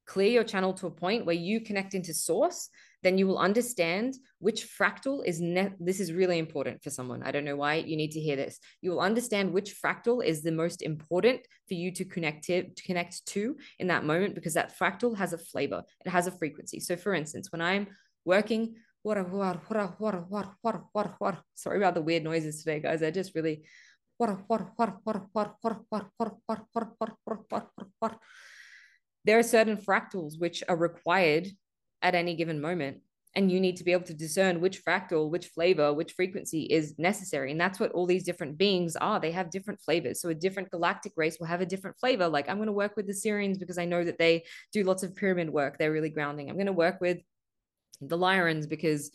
clear 0.10 0.32
your 0.32 0.44
channel 0.44 0.74
to 0.74 0.88
a 0.88 0.92
point 0.92 1.24
where 1.24 1.36
you 1.36 1.62
connect 1.62 1.94
into 1.94 2.16
source, 2.16 2.70
then 3.04 3.20
you 3.20 3.28
will 3.28 3.38
understand 3.38 4.16
which 4.40 4.68
fractal 4.68 5.24
is 5.24 5.40
ne- 5.40 5.76
this 5.80 6.00
is 6.00 6.12
really 6.12 6.40
important 6.40 6.82
for 6.84 6.90
someone. 6.90 7.22
I 7.22 7.32
don't 7.32 7.46
know 7.46 7.56
why 7.56 7.76
you 7.76 7.96
need 7.96 8.12
to 8.14 8.20
hear 8.20 8.36
this. 8.36 8.60
You 8.82 8.90
will 8.90 9.02
understand 9.02 9.54
which 9.54 9.76
fractal 9.82 10.26
is 10.26 10.42
the 10.42 10.52
most 10.52 10.82
important 10.82 11.42
for 11.68 11.76
you 11.76 11.92
to 11.92 12.04
connect 12.06 12.44
to, 12.46 12.64
to 12.64 12.84
connect 12.84 13.24
to 13.28 13.56
in 13.78 13.88
that 13.88 14.04
moment 14.04 14.34
because 14.34 14.56
that 14.56 14.76
fractal 14.80 15.16
has 15.16 15.32
a 15.34 15.38
flavor. 15.38 15.84
It 16.04 16.10
has 16.10 16.26
a 16.26 16.32
frequency. 16.32 16.80
So 16.80 16.98
for 16.98 17.14
instance, 17.14 17.52
when 17.52 17.62
I'm 17.62 17.88
working 18.26 18.76
Sorry 21.54 21.78
about 21.78 21.94
the 21.94 22.02
weird 22.02 22.24
noises 22.24 22.64
today, 22.64 22.80
guys. 22.80 23.04
I 23.04 23.12
just 23.12 23.36
really 23.36 23.64
there 29.26 29.40
are 29.40 29.44
certain 29.44 29.78
fractals 29.78 30.40
which 30.40 30.64
are 30.68 30.76
required 30.76 31.48
at 32.02 32.16
any 32.16 32.36
given 32.36 32.62
moment 32.62 33.02
and 33.36 33.52
you 33.52 33.60
need 33.60 33.78
to 33.78 33.84
be 33.84 33.92
able 33.92 34.06
to 34.06 34.14
discern 34.14 34.60
which 34.60 34.84
fractal 34.84 35.30
which 35.30 35.48
flavor 35.48 35.94
which 35.94 36.14
frequency 36.14 36.64
is 36.64 36.96
necessary. 36.98 37.52
And 37.52 37.62
that's 37.62 37.80
what 37.80 37.92
all 37.92 38.08
these 38.08 38.24
different 38.24 38.58
beings 38.58 38.96
are. 38.96 39.20
They 39.20 39.32
have 39.32 39.52
different 39.52 39.80
flavors. 39.82 40.20
So 40.22 40.30
a 40.30 40.34
different 40.34 40.72
galactic 40.72 41.14
race 41.16 41.38
will 41.40 41.48
have 41.48 41.62
a 41.62 41.66
different 41.66 42.00
flavor. 42.00 42.28
Like 42.28 42.50
i'm 42.50 42.58
going 42.58 42.68
to 42.68 42.74
work 42.74 42.96
with 42.96 43.08
the 43.08 43.14
Sirians 43.14 43.60
because 43.60 43.78
i 43.78 43.86
know 43.86 44.04
that 44.04 44.18
they 44.18 44.44
do 44.74 44.84
lots 44.84 45.04
of 45.04 45.16
pyramid 45.16 45.50
work. 45.50 45.78
They're 45.78 45.92
really 45.92 46.10
grounding. 46.10 46.50
I'm 46.50 46.56
going 46.56 46.66
to 46.66 46.74
work 46.74 47.00
with 47.02 47.20
the 48.02 48.18
Lyrans 48.18 48.68
because 48.68 49.12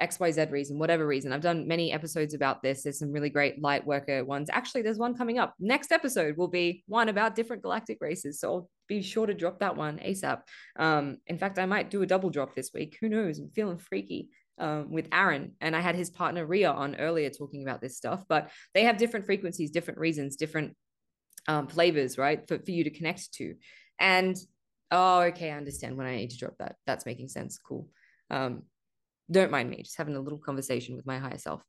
XYZ 0.00 0.50
reason, 0.50 0.78
whatever 0.78 1.06
reason. 1.06 1.32
I've 1.32 1.42
done 1.42 1.68
many 1.68 1.92
episodes 1.92 2.34
about 2.34 2.62
this. 2.62 2.82
There's 2.82 2.98
some 2.98 3.12
really 3.12 3.30
great 3.30 3.60
light 3.60 3.86
worker 3.86 4.24
ones. 4.24 4.50
Actually, 4.50 4.82
there's 4.82 4.98
one 4.98 5.16
coming 5.16 5.38
up. 5.38 5.54
Next 5.60 5.92
episode 5.92 6.36
will 6.36 6.48
be 6.48 6.82
one 6.86 7.08
about 7.08 7.34
different 7.34 7.62
galactic 7.62 7.98
races. 8.00 8.40
So 8.40 8.48
I'll 8.48 8.70
be 8.88 9.02
sure 9.02 9.26
to 9.26 9.34
drop 9.34 9.60
that 9.60 9.76
one 9.76 9.98
ASAP. 9.98 10.40
Um, 10.76 11.18
in 11.26 11.38
fact, 11.38 11.58
I 11.58 11.66
might 11.66 11.90
do 11.90 12.02
a 12.02 12.06
double 12.06 12.30
drop 12.30 12.54
this 12.54 12.70
week. 12.74 12.96
Who 13.00 13.08
knows? 13.08 13.38
I'm 13.38 13.50
feeling 13.50 13.78
freaky. 13.78 14.28
Um, 14.58 14.92
with 14.92 15.08
Aaron, 15.10 15.52
and 15.62 15.74
I 15.74 15.80
had 15.80 15.96
his 15.96 16.10
partner 16.10 16.44
Ria 16.46 16.70
on 16.70 16.94
earlier 16.96 17.30
talking 17.30 17.62
about 17.62 17.80
this 17.80 17.96
stuff, 17.96 18.22
but 18.28 18.50
they 18.74 18.84
have 18.84 18.98
different 18.98 19.24
frequencies, 19.24 19.70
different 19.70 19.98
reasons, 19.98 20.36
different 20.36 20.76
um, 21.48 21.66
flavors, 21.66 22.18
right? 22.18 22.46
For, 22.46 22.58
for 22.58 22.70
you 22.70 22.84
to 22.84 22.90
connect 22.90 23.32
to. 23.34 23.54
And 23.98 24.36
oh, 24.90 25.20
okay, 25.20 25.50
I 25.50 25.56
understand 25.56 25.96
when 25.96 26.06
I 26.06 26.16
need 26.16 26.30
to 26.30 26.38
drop 26.38 26.54
that. 26.58 26.76
That's 26.86 27.06
making 27.06 27.28
sense. 27.28 27.58
Cool. 27.58 27.88
Um, 28.30 28.62
don't 29.32 29.50
mind 29.50 29.70
me, 29.70 29.82
just 29.82 29.98
having 29.98 30.16
a 30.16 30.20
little 30.20 30.38
conversation 30.38 30.96
with 30.96 31.06
my 31.06 31.18
higher 31.18 31.38
self. 31.38 31.62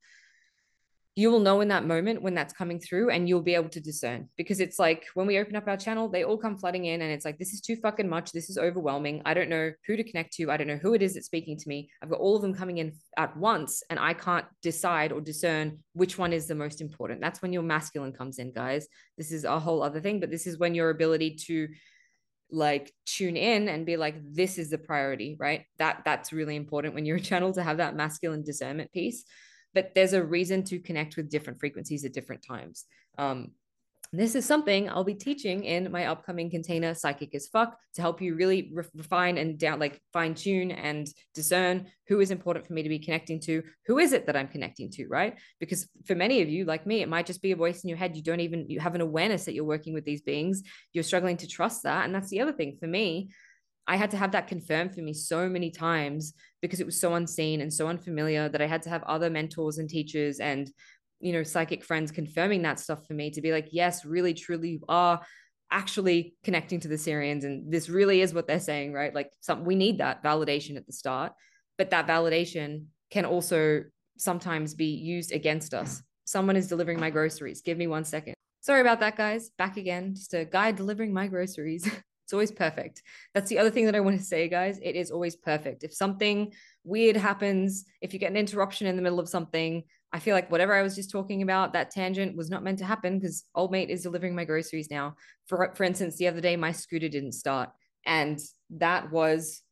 You 1.15 1.29
will 1.29 1.41
know 1.41 1.61
in 1.61 1.67
that 1.67 1.85
moment 1.85 2.23
when 2.23 2.33
that's 2.33 2.55
coming 2.55 2.79
through 2.79 3.11
and 3.11 3.29
you'll 3.29 3.43
be 3.43 3.53
able 3.53 3.69
to 3.69 3.79
discern 3.79 4.29
because 4.35 4.59
it's 4.59 4.79
like 4.79 5.05
when 5.13 5.27
we 5.27 5.37
open 5.37 5.55
up 5.55 5.67
our 5.67 5.77
channel, 5.77 6.09
they 6.09 6.23
all 6.23 6.39
come 6.39 6.57
flooding 6.57 6.85
in 6.85 7.03
and 7.03 7.11
it's 7.11 7.23
like, 7.23 7.37
this 7.37 7.53
is 7.53 7.61
too 7.61 7.75
fucking 7.75 8.09
much. 8.09 8.31
This 8.31 8.49
is 8.49 8.57
overwhelming. 8.57 9.21
I 9.23 9.35
don't 9.35 9.49
know 9.49 9.73
who 9.85 9.95
to 9.95 10.03
connect 10.03 10.33
to. 10.37 10.49
I 10.49 10.57
don't 10.57 10.65
know 10.65 10.77
who 10.77 10.95
it 10.95 11.03
is 11.03 11.13
that's 11.13 11.27
speaking 11.27 11.55
to 11.55 11.69
me. 11.69 11.91
I've 12.01 12.09
got 12.09 12.19
all 12.19 12.35
of 12.35 12.41
them 12.41 12.55
coming 12.55 12.79
in 12.79 12.93
at 13.15 13.37
once 13.37 13.83
and 13.91 13.99
I 13.99 14.15
can't 14.15 14.47
decide 14.63 15.11
or 15.11 15.21
discern 15.21 15.77
which 15.93 16.17
one 16.17 16.33
is 16.33 16.47
the 16.47 16.55
most 16.55 16.81
important. 16.81 17.21
That's 17.21 17.43
when 17.43 17.53
your 17.53 17.61
masculine 17.61 18.13
comes 18.13 18.39
in, 18.39 18.51
guys. 18.51 18.87
This 19.15 19.31
is 19.31 19.43
a 19.43 19.59
whole 19.59 19.83
other 19.83 20.01
thing, 20.01 20.19
but 20.19 20.31
this 20.31 20.47
is 20.47 20.57
when 20.57 20.73
your 20.73 20.89
ability 20.89 21.35
to 21.45 21.67
like 22.51 22.93
tune 23.05 23.35
in 23.35 23.67
and 23.67 23.85
be 23.85 23.97
like 23.97 24.15
this 24.33 24.57
is 24.57 24.69
the 24.69 24.77
priority 24.77 25.35
right? 25.39 25.65
That 25.79 26.03
that's 26.05 26.33
really 26.33 26.55
important 26.55 26.93
when 26.93 27.05
you're 27.05 27.17
a 27.21 27.21
channel 27.21 27.53
to 27.53 27.63
have 27.63 27.77
that 27.77 27.95
masculine 27.95 28.43
discernment 28.43 28.91
piece. 28.91 29.25
But 29.73 29.95
there's 29.95 30.13
a 30.13 30.23
reason 30.23 30.63
to 30.65 30.79
connect 30.79 31.17
with 31.17 31.31
different 31.31 31.59
frequencies 31.59 32.05
at 32.05 32.13
different 32.13 32.45
times. 32.47 32.85
Um, 33.17 33.51
this 34.19 34.35
is 34.35 34.45
something 34.45 34.89
I'll 34.89 35.03
be 35.03 35.15
teaching 35.15 35.63
in 35.63 35.91
my 35.91 36.05
upcoming 36.05 36.51
container 36.51 36.93
psychic 36.93 37.33
as 37.33 37.47
fuck 37.47 37.75
to 37.95 38.01
help 38.01 38.21
you 38.21 38.35
really 38.35 38.71
refine 38.95 39.39
and 39.39 39.57
down 39.57 39.79
like 39.79 39.99
fine 40.13 40.35
tune 40.35 40.69
and 40.69 41.07
discern 41.33 41.87
who 42.07 42.19
is 42.19 42.29
important 42.29 42.67
for 42.67 42.73
me 42.73 42.83
to 42.83 42.89
be 42.89 42.99
connecting 42.99 43.39
to 43.41 43.63
who 43.87 43.97
is 43.97 44.13
it 44.13 44.27
that 44.27 44.35
I'm 44.35 44.47
connecting 44.47 44.91
to 44.91 45.07
right? 45.07 45.37
Because 45.59 45.87
for 46.05 46.13
many 46.13 46.41
of 46.41 46.49
you 46.49 46.65
like 46.65 46.85
me 46.85 47.01
it 47.01 47.09
might 47.09 47.25
just 47.25 47.41
be 47.41 47.53
a 47.53 47.55
voice 47.55 47.83
in 47.83 47.89
your 47.89 47.97
head. 47.97 48.15
You 48.15 48.21
don't 48.21 48.39
even 48.39 48.69
you 48.69 48.79
have 48.79 48.95
an 48.95 49.01
awareness 49.01 49.45
that 49.45 49.55
you're 49.55 49.63
working 49.63 49.93
with 49.93 50.05
these 50.05 50.21
beings. 50.21 50.61
You're 50.93 51.03
struggling 51.03 51.37
to 51.37 51.47
trust 51.47 51.83
that. 51.83 52.05
And 52.05 52.13
that's 52.13 52.29
the 52.29 52.41
other 52.41 52.53
thing. 52.53 52.77
For 52.79 52.87
me 52.87 53.31
I 53.87 53.97
had 53.97 54.11
to 54.11 54.17
have 54.17 54.31
that 54.31 54.47
confirmed 54.47 54.95
for 54.95 55.01
me 55.01 55.13
so 55.13 55.49
many 55.49 55.69
times 55.69 56.33
because 56.61 56.79
it 56.79 56.85
was 56.85 56.99
so 56.99 57.15
unseen 57.15 57.59
and 57.59 57.73
so 57.73 57.87
unfamiliar 57.87 58.47
that 58.47 58.61
I 58.61 58.67
had 58.67 58.81
to 58.83 58.89
have 58.89 59.03
other 59.03 59.29
mentors 59.29 59.77
and 59.77 59.89
teachers 59.89 60.39
and 60.39 60.71
you 61.23 61.31
know 61.31 61.41
psychic 61.41 61.83
friends 61.83 62.11
confirming 62.11 62.61
that 62.63 62.79
stuff 62.79 63.07
for 63.07 63.13
me 63.13 63.31
to 63.31 63.41
be 63.41 63.51
like 63.51 63.69
yes 63.71 64.03
really 64.03 64.33
truly 64.33 64.71
you 64.71 64.83
are 64.89 65.21
actually 65.71 66.35
connecting 66.43 66.79
to 66.81 66.87
the 66.87 66.95
Sirians. 66.95 67.45
and 67.45 67.71
this 67.71 67.89
really 67.89 68.21
is 68.21 68.33
what 68.33 68.45
they're 68.45 68.59
saying 68.59 68.93
right? 68.93 69.15
Like 69.15 69.31
some 69.41 69.65
we 69.65 69.75
need 69.75 69.97
that 69.97 70.23
validation 70.23 70.77
at 70.77 70.85
the 70.85 70.93
start 70.93 71.31
but 71.77 71.89
that 71.89 72.07
validation 72.07 72.85
can 73.09 73.25
also 73.25 73.83
sometimes 74.17 74.75
be 74.75 74.93
used 74.93 75.31
against 75.31 75.73
us. 75.73 76.03
Someone 76.25 76.55
is 76.55 76.67
delivering 76.67 76.99
my 76.99 77.09
groceries. 77.09 77.61
Give 77.61 77.77
me 77.77 77.87
one 77.87 78.05
second. 78.05 78.35
Sorry 78.61 78.81
about 78.81 78.99
that 78.99 79.17
guys. 79.17 79.49
Back 79.57 79.77
again. 79.77 80.13
Just 80.15 80.33
a 80.33 80.45
guy 80.45 80.71
delivering 80.71 81.13
my 81.13 81.27
groceries. 81.27 81.89
It's 82.25 82.31
always 82.31 82.53
perfect. 82.53 83.03
That's 83.33 83.49
the 83.49 83.57
other 83.57 83.69
thing 83.69 83.85
that 83.85 83.95
i 83.95 83.99
want 83.99 84.17
to 84.17 84.23
say 84.23 84.47
guys. 84.47 84.79
It 84.81 84.95
is 84.95 85.11
always 85.11 85.35
perfect. 85.35 85.83
If 85.83 85.93
something 85.93 86.53
weird 86.85 87.17
happens 87.17 87.83
if 88.01 88.13
you 88.13 88.19
get 88.19 88.31
an 88.31 88.37
interruption 88.37 88.87
in 88.87 88.95
the 88.95 89.01
middle 89.01 89.19
of 89.19 89.27
something 89.27 89.83
I 90.13 90.19
feel 90.19 90.35
like 90.35 90.51
whatever 90.51 90.75
I 90.75 90.83
was 90.83 90.95
just 90.95 91.09
talking 91.09 91.41
about, 91.41 91.73
that 91.73 91.89
tangent 91.89 92.37
was 92.37 92.49
not 92.51 92.63
meant 92.63 92.77
to 92.79 92.85
happen 92.85 93.17
because 93.17 93.45
old 93.55 93.71
mate 93.71 93.89
is 93.89 94.03
delivering 94.03 94.35
my 94.35 94.45
groceries 94.45 94.91
now. 94.91 95.15
For 95.47 95.73
for 95.75 95.83
instance, 95.83 96.17
the 96.17 96.27
other 96.27 96.39
day 96.39 96.55
my 96.55 96.71
scooter 96.71 97.09
didn't 97.09 97.31
start, 97.33 97.69
and 98.05 98.39
that 98.69 99.11
was 99.11 99.63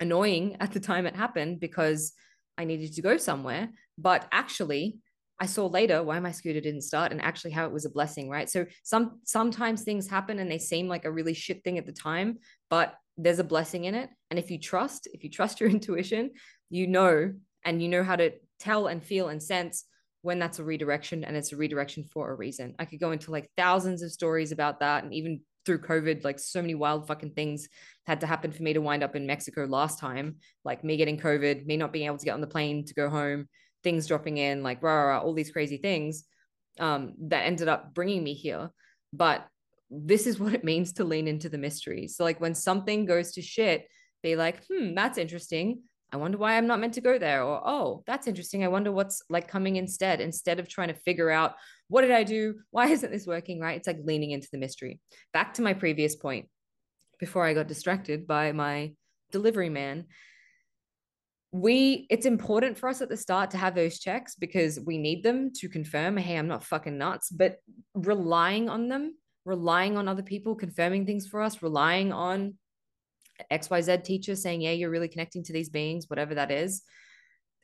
annoying 0.00 0.56
at 0.58 0.72
the 0.72 0.80
time 0.80 1.06
it 1.06 1.14
happened 1.14 1.60
because 1.60 2.12
I 2.58 2.64
needed 2.64 2.92
to 2.94 3.02
go 3.02 3.16
somewhere. 3.16 3.70
But 3.96 4.26
actually, 4.32 4.98
I 5.38 5.46
saw 5.46 5.66
later 5.66 6.02
why 6.02 6.18
my 6.18 6.32
scooter 6.32 6.60
didn't 6.60 6.82
start 6.82 7.12
and 7.12 7.22
actually 7.22 7.52
how 7.52 7.66
it 7.66 7.72
was 7.72 7.84
a 7.84 7.90
blessing, 7.90 8.28
right? 8.28 8.50
So 8.50 8.66
some 8.82 9.20
sometimes 9.24 9.82
things 9.82 10.08
happen 10.08 10.40
and 10.40 10.50
they 10.50 10.58
seem 10.58 10.88
like 10.88 11.04
a 11.04 11.12
really 11.12 11.34
shit 11.34 11.62
thing 11.62 11.78
at 11.78 11.86
the 11.86 11.92
time, 11.92 12.38
but 12.68 12.94
there's 13.16 13.38
a 13.38 13.44
blessing 13.44 13.84
in 13.84 13.94
it. 13.94 14.10
And 14.30 14.38
if 14.38 14.50
you 14.50 14.58
trust, 14.58 15.08
if 15.12 15.22
you 15.22 15.30
trust 15.30 15.60
your 15.60 15.70
intuition, 15.76 16.32
you 16.68 16.88
know 16.88 17.32
and 17.64 17.80
you 17.80 17.88
know 17.88 18.02
how 18.02 18.16
to 18.16 18.32
tell 18.62 18.86
and 18.86 19.02
feel 19.02 19.28
and 19.28 19.42
sense 19.42 19.84
when 20.22 20.38
that's 20.38 20.60
a 20.60 20.64
redirection 20.64 21.24
and 21.24 21.36
it's 21.36 21.52
a 21.52 21.56
redirection 21.56 22.04
for 22.04 22.30
a 22.30 22.34
reason. 22.34 22.74
I 22.78 22.84
could 22.84 23.00
go 23.00 23.10
into 23.10 23.32
like 23.32 23.50
thousands 23.56 24.02
of 24.02 24.12
stories 24.12 24.52
about 24.52 24.80
that. 24.80 25.02
And 25.02 25.12
even 25.12 25.40
through 25.66 25.80
COVID, 25.80 26.24
like 26.24 26.38
so 26.38 26.60
many 26.60 26.74
wild 26.74 27.06
fucking 27.06 27.32
things 27.32 27.68
had 28.06 28.20
to 28.20 28.26
happen 28.26 28.52
for 28.52 28.62
me 28.62 28.72
to 28.72 28.80
wind 28.80 29.02
up 29.02 29.16
in 29.16 29.26
Mexico 29.26 29.64
last 29.64 29.98
time. 29.98 30.36
Like 30.64 30.84
me 30.84 30.96
getting 30.96 31.18
COVID, 31.18 31.66
me 31.66 31.76
not 31.76 31.92
being 31.92 32.06
able 32.06 32.18
to 32.18 32.24
get 32.24 32.34
on 32.34 32.40
the 32.40 32.46
plane 32.46 32.84
to 32.84 32.94
go 32.94 33.08
home, 33.08 33.48
things 33.82 34.06
dropping 34.06 34.38
in, 34.38 34.62
like 34.62 34.82
rah, 34.82 34.94
rah, 34.94 35.08
rah 35.08 35.20
all 35.20 35.34
these 35.34 35.50
crazy 35.50 35.76
things 35.76 36.24
um, 36.78 37.14
that 37.22 37.42
ended 37.42 37.68
up 37.68 37.92
bringing 37.94 38.22
me 38.22 38.34
here. 38.34 38.70
But 39.12 39.46
this 39.90 40.26
is 40.26 40.38
what 40.40 40.54
it 40.54 40.64
means 40.64 40.94
to 40.94 41.04
lean 41.04 41.26
into 41.26 41.48
the 41.48 41.58
mystery. 41.58 42.06
So, 42.06 42.22
like 42.22 42.40
when 42.40 42.54
something 42.54 43.06
goes 43.06 43.32
to 43.32 43.42
shit, 43.42 43.88
be 44.22 44.36
like, 44.36 44.64
hmm, 44.66 44.94
that's 44.94 45.18
interesting. 45.18 45.82
I 46.12 46.18
wonder 46.18 46.36
why 46.36 46.56
I'm 46.56 46.66
not 46.66 46.78
meant 46.78 46.94
to 46.94 47.00
go 47.00 47.18
there. 47.18 47.42
Or, 47.42 47.60
oh, 47.64 48.02
that's 48.06 48.26
interesting. 48.26 48.62
I 48.62 48.68
wonder 48.68 48.92
what's 48.92 49.22
like 49.30 49.48
coming 49.48 49.76
instead, 49.76 50.20
instead 50.20 50.60
of 50.60 50.68
trying 50.68 50.88
to 50.88 50.94
figure 50.94 51.30
out 51.30 51.54
what 51.88 52.02
did 52.02 52.10
I 52.10 52.22
do? 52.22 52.56
Why 52.70 52.86
isn't 52.90 53.10
this 53.10 53.26
working? 53.26 53.60
Right. 53.60 53.78
It's 53.78 53.86
like 53.86 54.00
leaning 54.04 54.32
into 54.32 54.48
the 54.52 54.58
mystery. 54.58 55.00
Back 55.32 55.54
to 55.54 55.62
my 55.62 55.72
previous 55.72 56.14
point 56.14 56.48
before 57.18 57.46
I 57.46 57.54
got 57.54 57.68
distracted 57.68 58.26
by 58.26 58.52
my 58.52 58.92
delivery 59.30 59.70
man. 59.70 60.04
We, 61.50 62.06
it's 62.10 62.26
important 62.26 62.78
for 62.78 62.88
us 62.88 63.02
at 63.02 63.08
the 63.08 63.16
start 63.16 63.50
to 63.50 63.58
have 63.58 63.74
those 63.74 63.98
checks 63.98 64.34
because 64.34 64.80
we 64.80 64.98
need 64.98 65.22
them 65.22 65.50
to 65.56 65.68
confirm, 65.68 66.16
hey, 66.16 66.36
I'm 66.36 66.48
not 66.48 66.64
fucking 66.64 66.96
nuts, 66.96 67.30
but 67.30 67.58
relying 67.94 68.68
on 68.68 68.88
them, 68.88 69.14
relying 69.44 69.96
on 69.98 70.08
other 70.08 70.22
people 70.22 70.54
confirming 70.54 71.04
things 71.04 71.26
for 71.26 71.42
us, 71.42 71.62
relying 71.62 72.10
on 72.12 72.54
XYZ 73.50 74.04
teacher 74.04 74.36
saying, 74.36 74.60
yeah, 74.60 74.72
you're 74.72 74.90
really 74.90 75.08
connecting 75.08 75.42
to 75.44 75.52
these 75.52 75.68
beings, 75.68 76.06
whatever 76.08 76.34
that 76.34 76.50
is, 76.50 76.82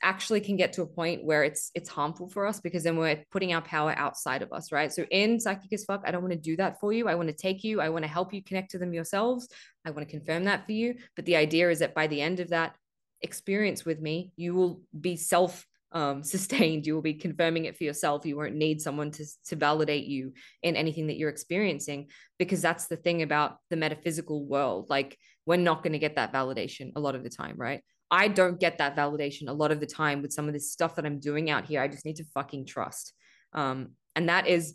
actually 0.02 0.40
can 0.40 0.56
get 0.56 0.72
to 0.74 0.82
a 0.82 0.86
point 0.86 1.24
where 1.24 1.42
it's 1.42 1.70
it's 1.74 1.88
harmful 1.88 2.28
for 2.28 2.46
us 2.46 2.60
because 2.60 2.84
then 2.84 2.96
we're 2.96 3.22
putting 3.32 3.52
our 3.52 3.62
power 3.62 3.92
outside 3.96 4.42
of 4.42 4.52
us, 4.52 4.70
right? 4.70 4.92
So 4.92 5.04
in 5.10 5.40
psychic 5.40 5.72
as 5.72 5.84
fuck, 5.84 6.02
I 6.06 6.10
don't 6.10 6.22
want 6.22 6.34
to 6.34 6.38
do 6.38 6.56
that 6.56 6.78
for 6.80 6.92
you. 6.92 7.08
I 7.08 7.14
want 7.14 7.28
to 7.28 7.34
take 7.34 7.64
you, 7.64 7.80
I 7.80 7.88
want 7.88 8.04
to 8.04 8.10
help 8.10 8.32
you 8.32 8.42
connect 8.42 8.70
to 8.72 8.78
them 8.78 8.92
yourselves. 8.92 9.48
I 9.84 9.90
want 9.90 10.08
to 10.08 10.18
confirm 10.18 10.44
that 10.44 10.66
for 10.66 10.72
you. 10.72 10.94
But 11.16 11.24
the 11.26 11.36
idea 11.36 11.70
is 11.70 11.80
that 11.80 11.94
by 11.94 12.06
the 12.06 12.20
end 12.20 12.40
of 12.40 12.50
that 12.50 12.76
experience 13.22 13.84
with 13.84 14.00
me, 14.00 14.32
you 14.36 14.54
will 14.54 14.82
be 14.98 15.16
self 15.16 15.66
um, 15.92 16.22
sustained. 16.34 16.86
You 16.86 16.94
will 16.94 17.02
be 17.02 17.14
confirming 17.14 17.64
it 17.64 17.76
for 17.76 17.84
yourself. 17.84 18.24
You 18.26 18.36
won't 18.36 18.54
need 18.54 18.80
someone 18.80 19.10
to, 19.12 19.24
to 19.46 19.56
validate 19.56 20.06
you 20.06 20.32
in 20.62 20.76
anything 20.76 21.08
that 21.08 21.16
you're 21.16 21.30
experiencing, 21.30 22.08
because 22.38 22.62
that's 22.62 22.86
the 22.86 22.96
thing 22.96 23.22
about 23.22 23.56
the 23.70 23.76
metaphysical 23.76 24.44
world. 24.44 24.86
Like, 24.88 25.18
we're 25.48 25.56
not 25.56 25.82
going 25.82 25.94
to 25.94 25.98
get 25.98 26.16
that 26.16 26.30
validation 26.30 26.92
a 26.94 27.00
lot 27.00 27.14
of 27.14 27.24
the 27.24 27.30
time, 27.30 27.54
right? 27.56 27.80
I 28.10 28.28
don't 28.28 28.60
get 28.60 28.76
that 28.78 28.94
validation 28.94 29.48
a 29.48 29.52
lot 29.52 29.72
of 29.72 29.80
the 29.80 29.86
time 29.86 30.20
with 30.20 30.30
some 30.30 30.46
of 30.46 30.52
this 30.52 30.70
stuff 30.70 30.94
that 30.96 31.06
I'm 31.06 31.20
doing 31.20 31.48
out 31.48 31.64
here. 31.64 31.80
I 31.80 31.88
just 31.88 32.04
need 32.04 32.16
to 32.16 32.24
fucking 32.34 32.66
trust. 32.66 33.14
Um, 33.54 33.92
and 34.14 34.28
that 34.28 34.46
is, 34.46 34.74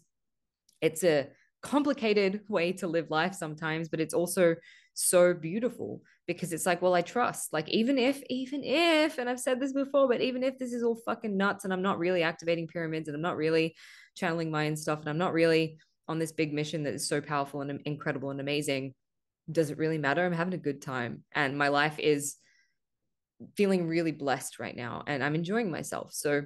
it's 0.82 1.04
a 1.04 1.28
complicated 1.62 2.42
way 2.50 2.72
to 2.74 2.88
live 2.88 3.12
life 3.12 3.36
sometimes, 3.36 3.88
but 3.88 4.00
it's 4.00 4.16
also 4.16 4.56
so 4.96 5.36
beautiful 5.36 6.02
because 6.26 6.52
it's 6.52 6.66
like, 6.66 6.82
well, 6.82 6.96
I 6.96 7.02
trust. 7.02 7.54
Like, 7.54 7.70
even 7.70 8.00
if, 8.00 8.24
even 8.32 8.64
if, 8.64 9.20
and 9.20 9.30
I've 9.30 9.40
said 9.40 9.60
this 9.60 9.74
before, 9.74 10.08
but 10.08 10.22
even 10.22 10.42
if 10.42 10.58
this 10.58 10.74
is 10.74 10.82
all 10.82 10.98
fucking 11.06 11.38
nuts 11.38 11.66
and 11.66 11.74
I'm 11.74 11.84
not 11.84 12.00
really 12.00 12.24
activating 12.24 12.66
pyramids 12.66 13.08
and 13.08 13.16
I'm 13.16 13.22
not 13.22 13.38
really 13.38 13.76
channeling 14.16 14.50
my 14.50 14.66
own 14.66 14.76
stuff 14.76 15.02
and 15.02 15.10
I'm 15.10 15.20
not 15.20 15.34
really 15.34 15.78
on 16.08 16.18
this 16.18 16.32
big 16.32 16.52
mission 16.52 16.82
that 16.84 16.96
is 16.96 17.08
so 17.08 17.22
powerful 17.22 17.62
and 17.62 17.80
incredible 17.86 18.32
and 18.32 18.42
amazing, 18.42 18.96
does 19.52 19.70
it 19.70 19.78
really 19.78 19.98
matter? 19.98 20.26
I'm 20.26 20.34
having 20.34 20.54
a 20.54 20.58
good 20.58 20.82
time 20.82 21.24
and 21.34 21.58
my 21.58 21.70
life 21.70 22.00
is 22.00 22.36
feeling 23.56 23.88
really 23.88 24.12
blessed 24.12 24.60
right 24.60 24.76
now 24.76 25.04
and 25.06 25.24
I'm 25.24 25.36
enjoying 25.36 25.70
myself. 25.72 26.14
So, 26.14 26.44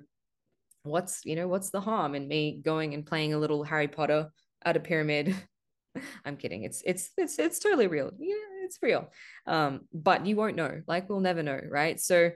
what's, 0.83 1.25
you 1.25 1.35
know, 1.35 1.47
what's 1.47 1.69
the 1.69 1.81
harm 1.81 2.15
in 2.15 2.27
me 2.27 2.59
going 2.63 2.93
and 2.93 3.05
playing 3.05 3.33
a 3.33 3.39
little 3.39 3.63
Harry 3.63 3.87
Potter 3.87 4.29
at 4.63 4.77
a 4.77 4.79
pyramid 4.79 5.35
I'm 6.25 6.37
kidding. 6.37 6.63
It's 6.63 6.81
it's 6.85 7.11
it's 7.17 7.39
it's 7.39 7.59
totally 7.59 7.87
real. 7.87 8.11
Yeah, 8.17 8.35
it's 8.63 8.79
real. 8.81 9.09
Um, 9.45 9.81
but 9.93 10.25
you 10.25 10.35
won't 10.35 10.55
know. 10.55 10.81
Like 10.87 11.09
we'll 11.09 11.19
never 11.19 11.43
know, 11.43 11.59
right? 11.69 11.99
So 11.99 12.31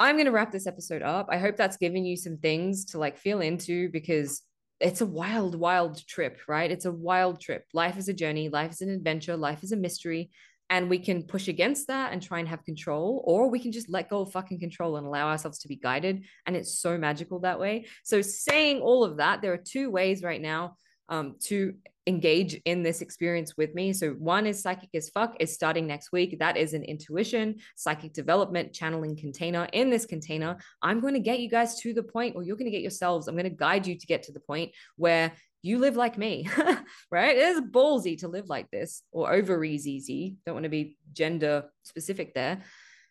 I'm 0.00 0.16
gonna 0.16 0.30
wrap 0.30 0.52
this 0.52 0.66
episode 0.66 1.02
up. 1.02 1.28
I 1.30 1.38
hope 1.38 1.56
that's 1.56 1.76
given 1.76 2.04
you 2.04 2.16
some 2.16 2.38
things 2.38 2.86
to 2.86 2.98
like 2.98 3.18
feel 3.18 3.40
into 3.40 3.90
because 3.90 4.42
it's 4.80 5.00
a 5.00 5.06
wild, 5.06 5.54
wild 5.54 6.06
trip, 6.06 6.40
right? 6.46 6.70
It's 6.70 6.84
a 6.84 6.92
wild 6.92 7.40
trip. 7.40 7.64
Life 7.72 7.98
is 7.98 8.08
a 8.08 8.14
journey, 8.14 8.48
life 8.48 8.72
is 8.72 8.80
an 8.80 8.90
adventure, 8.90 9.36
life 9.36 9.62
is 9.62 9.72
a 9.72 9.76
mystery. 9.76 10.30
And 10.70 10.90
we 10.90 10.98
can 10.98 11.22
push 11.22 11.48
against 11.48 11.86
that 11.88 12.12
and 12.12 12.22
try 12.22 12.40
and 12.40 12.48
have 12.48 12.62
control, 12.64 13.24
or 13.26 13.48
we 13.48 13.58
can 13.58 13.72
just 13.72 13.88
let 13.88 14.10
go 14.10 14.20
of 14.20 14.32
fucking 14.32 14.60
control 14.60 14.96
and 14.96 15.06
allow 15.06 15.28
ourselves 15.28 15.60
to 15.60 15.68
be 15.68 15.76
guided. 15.76 16.24
And 16.46 16.54
it's 16.54 16.78
so 16.78 16.98
magical 16.98 17.40
that 17.40 17.58
way. 17.58 17.86
So, 18.04 18.20
saying 18.20 18.80
all 18.80 19.02
of 19.02 19.16
that, 19.16 19.40
there 19.40 19.54
are 19.54 19.56
two 19.56 19.90
ways 19.90 20.22
right 20.22 20.40
now 20.40 20.76
um, 21.08 21.36
to 21.44 21.74
engage 22.08 22.60
in 22.64 22.82
this 22.82 23.02
experience 23.02 23.56
with 23.56 23.74
me. 23.74 23.92
So 23.92 24.12
one 24.12 24.46
is 24.46 24.62
psychic 24.62 24.88
as 24.94 25.10
fuck 25.10 25.36
is 25.40 25.52
starting 25.52 25.86
next 25.86 26.10
week. 26.10 26.38
That 26.38 26.56
is 26.56 26.72
an 26.72 26.82
intuition, 26.82 27.56
psychic 27.76 28.14
development, 28.14 28.72
channeling 28.72 29.14
container. 29.14 29.68
In 29.74 29.90
this 29.90 30.06
container, 30.06 30.56
I'm 30.82 31.00
going 31.00 31.14
to 31.14 31.20
get 31.20 31.40
you 31.40 31.50
guys 31.50 31.78
to 31.80 31.92
the 31.92 32.02
point, 32.02 32.34
or 32.34 32.42
you're 32.42 32.56
going 32.56 32.70
to 32.70 32.76
get 32.76 32.80
yourselves. 32.80 33.28
I'm 33.28 33.34
going 33.34 33.44
to 33.44 33.50
guide 33.50 33.86
you 33.86 33.96
to 33.96 34.06
get 34.06 34.22
to 34.24 34.32
the 34.32 34.40
point 34.40 34.72
where 34.96 35.32
you 35.62 35.78
live 35.78 35.96
like 35.96 36.16
me, 36.16 36.48
right? 37.10 37.36
It 37.36 37.42
is 37.42 37.60
ballsy 37.60 38.18
to 38.20 38.28
live 38.28 38.48
like 38.48 38.70
this, 38.70 39.02
or 39.12 39.32
over 39.32 39.62
easy. 39.62 40.36
Don't 40.46 40.54
want 40.54 40.64
to 40.64 40.70
be 40.70 40.96
gender 41.12 41.64
specific 41.82 42.32
there. 42.32 42.62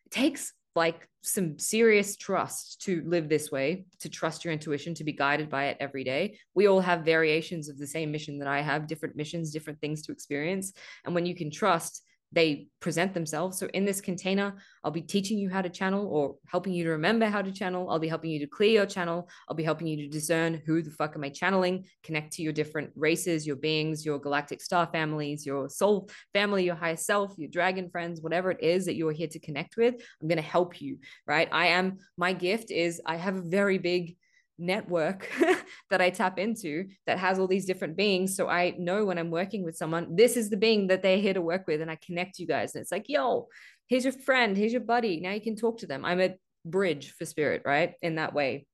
It 0.05 0.11
takes 0.11 0.53
like 0.77 1.09
some 1.23 1.59
serious 1.59 2.15
trust 2.15 2.81
to 2.83 3.03
live 3.05 3.27
this 3.27 3.51
way, 3.51 3.85
to 3.99 4.07
trust 4.07 4.45
your 4.45 4.53
intuition, 4.53 4.93
to 4.93 5.03
be 5.03 5.11
guided 5.11 5.49
by 5.49 5.65
it 5.65 5.77
every 5.81 6.05
day. 6.05 6.37
We 6.55 6.67
all 6.67 6.79
have 6.79 7.03
variations 7.03 7.67
of 7.67 7.77
the 7.77 7.87
same 7.87 8.11
mission 8.11 8.39
that 8.39 8.47
I 8.47 8.61
have, 8.61 8.87
different 8.87 9.17
missions, 9.17 9.51
different 9.51 9.81
things 9.81 10.03
to 10.03 10.13
experience. 10.13 10.71
And 11.03 11.13
when 11.13 11.25
you 11.25 11.35
can 11.35 11.51
trust 11.51 12.03
they 12.31 12.67
present 12.79 13.13
themselves. 13.13 13.57
So 13.57 13.67
in 13.73 13.85
this 13.85 14.01
container, 14.01 14.55
I'll 14.83 14.91
be 14.91 15.01
teaching 15.01 15.37
you 15.37 15.49
how 15.49 15.61
to 15.61 15.69
channel 15.69 16.07
or 16.07 16.35
helping 16.47 16.73
you 16.73 16.83
to 16.83 16.91
remember 16.91 17.27
how 17.27 17.41
to 17.41 17.51
channel. 17.51 17.89
I'll 17.89 17.99
be 17.99 18.07
helping 18.07 18.31
you 18.31 18.39
to 18.39 18.47
clear 18.47 18.71
your 18.71 18.85
channel. 18.85 19.29
I'll 19.47 19.55
be 19.55 19.63
helping 19.63 19.87
you 19.87 19.97
to 19.97 20.07
discern 20.07 20.61
who 20.65 20.81
the 20.81 20.91
fuck 20.91 21.15
am 21.15 21.23
I 21.23 21.29
channeling, 21.29 21.85
connect 22.03 22.33
to 22.33 22.41
your 22.41 22.53
different 22.53 22.91
races, 22.95 23.47
your 23.47 23.55
beings, 23.55 24.05
your 24.05 24.19
galactic 24.19 24.61
star 24.61 24.89
families, 24.91 25.45
your 25.45 25.69
soul 25.69 26.09
family, 26.33 26.65
your 26.65 26.75
higher 26.75 26.97
self, 26.97 27.33
your 27.37 27.49
dragon 27.49 27.89
friends, 27.89 28.21
whatever 28.21 28.51
it 28.51 28.61
is 28.61 28.85
that 28.85 28.95
you're 28.95 29.11
here 29.11 29.27
to 29.27 29.39
connect 29.39 29.77
with. 29.77 29.95
I'm 30.21 30.27
going 30.27 30.37
to 30.37 30.41
help 30.41 30.81
you, 30.81 30.97
right? 31.25 31.47
I 31.51 31.67
am, 31.67 31.97
my 32.17 32.33
gift 32.33 32.71
is 32.71 33.01
I 33.05 33.15
have 33.15 33.35
a 33.35 33.41
very 33.41 33.77
big 33.77 34.17
network 34.59 35.29
that 35.89 36.01
I 36.01 36.09
tap 36.09 36.39
into 36.39 36.85
that 37.05 37.19
has 37.19 37.39
all 37.39 37.47
these 37.47 37.65
different 37.65 37.95
beings. 37.95 38.35
So 38.35 38.47
I 38.47 38.75
know 38.77 39.05
when 39.05 39.17
I'm 39.17 39.31
working 39.31 39.63
with 39.63 39.77
someone, 39.77 40.15
this 40.15 40.37
is 40.37 40.49
the 40.49 40.57
being 40.57 40.87
that 40.87 41.01
they're 41.01 41.17
here 41.17 41.33
to 41.33 41.41
work 41.41 41.67
with. 41.67 41.81
And 41.81 41.91
I 41.91 41.97
connect 42.05 42.39
you 42.39 42.47
guys. 42.47 42.75
And 42.75 42.81
it's 42.81 42.91
like, 42.91 43.05
yo, 43.07 43.47
here's 43.87 44.03
your 44.03 44.13
friend, 44.13 44.57
here's 44.57 44.73
your 44.73 44.81
buddy. 44.81 45.19
Now 45.19 45.31
you 45.31 45.41
can 45.41 45.55
talk 45.55 45.79
to 45.79 45.87
them. 45.87 46.05
I'm 46.05 46.21
a 46.21 46.35
bridge 46.65 47.13
for 47.17 47.25
spirit, 47.25 47.63
right? 47.65 47.93
In 48.01 48.15
that 48.15 48.33
way. 48.33 48.67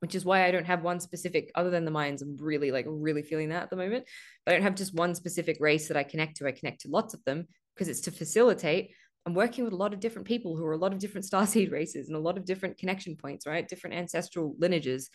Which 0.00 0.16
is 0.16 0.24
why 0.24 0.44
I 0.44 0.50
don't 0.50 0.66
have 0.66 0.82
one 0.82 0.98
specific, 0.98 1.52
other 1.54 1.70
than 1.70 1.84
the 1.84 1.92
Mayans. 1.92 2.22
I'm 2.22 2.36
really, 2.36 2.72
like, 2.72 2.86
really 2.88 3.22
feeling 3.22 3.50
that 3.50 3.62
at 3.62 3.70
the 3.70 3.76
moment. 3.76 4.04
But 4.44 4.52
I 4.52 4.54
don't 4.56 4.64
have 4.64 4.74
just 4.74 4.94
one 4.94 5.14
specific 5.14 5.58
race 5.60 5.86
that 5.86 5.96
I 5.96 6.02
connect 6.02 6.38
to. 6.38 6.46
I 6.48 6.50
connect 6.50 6.80
to 6.80 6.88
lots 6.88 7.14
of 7.14 7.22
them 7.24 7.46
because 7.76 7.88
it's 7.88 8.00
to 8.02 8.10
facilitate 8.10 8.90
I'm 9.26 9.34
working 9.34 9.64
with 9.64 9.72
a 9.72 9.76
lot 9.76 9.94
of 9.94 10.00
different 10.00 10.26
people 10.26 10.56
who 10.56 10.64
are 10.66 10.72
a 10.72 10.78
lot 10.78 10.92
of 10.92 10.98
different 10.98 11.26
starseed 11.30 11.70
races 11.72 12.08
and 12.08 12.16
a 12.16 12.20
lot 12.20 12.36
of 12.36 12.44
different 12.44 12.78
connection 12.78 13.16
points, 13.16 13.46
right? 13.46 13.68
Different 13.68 13.96
ancestral 13.96 14.54
lineages. 14.58 15.08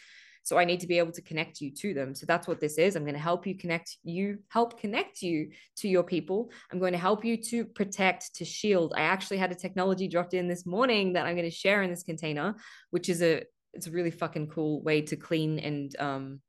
So 0.44 0.58
I 0.58 0.64
need 0.64 0.80
to 0.80 0.88
be 0.88 0.98
able 0.98 1.12
to 1.12 1.22
connect 1.22 1.60
you 1.60 1.72
to 1.72 1.94
them. 1.94 2.16
So 2.16 2.26
that's 2.26 2.48
what 2.48 2.62
this 2.62 2.78
is. 2.78 2.96
I'm 2.96 3.04
going 3.04 3.16
to 3.16 3.20
help 3.20 3.46
you 3.46 3.58
connect 3.58 3.98
you, 4.06 4.38
help 4.48 4.80
connect 4.80 5.22
you 5.22 5.50
to 5.80 5.90
your 5.90 6.04
people. 6.04 6.52
I'm 6.72 6.80
going 6.80 6.94
to 6.94 6.98
help 6.98 7.26
you 7.26 7.36
to 7.50 7.66
protect, 7.66 8.34
to 8.36 8.46
shield. 8.46 8.94
I 8.96 9.02
actually 9.02 9.40
had 9.40 9.52
a 9.52 9.56
technology 9.56 10.08
dropped 10.08 10.34
in 10.34 10.48
this 10.48 10.66
morning 10.66 11.14
that 11.14 11.26
I'm 11.26 11.36
going 11.36 11.50
to 11.50 11.52
share 11.52 11.84
in 11.84 11.90
this 11.90 12.04
container, 12.04 12.56
which 12.92 13.10
is 13.10 13.22
a 13.22 13.44
it's 13.74 13.88
a 13.88 13.92
really 13.92 14.10
fucking 14.10 14.48
cool 14.48 14.82
way 14.82 15.02
to 15.02 15.18
clean 15.18 15.60
and 15.60 15.96
um 16.00 16.42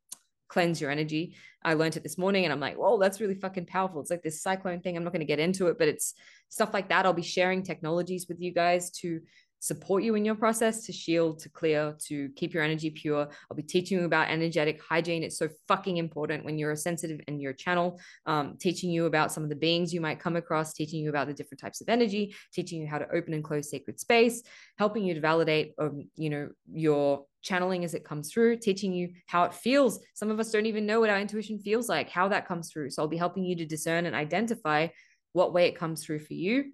cleanse 0.48 0.80
your 0.80 0.90
energy. 0.90 1.36
I 1.62 1.74
learned 1.74 1.96
it 1.96 2.02
this 2.02 2.18
morning 2.18 2.44
and 2.44 2.52
I'm 2.52 2.60
like, 2.60 2.76
whoa, 2.76 2.98
that's 2.98 3.20
really 3.20 3.34
fucking 3.34 3.66
powerful. 3.66 4.00
It's 4.00 4.10
like 4.10 4.22
this 4.22 4.42
cyclone 4.42 4.80
thing. 4.80 4.96
I'm 4.96 5.04
not 5.04 5.12
going 5.12 5.20
to 5.20 5.26
get 5.26 5.38
into 5.38 5.66
it, 5.66 5.78
but 5.78 5.88
it's 5.88 6.14
stuff 6.48 6.72
like 6.72 6.88
that. 6.88 7.04
I'll 7.04 7.12
be 7.12 7.22
sharing 7.22 7.62
technologies 7.62 8.26
with 8.28 8.40
you 8.40 8.52
guys 8.52 8.90
to 9.02 9.20
support 9.60 10.02
you 10.02 10.14
in 10.14 10.24
your 10.24 10.34
process 10.34 10.86
to 10.86 10.92
shield, 10.92 11.38
to 11.40 11.48
clear, 11.48 11.96
to 12.06 12.28
keep 12.36 12.54
your 12.54 12.62
energy 12.62 12.90
pure. 12.90 13.28
I'll 13.50 13.56
be 13.56 13.62
teaching 13.62 13.98
you 13.98 14.04
about 14.04 14.28
energetic 14.28 14.80
hygiene. 14.82 15.22
It's 15.22 15.38
so 15.38 15.48
fucking 15.66 15.96
important 15.96 16.44
when 16.44 16.58
you're 16.58 16.72
a 16.72 16.76
sensitive 16.76 17.20
in 17.26 17.40
your 17.40 17.52
channel, 17.52 18.00
um, 18.26 18.56
teaching 18.58 18.90
you 18.90 19.06
about 19.06 19.32
some 19.32 19.42
of 19.42 19.48
the 19.48 19.56
beings 19.56 19.92
you 19.92 20.00
might 20.00 20.20
come 20.20 20.36
across, 20.36 20.72
teaching 20.72 21.00
you 21.00 21.08
about 21.08 21.26
the 21.26 21.34
different 21.34 21.60
types 21.60 21.80
of 21.80 21.88
energy, 21.88 22.34
teaching 22.52 22.80
you 22.80 22.86
how 22.86 22.98
to 22.98 23.08
open 23.12 23.34
and 23.34 23.44
close 23.44 23.70
sacred 23.70 23.98
space, 23.98 24.42
helping 24.78 25.04
you 25.04 25.14
to 25.14 25.20
validate, 25.20 25.74
um, 25.78 26.08
you 26.16 26.30
know, 26.30 26.48
your 26.72 27.24
channeling 27.42 27.84
as 27.84 27.94
it 27.94 28.04
comes 28.04 28.32
through, 28.32 28.56
teaching 28.56 28.92
you 28.92 29.10
how 29.26 29.44
it 29.44 29.54
feels. 29.54 30.00
Some 30.14 30.30
of 30.30 30.40
us 30.40 30.50
don't 30.50 30.66
even 30.66 30.86
know 30.86 31.00
what 31.00 31.10
our 31.10 31.18
intuition 31.18 31.58
feels 31.58 31.88
like, 31.88 32.10
how 32.10 32.28
that 32.28 32.46
comes 32.46 32.70
through. 32.70 32.90
So 32.90 33.02
I'll 33.02 33.08
be 33.08 33.16
helping 33.16 33.44
you 33.44 33.56
to 33.56 33.66
discern 33.66 34.06
and 34.06 34.14
identify 34.14 34.88
what 35.32 35.52
way 35.52 35.66
it 35.66 35.76
comes 35.76 36.04
through 36.04 36.20
for 36.20 36.34
you. 36.34 36.72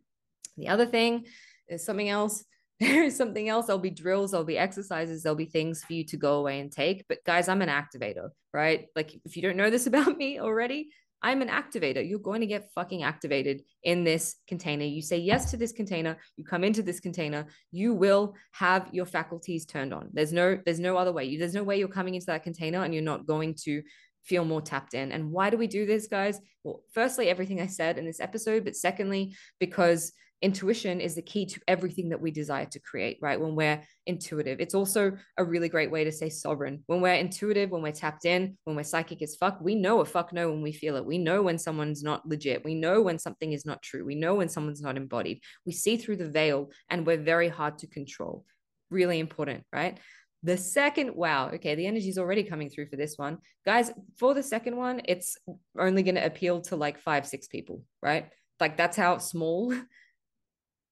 The 0.57 0.69
other 0.69 0.87
thing 0.87 1.27
is 1.69 1.85
something 1.85 2.09
else. 2.09 2.45
There 2.85 3.05
is 3.05 3.17
something 3.17 3.49
else. 3.49 3.67
There'll 3.67 3.81
be 3.81 3.91
drills, 3.91 4.33
there'll 4.33 4.45
be 4.45 4.59
exercises, 4.59 5.23
there'll 5.23 5.37
be 5.37 5.47
things 5.47 5.83
for 5.83 5.95
you 5.95 6.05
to 6.05 6.17
go 6.17 6.35
away 6.35 6.61
and 6.61 6.71
take. 6.71 7.07
But 7.09 7.25
guys, 7.25 7.49
I'm 7.49 7.63
an 7.63 7.69
activator, 7.69 8.29
right? 8.53 8.87
Like 8.95 9.15
if 9.25 9.37
you 9.37 9.43
don't 9.43 9.57
know 9.57 9.71
this 9.71 9.87
about 9.93 10.19
me 10.19 10.39
already, 10.39 10.91
I'm 11.23 11.41
an 11.41 11.49
activator. 11.49 12.07
You're 12.07 12.19
going 12.19 12.43
to 12.43 12.47
get 12.47 12.71
fucking 12.75 13.03
activated 13.03 13.63
in 13.83 14.05
this 14.05 14.37
container. 14.47 14.85
You 14.85 15.01
say 15.01 15.17
yes 15.17 15.51
to 15.51 15.57
this 15.57 15.73
container, 15.73 16.19
you 16.37 16.45
come 16.45 16.63
into 16.63 16.83
this 16.83 17.01
container, 17.01 17.47
you 17.73 17.95
will 17.95 18.35
have 18.53 18.91
your 18.93 19.07
faculties 19.07 19.65
turned 19.65 19.95
on. 19.95 20.11
There's 20.13 20.35
no 20.35 20.59
there's 20.67 20.81
no 20.81 20.99
other 20.99 21.13
way. 21.13 21.39
There's 21.39 21.55
no 21.55 21.63
way 21.63 21.79
you're 21.79 21.89
coming 21.89 22.15
into 22.15 22.27
that 22.27 22.43
container 22.43 22.85
and 22.85 22.93
you're 22.93 23.03
not 23.03 23.27
going 23.27 23.55
to 23.65 23.83
feel 24.25 24.45
more 24.45 24.61
tapped 24.61 24.93
in. 24.93 25.13
And 25.13 25.31
why 25.31 25.49
do 25.49 25.57
we 25.57 25.67
do 25.67 25.87
this, 25.87 26.07
guys? 26.07 26.39
Well, 26.63 26.83
firstly, 26.93 27.29
everything 27.29 27.61
I 27.61 27.67
said 27.69 27.97
in 27.97 28.05
this 28.05 28.21
episode, 28.21 28.65
but 28.65 28.77
secondly, 28.77 29.35
because 29.59 30.13
intuition 30.45 31.01
is 31.01 31.15
the 31.15 31.23
key 31.23 31.47
to 31.47 31.59
everything 31.67 32.11
that 32.11 32.21
we 32.21 32.31
desire 32.31 32.67
to 32.67 32.79
create, 32.79 33.17
right? 33.23 33.41
When 33.41 33.55
we're 33.55 33.83
intuitive, 34.07 34.61
it's 34.61 34.75
also 34.75 35.17
a 35.39 35.45
really 35.45 35.71
great 35.71 35.91
way 35.91 36.05
to 36.05 36.13
say 36.13 36.29
sovereign. 36.29 36.85
When 36.87 37.01
we're 37.01 37.15
intuitive, 37.15 37.71
when 37.71 37.81
we're 37.81 37.93
tapped 37.93 38.27
in, 38.27 38.59
when 38.65 38.77
we're 38.77 38.83
psychic 38.83 39.23
as 39.23 39.37
fuck, 39.37 39.59
we 39.63 39.75
know 39.75 40.01
a 40.01 40.05
fuck 40.05 40.35
no 40.35 40.51
when 40.51 40.61
we 40.61 40.73
feel 40.73 40.97
it. 40.97 41.07
We 41.07 41.17
know 41.17 41.41
when 41.41 41.57
someone's 41.57 42.03
not 42.03 42.29
legit. 42.29 42.63
We 42.63 42.75
know 42.75 43.01
when 43.01 43.19
something 43.19 43.55
is 43.55 43.65
not 43.65 43.81
true. 43.81 44.05
We 44.05 44.17
know 44.17 44.35
when 44.35 44.51
someone's 44.51 44.83
not 44.83 44.99
embodied. 44.99 45.41
We 45.65 45.73
see 45.73 45.97
through 45.97 46.19
the 46.19 46.29
veil 46.29 46.71
and 46.91 47.07
we're 47.07 47.17
very 47.17 47.49
hard 47.49 47.79
to 47.79 47.87
control. 47.87 48.45
Really 48.91 49.21
important, 49.21 49.65
right? 49.73 49.99
The 50.43 50.59
second, 50.59 51.15
wow, 51.15 51.53
okay, 51.55 51.75
the 51.75 51.87
energy 51.87 52.11
is 52.11 52.19
already 52.19 52.43
coming 52.45 52.69
through 52.69 52.89
for 52.89 52.97
this 52.97 53.17
one. 53.17 53.39
Guys, 53.65 53.91
for 54.19 54.35
the 54.35 54.43
second 54.43 54.77
one, 54.77 55.01
it's 55.07 55.39
only 55.79 56.03
going 56.03 56.17
to 56.17 56.27
appeal 56.27 56.61
to 56.69 56.77
like 56.77 57.01
five, 57.01 57.27
six 57.27 57.47
people, 57.47 57.83
right? 58.03 58.29
Like 58.61 58.77
that's 58.77 58.99
how 58.99 59.17
small 59.17 59.75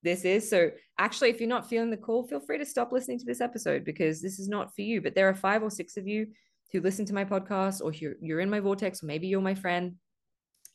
this 0.03 0.25
is. 0.25 0.49
So 0.49 0.71
actually, 0.99 1.31
if 1.31 1.41
you're 1.41 1.49
not 1.49 1.69
feeling 1.69 1.91
the 1.91 1.97
call, 1.97 2.27
feel 2.27 2.41
free 2.41 2.59
to 2.59 2.67
stop 2.67 2.93
listening 2.93 3.19
to 3.19 3.25
this 3.25 3.41
episode 3.41 3.85
because 3.85 4.21
this 4.21 4.39
is 4.39 4.49
not 4.49 4.75
for 4.75 4.83
you. 4.83 5.01
But 5.01 5.15
there 5.15 5.29
are 5.29 5.35
five 5.35 5.63
or 5.63 5.71
six 5.71 5.97
of 5.97 6.07
you 6.07 6.29
who 6.73 6.81
listen 6.81 7.05
to 7.07 7.15
my 7.15 7.25
podcast, 7.25 7.83
or 7.83 7.93
you're, 7.93 8.15
you're 8.21 8.41
in 8.41 8.51
my 8.51 8.61
vortex, 8.61 9.03
or 9.03 9.07
maybe 9.07 9.29
you're 9.29 9.41
my 9.41 9.55
friend. 9.55 9.97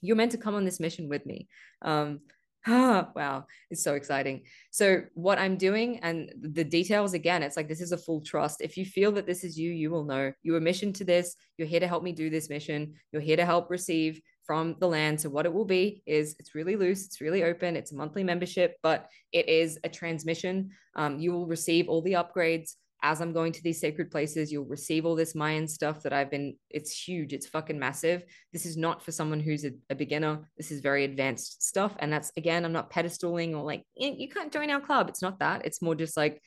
You're 0.01 0.15
meant 0.15 0.32
to 0.34 0.38
come 0.38 0.55
on 0.55 0.63
this 0.63 0.80
mission 0.80 1.09
with 1.09 1.25
me. 1.25 1.47
Um, 1.82 2.19
Ah, 2.67 3.09
wow, 3.15 3.45
it's 3.71 3.84
so 3.84 3.95
exciting. 3.95 4.43
So, 4.71 5.03
what 5.13 5.39
I'm 5.39 5.57
doing 5.57 5.99
and 5.99 6.32
the 6.41 6.63
details 6.63 7.13
again, 7.13 7.41
it's 7.41 7.55
like 7.55 7.67
this 7.67 7.82
is 7.82 7.93
a 7.93 7.97
full 7.97 8.21
trust. 8.21 8.61
If 8.61 8.78
you 8.78 8.86
feel 8.86 9.11
that 9.13 9.25
this 9.25 9.43
is 9.43 9.57
you, 9.57 9.71
you 9.71 9.89
will 9.89 10.03
know 10.03 10.34
you 10.43 10.55
are 10.55 10.59
mission 10.61 10.91
to 10.93 11.05
this. 11.05 11.36
You're 11.57 11.67
here 11.67 11.80
to 11.80 11.88
help 11.88 12.03
me 12.03 12.11
do 12.11 12.30
this 12.30 12.49
mission. 12.49 12.95
You're 13.11 13.21
here 13.21 13.38
to 13.38 13.45
help 13.45 13.69
receive 13.69 14.21
from 14.48 14.76
the 14.80 14.88
land. 14.88 15.22
So, 15.22 15.30
what 15.30 15.45
it 15.45 15.54
will 15.54 15.66
be 15.66 16.02
is 16.08 16.36
it's 16.39 16.56
really 16.56 16.76
loose, 16.76 17.06
it's 17.06 17.22
really 17.22 17.43
open, 17.43 17.76
it's 17.76 17.91
a 17.91 17.95
monthly 17.95 18.24
membership, 18.24 18.78
but 18.82 19.08
it 19.32 19.48
is 19.48 19.78
a 19.84 19.89
transmission. 19.89 20.72
Um, 20.95 21.20
you 21.20 21.34
will 21.34 21.45
receive 21.45 21.89
all 21.89 22.02
the 22.02 22.14
upgrades 22.14 22.74
as 23.04 23.22
I'm 23.22 23.34
going 23.34 23.52
to 23.52 23.62
these 23.62 23.80
sacred 23.80 24.10
places, 24.10 24.52
you'll 24.52 24.66
receive 24.66 25.06
all 25.06 25.16
this 25.16 25.36
Mayan 25.36 25.68
stuff 25.68 26.02
that 26.04 26.14
I've 26.14 26.32
been, 26.32 26.56
it's 26.70 27.08
huge, 27.08 27.32
it's 27.32 27.48
fucking 27.48 27.78
massive. 27.78 28.24
This 28.54 28.66
is 28.66 28.76
not 28.76 29.04
for 29.04 29.12
someone 29.12 29.39
who's 29.39 29.66
a, 29.66 29.72
a 29.89 29.95
beginner. 29.95 30.50
This 30.58 30.72
is 30.72 30.82
very 30.82 31.04
advanced 31.04 31.64
stuff. 31.64 31.95
And 32.00 32.12
that's, 32.12 32.32
again, 32.38 32.66
I'm 32.66 32.74
not 32.74 32.91
pedestaling 32.91 33.52
or 33.56 33.64
like, 33.64 33.84
you 33.95 34.28
can't 34.30 34.52
join 34.52 34.72
our 34.72 34.82
club. 34.82 35.10
It's 35.10 35.22
not 35.22 35.39
that. 35.39 35.66
It's 35.66 35.82
more 35.82 35.95
just 35.95 36.18
like, 36.18 36.41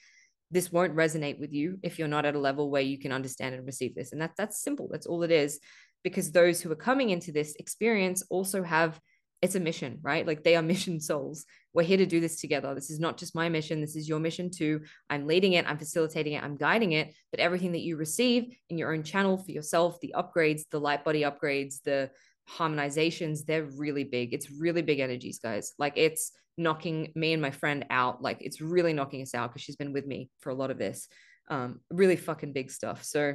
this 0.50 0.72
won't 0.72 0.96
resonate 0.96 1.38
with 1.38 1.52
you 1.52 1.78
if 1.84 1.98
you're 1.98 2.08
not 2.08 2.24
at 2.24 2.34
a 2.34 2.40
level 2.40 2.70
where 2.70 2.82
you 2.82 2.98
can 2.98 3.12
understand 3.12 3.54
and 3.54 3.64
receive 3.64 3.94
this. 3.94 4.10
And 4.10 4.20
that, 4.20 4.32
that's 4.36 4.60
simple. 4.60 4.88
That's 4.90 5.06
all 5.06 5.22
it 5.22 5.30
is. 5.30 5.60
Because 6.02 6.32
those 6.32 6.60
who 6.60 6.70
are 6.72 6.76
coming 6.76 7.10
into 7.10 7.32
this 7.32 7.54
experience 7.56 8.22
also 8.30 8.62
have 8.62 9.00
it's 9.42 9.54
a 9.54 9.60
mission, 9.60 9.98
right? 10.02 10.26
Like 10.26 10.44
they 10.44 10.56
are 10.56 10.62
mission 10.74 11.00
souls. 11.00 11.44
We're 11.72 11.84
here 11.84 11.96
to 11.96 12.06
do 12.06 12.20
this 12.20 12.40
together. 12.40 12.74
This 12.74 12.90
is 12.90 13.00
not 13.00 13.16
just 13.16 13.34
my 13.34 13.48
mission. 13.48 13.80
This 13.80 13.96
is 13.96 14.08
your 14.08 14.20
mission 14.20 14.50
too. 14.50 14.82
I'm 15.08 15.26
leading 15.26 15.54
it, 15.54 15.68
I'm 15.68 15.78
facilitating 15.78 16.34
it, 16.34 16.42
I'm 16.42 16.56
guiding 16.56 16.92
it. 16.92 17.14
But 17.30 17.40
everything 17.40 17.72
that 17.72 17.80
you 17.80 17.96
receive 17.96 18.54
in 18.68 18.78
your 18.78 18.92
own 18.92 19.02
channel 19.02 19.38
for 19.38 19.50
yourself, 19.50 19.98
the 20.00 20.14
upgrades, 20.16 20.62
the 20.70 20.80
light 20.80 21.04
body 21.04 21.22
upgrades, 21.22 21.82
the 21.84 22.10
harmonizations, 22.48 23.44
they're 23.46 23.64
really 23.64 24.04
big. 24.04 24.34
It's 24.34 24.50
really 24.50 24.82
big 24.82 25.00
energies, 25.00 25.38
guys. 25.38 25.72
Like 25.78 25.94
it's 25.96 26.32
knocking 26.58 27.12
me 27.14 27.32
and 27.32 27.40
my 27.40 27.50
friend 27.50 27.86
out. 27.90 28.22
Like 28.22 28.38
it's 28.40 28.60
really 28.60 28.92
knocking 28.92 29.22
us 29.22 29.34
out 29.34 29.50
because 29.50 29.62
she's 29.62 29.76
been 29.76 29.92
with 29.92 30.06
me 30.06 30.30
for 30.40 30.50
a 30.50 30.54
lot 30.54 30.70
of 30.70 30.78
this. 30.78 31.08
Um, 31.48 31.80
really 31.90 32.16
fucking 32.16 32.52
big 32.52 32.70
stuff. 32.70 33.04
So 33.04 33.34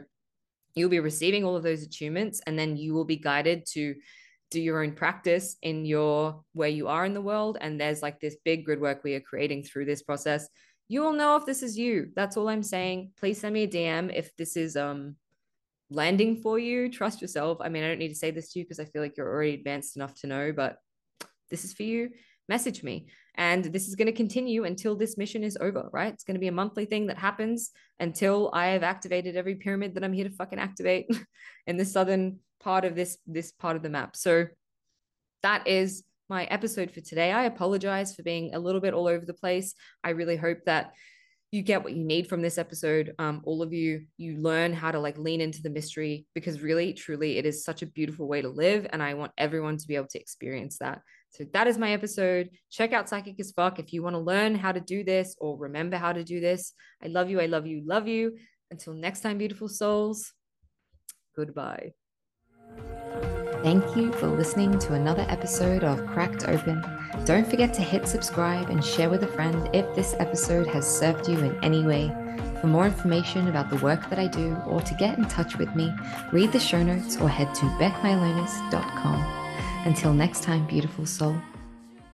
you'll 0.75 0.89
be 0.89 0.99
receiving 0.99 1.43
all 1.43 1.55
of 1.55 1.63
those 1.63 1.87
attunements 1.87 2.39
and 2.45 2.59
then 2.59 2.77
you 2.77 2.93
will 2.93 3.05
be 3.05 3.15
guided 3.15 3.65
to 3.65 3.95
do 4.51 4.61
your 4.61 4.83
own 4.83 4.91
practice 4.91 5.57
in 5.61 5.85
your 5.85 6.43
where 6.53 6.69
you 6.69 6.87
are 6.87 7.05
in 7.05 7.13
the 7.13 7.21
world. 7.21 7.57
And 7.59 7.79
there's 7.79 8.01
like 8.01 8.19
this 8.19 8.37
big 8.45 8.65
grid 8.65 8.79
work 8.79 9.03
we 9.03 9.15
are 9.15 9.21
creating 9.21 9.63
through 9.63 9.85
this 9.85 10.03
process. 10.03 10.47
You 10.87 11.01
will 11.01 11.13
know 11.13 11.35
if 11.35 11.45
this 11.45 11.63
is 11.63 11.77
you. 11.77 12.11
That's 12.15 12.37
all 12.37 12.47
i'm 12.47 12.63
saying. 12.63 13.11
Please 13.17 13.39
send 13.39 13.53
me 13.53 13.63
a 13.63 13.67
dm 13.67 14.13
if 14.13 14.35
this 14.35 14.55
is 14.55 14.75
um 14.75 15.15
landing 15.89 16.37
for 16.37 16.59
you. 16.59 16.91
Trust 16.91 17.21
yourself. 17.21 17.57
I 17.61 17.69
mean 17.69 17.83
i 17.83 17.87
don't 17.87 17.99
need 17.99 18.09
to 18.09 18.15
say 18.15 18.31
this 18.31 18.51
to 18.51 18.59
you 18.59 18.65
because 18.65 18.79
i 18.79 18.85
feel 18.85 19.01
like 19.01 19.17
you're 19.17 19.31
already 19.31 19.55
advanced 19.55 19.95
enough 19.95 20.13
to 20.21 20.27
know 20.27 20.51
but 20.51 20.77
this 21.49 21.65
is 21.65 21.73
for 21.73 21.83
you. 21.83 22.11
Message 22.47 22.83
me 22.83 23.07
and 23.37 23.65
this 23.65 23.87
is 23.87 23.95
going 23.95 24.07
to 24.07 24.11
continue 24.11 24.63
until 24.63 24.95
this 24.95 25.17
mission 25.17 25.43
is 25.43 25.57
over 25.61 25.89
right 25.91 26.13
it's 26.13 26.23
going 26.23 26.35
to 26.35 26.39
be 26.39 26.47
a 26.47 26.51
monthly 26.51 26.85
thing 26.85 27.07
that 27.07 27.17
happens 27.17 27.71
until 27.99 28.49
i 28.53 28.67
have 28.67 28.83
activated 28.83 29.35
every 29.35 29.55
pyramid 29.55 29.93
that 29.93 30.03
i'm 30.03 30.13
here 30.13 30.27
to 30.27 30.35
fucking 30.35 30.59
activate 30.59 31.07
in 31.67 31.77
the 31.77 31.85
southern 31.85 32.39
part 32.65 32.83
of 32.83 32.95
this 32.95 33.17
this 33.27 33.51
part 33.51 33.75
of 33.75 33.83
the 33.83 33.89
map. 33.89 34.15
So 34.15 34.47
that 35.43 35.67
is 35.67 36.03
my 36.27 36.45
episode 36.45 36.91
for 36.91 37.01
today. 37.01 37.31
I 37.31 37.43
apologize 37.43 38.15
for 38.15 38.23
being 38.23 38.55
a 38.55 38.59
little 38.59 38.81
bit 38.81 38.95
all 38.95 39.07
over 39.07 39.23
the 39.23 39.33
place. 39.33 39.75
I 40.03 40.09
really 40.09 40.35
hope 40.35 40.57
that 40.65 40.93
you 41.51 41.61
get 41.61 41.83
what 41.83 41.93
you 41.93 42.03
need 42.03 42.27
from 42.27 42.41
this 42.41 42.57
episode. 42.57 43.13
Um, 43.19 43.41
all 43.45 43.61
of 43.61 43.71
you, 43.71 44.07
you 44.17 44.37
learn 44.37 44.73
how 44.73 44.91
to 44.91 44.99
like 44.99 45.19
lean 45.19 45.41
into 45.41 45.61
the 45.61 45.69
mystery 45.69 46.25
because 46.33 46.61
really, 46.61 46.91
truly, 46.93 47.37
it 47.37 47.45
is 47.45 47.63
such 47.63 47.83
a 47.83 47.85
beautiful 47.85 48.27
way 48.27 48.41
to 48.41 48.49
live. 48.49 48.87
And 48.89 49.01
I 49.01 49.13
want 49.13 49.31
everyone 49.37 49.77
to 49.77 49.87
be 49.87 49.95
able 49.95 50.07
to 50.07 50.19
experience 50.19 50.79
that. 50.79 51.01
So 51.35 51.43
that 51.51 51.67
is 51.67 51.77
my 51.77 51.91
episode. 51.91 52.49
Check 52.71 52.93
out 52.93 53.09
Psychic 53.09 53.37
as 53.41 53.51
Fuck 53.51 53.77
if 53.77 53.91
you 53.91 54.01
want 54.01 54.13
to 54.13 54.19
learn 54.19 54.55
how 54.55 54.71
to 54.71 54.79
do 54.79 55.03
this 55.03 55.35
or 55.39 55.57
remember 55.57 55.97
how 55.97 56.13
to 56.13 56.23
do 56.23 56.39
this. 56.39 56.71
I 57.03 57.07
love 57.07 57.29
you. 57.29 57.41
I 57.41 57.47
love 57.47 57.67
you. 57.67 57.83
Love 57.85 58.07
you. 58.07 58.37
Until 58.71 58.93
next 58.93 59.19
time, 59.19 59.37
beautiful 59.37 59.67
souls. 59.67 60.31
Goodbye. 61.35 61.91
Thank 63.63 63.97
you 63.97 64.13
for 64.13 64.27
listening 64.27 64.79
to 64.79 64.93
another 64.93 65.25
episode 65.27 65.83
of 65.83 66.05
Cracked 66.07 66.47
Open. 66.47 66.81
Don't 67.25 67.49
forget 67.49 67.73
to 67.73 67.81
hit 67.81 68.07
subscribe 68.07 68.69
and 68.69 68.83
share 68.83 69.09
with 69.09 69.23
a 69.23 69.27
friend 69.27 69.69
if 69.73 69.93
this 69.93 70.15
episode 70.19 70.67
has 70.67 70.87
served 70.87 71.27
you 71.27 71.37
in 71.39 71.61
any 71.61 71.83
way. 71.83 72.15
For 72.61 72.67
more 72.67 72.85
information 72.85 73.49
about 73.49 73.69
the 73.69 73.77
work 73.77 74.09
that 74.09 74.19
I 74.19 74.27
do 74.27 74.55
or 74.65 74.79
to 74.81 74.93
get 74.93 75.17
in 75.17 75.25
touch 75.25 75.57
with 75.57 75.75
me, 75.75 75.93
read 76.31 76.53
the 76.53 76.59
show 76.59 76.81
notes 76.81 77.17
or 77.17 77.27
head 77.27 77.53
to 77.55 77.65
becmylonas.com. 77.77 79.44
Until 79.85 80.13
next 80.13 80.41
time, 80.41 80.65
beautiful 80.65 81.05
soul. 81.05 81.35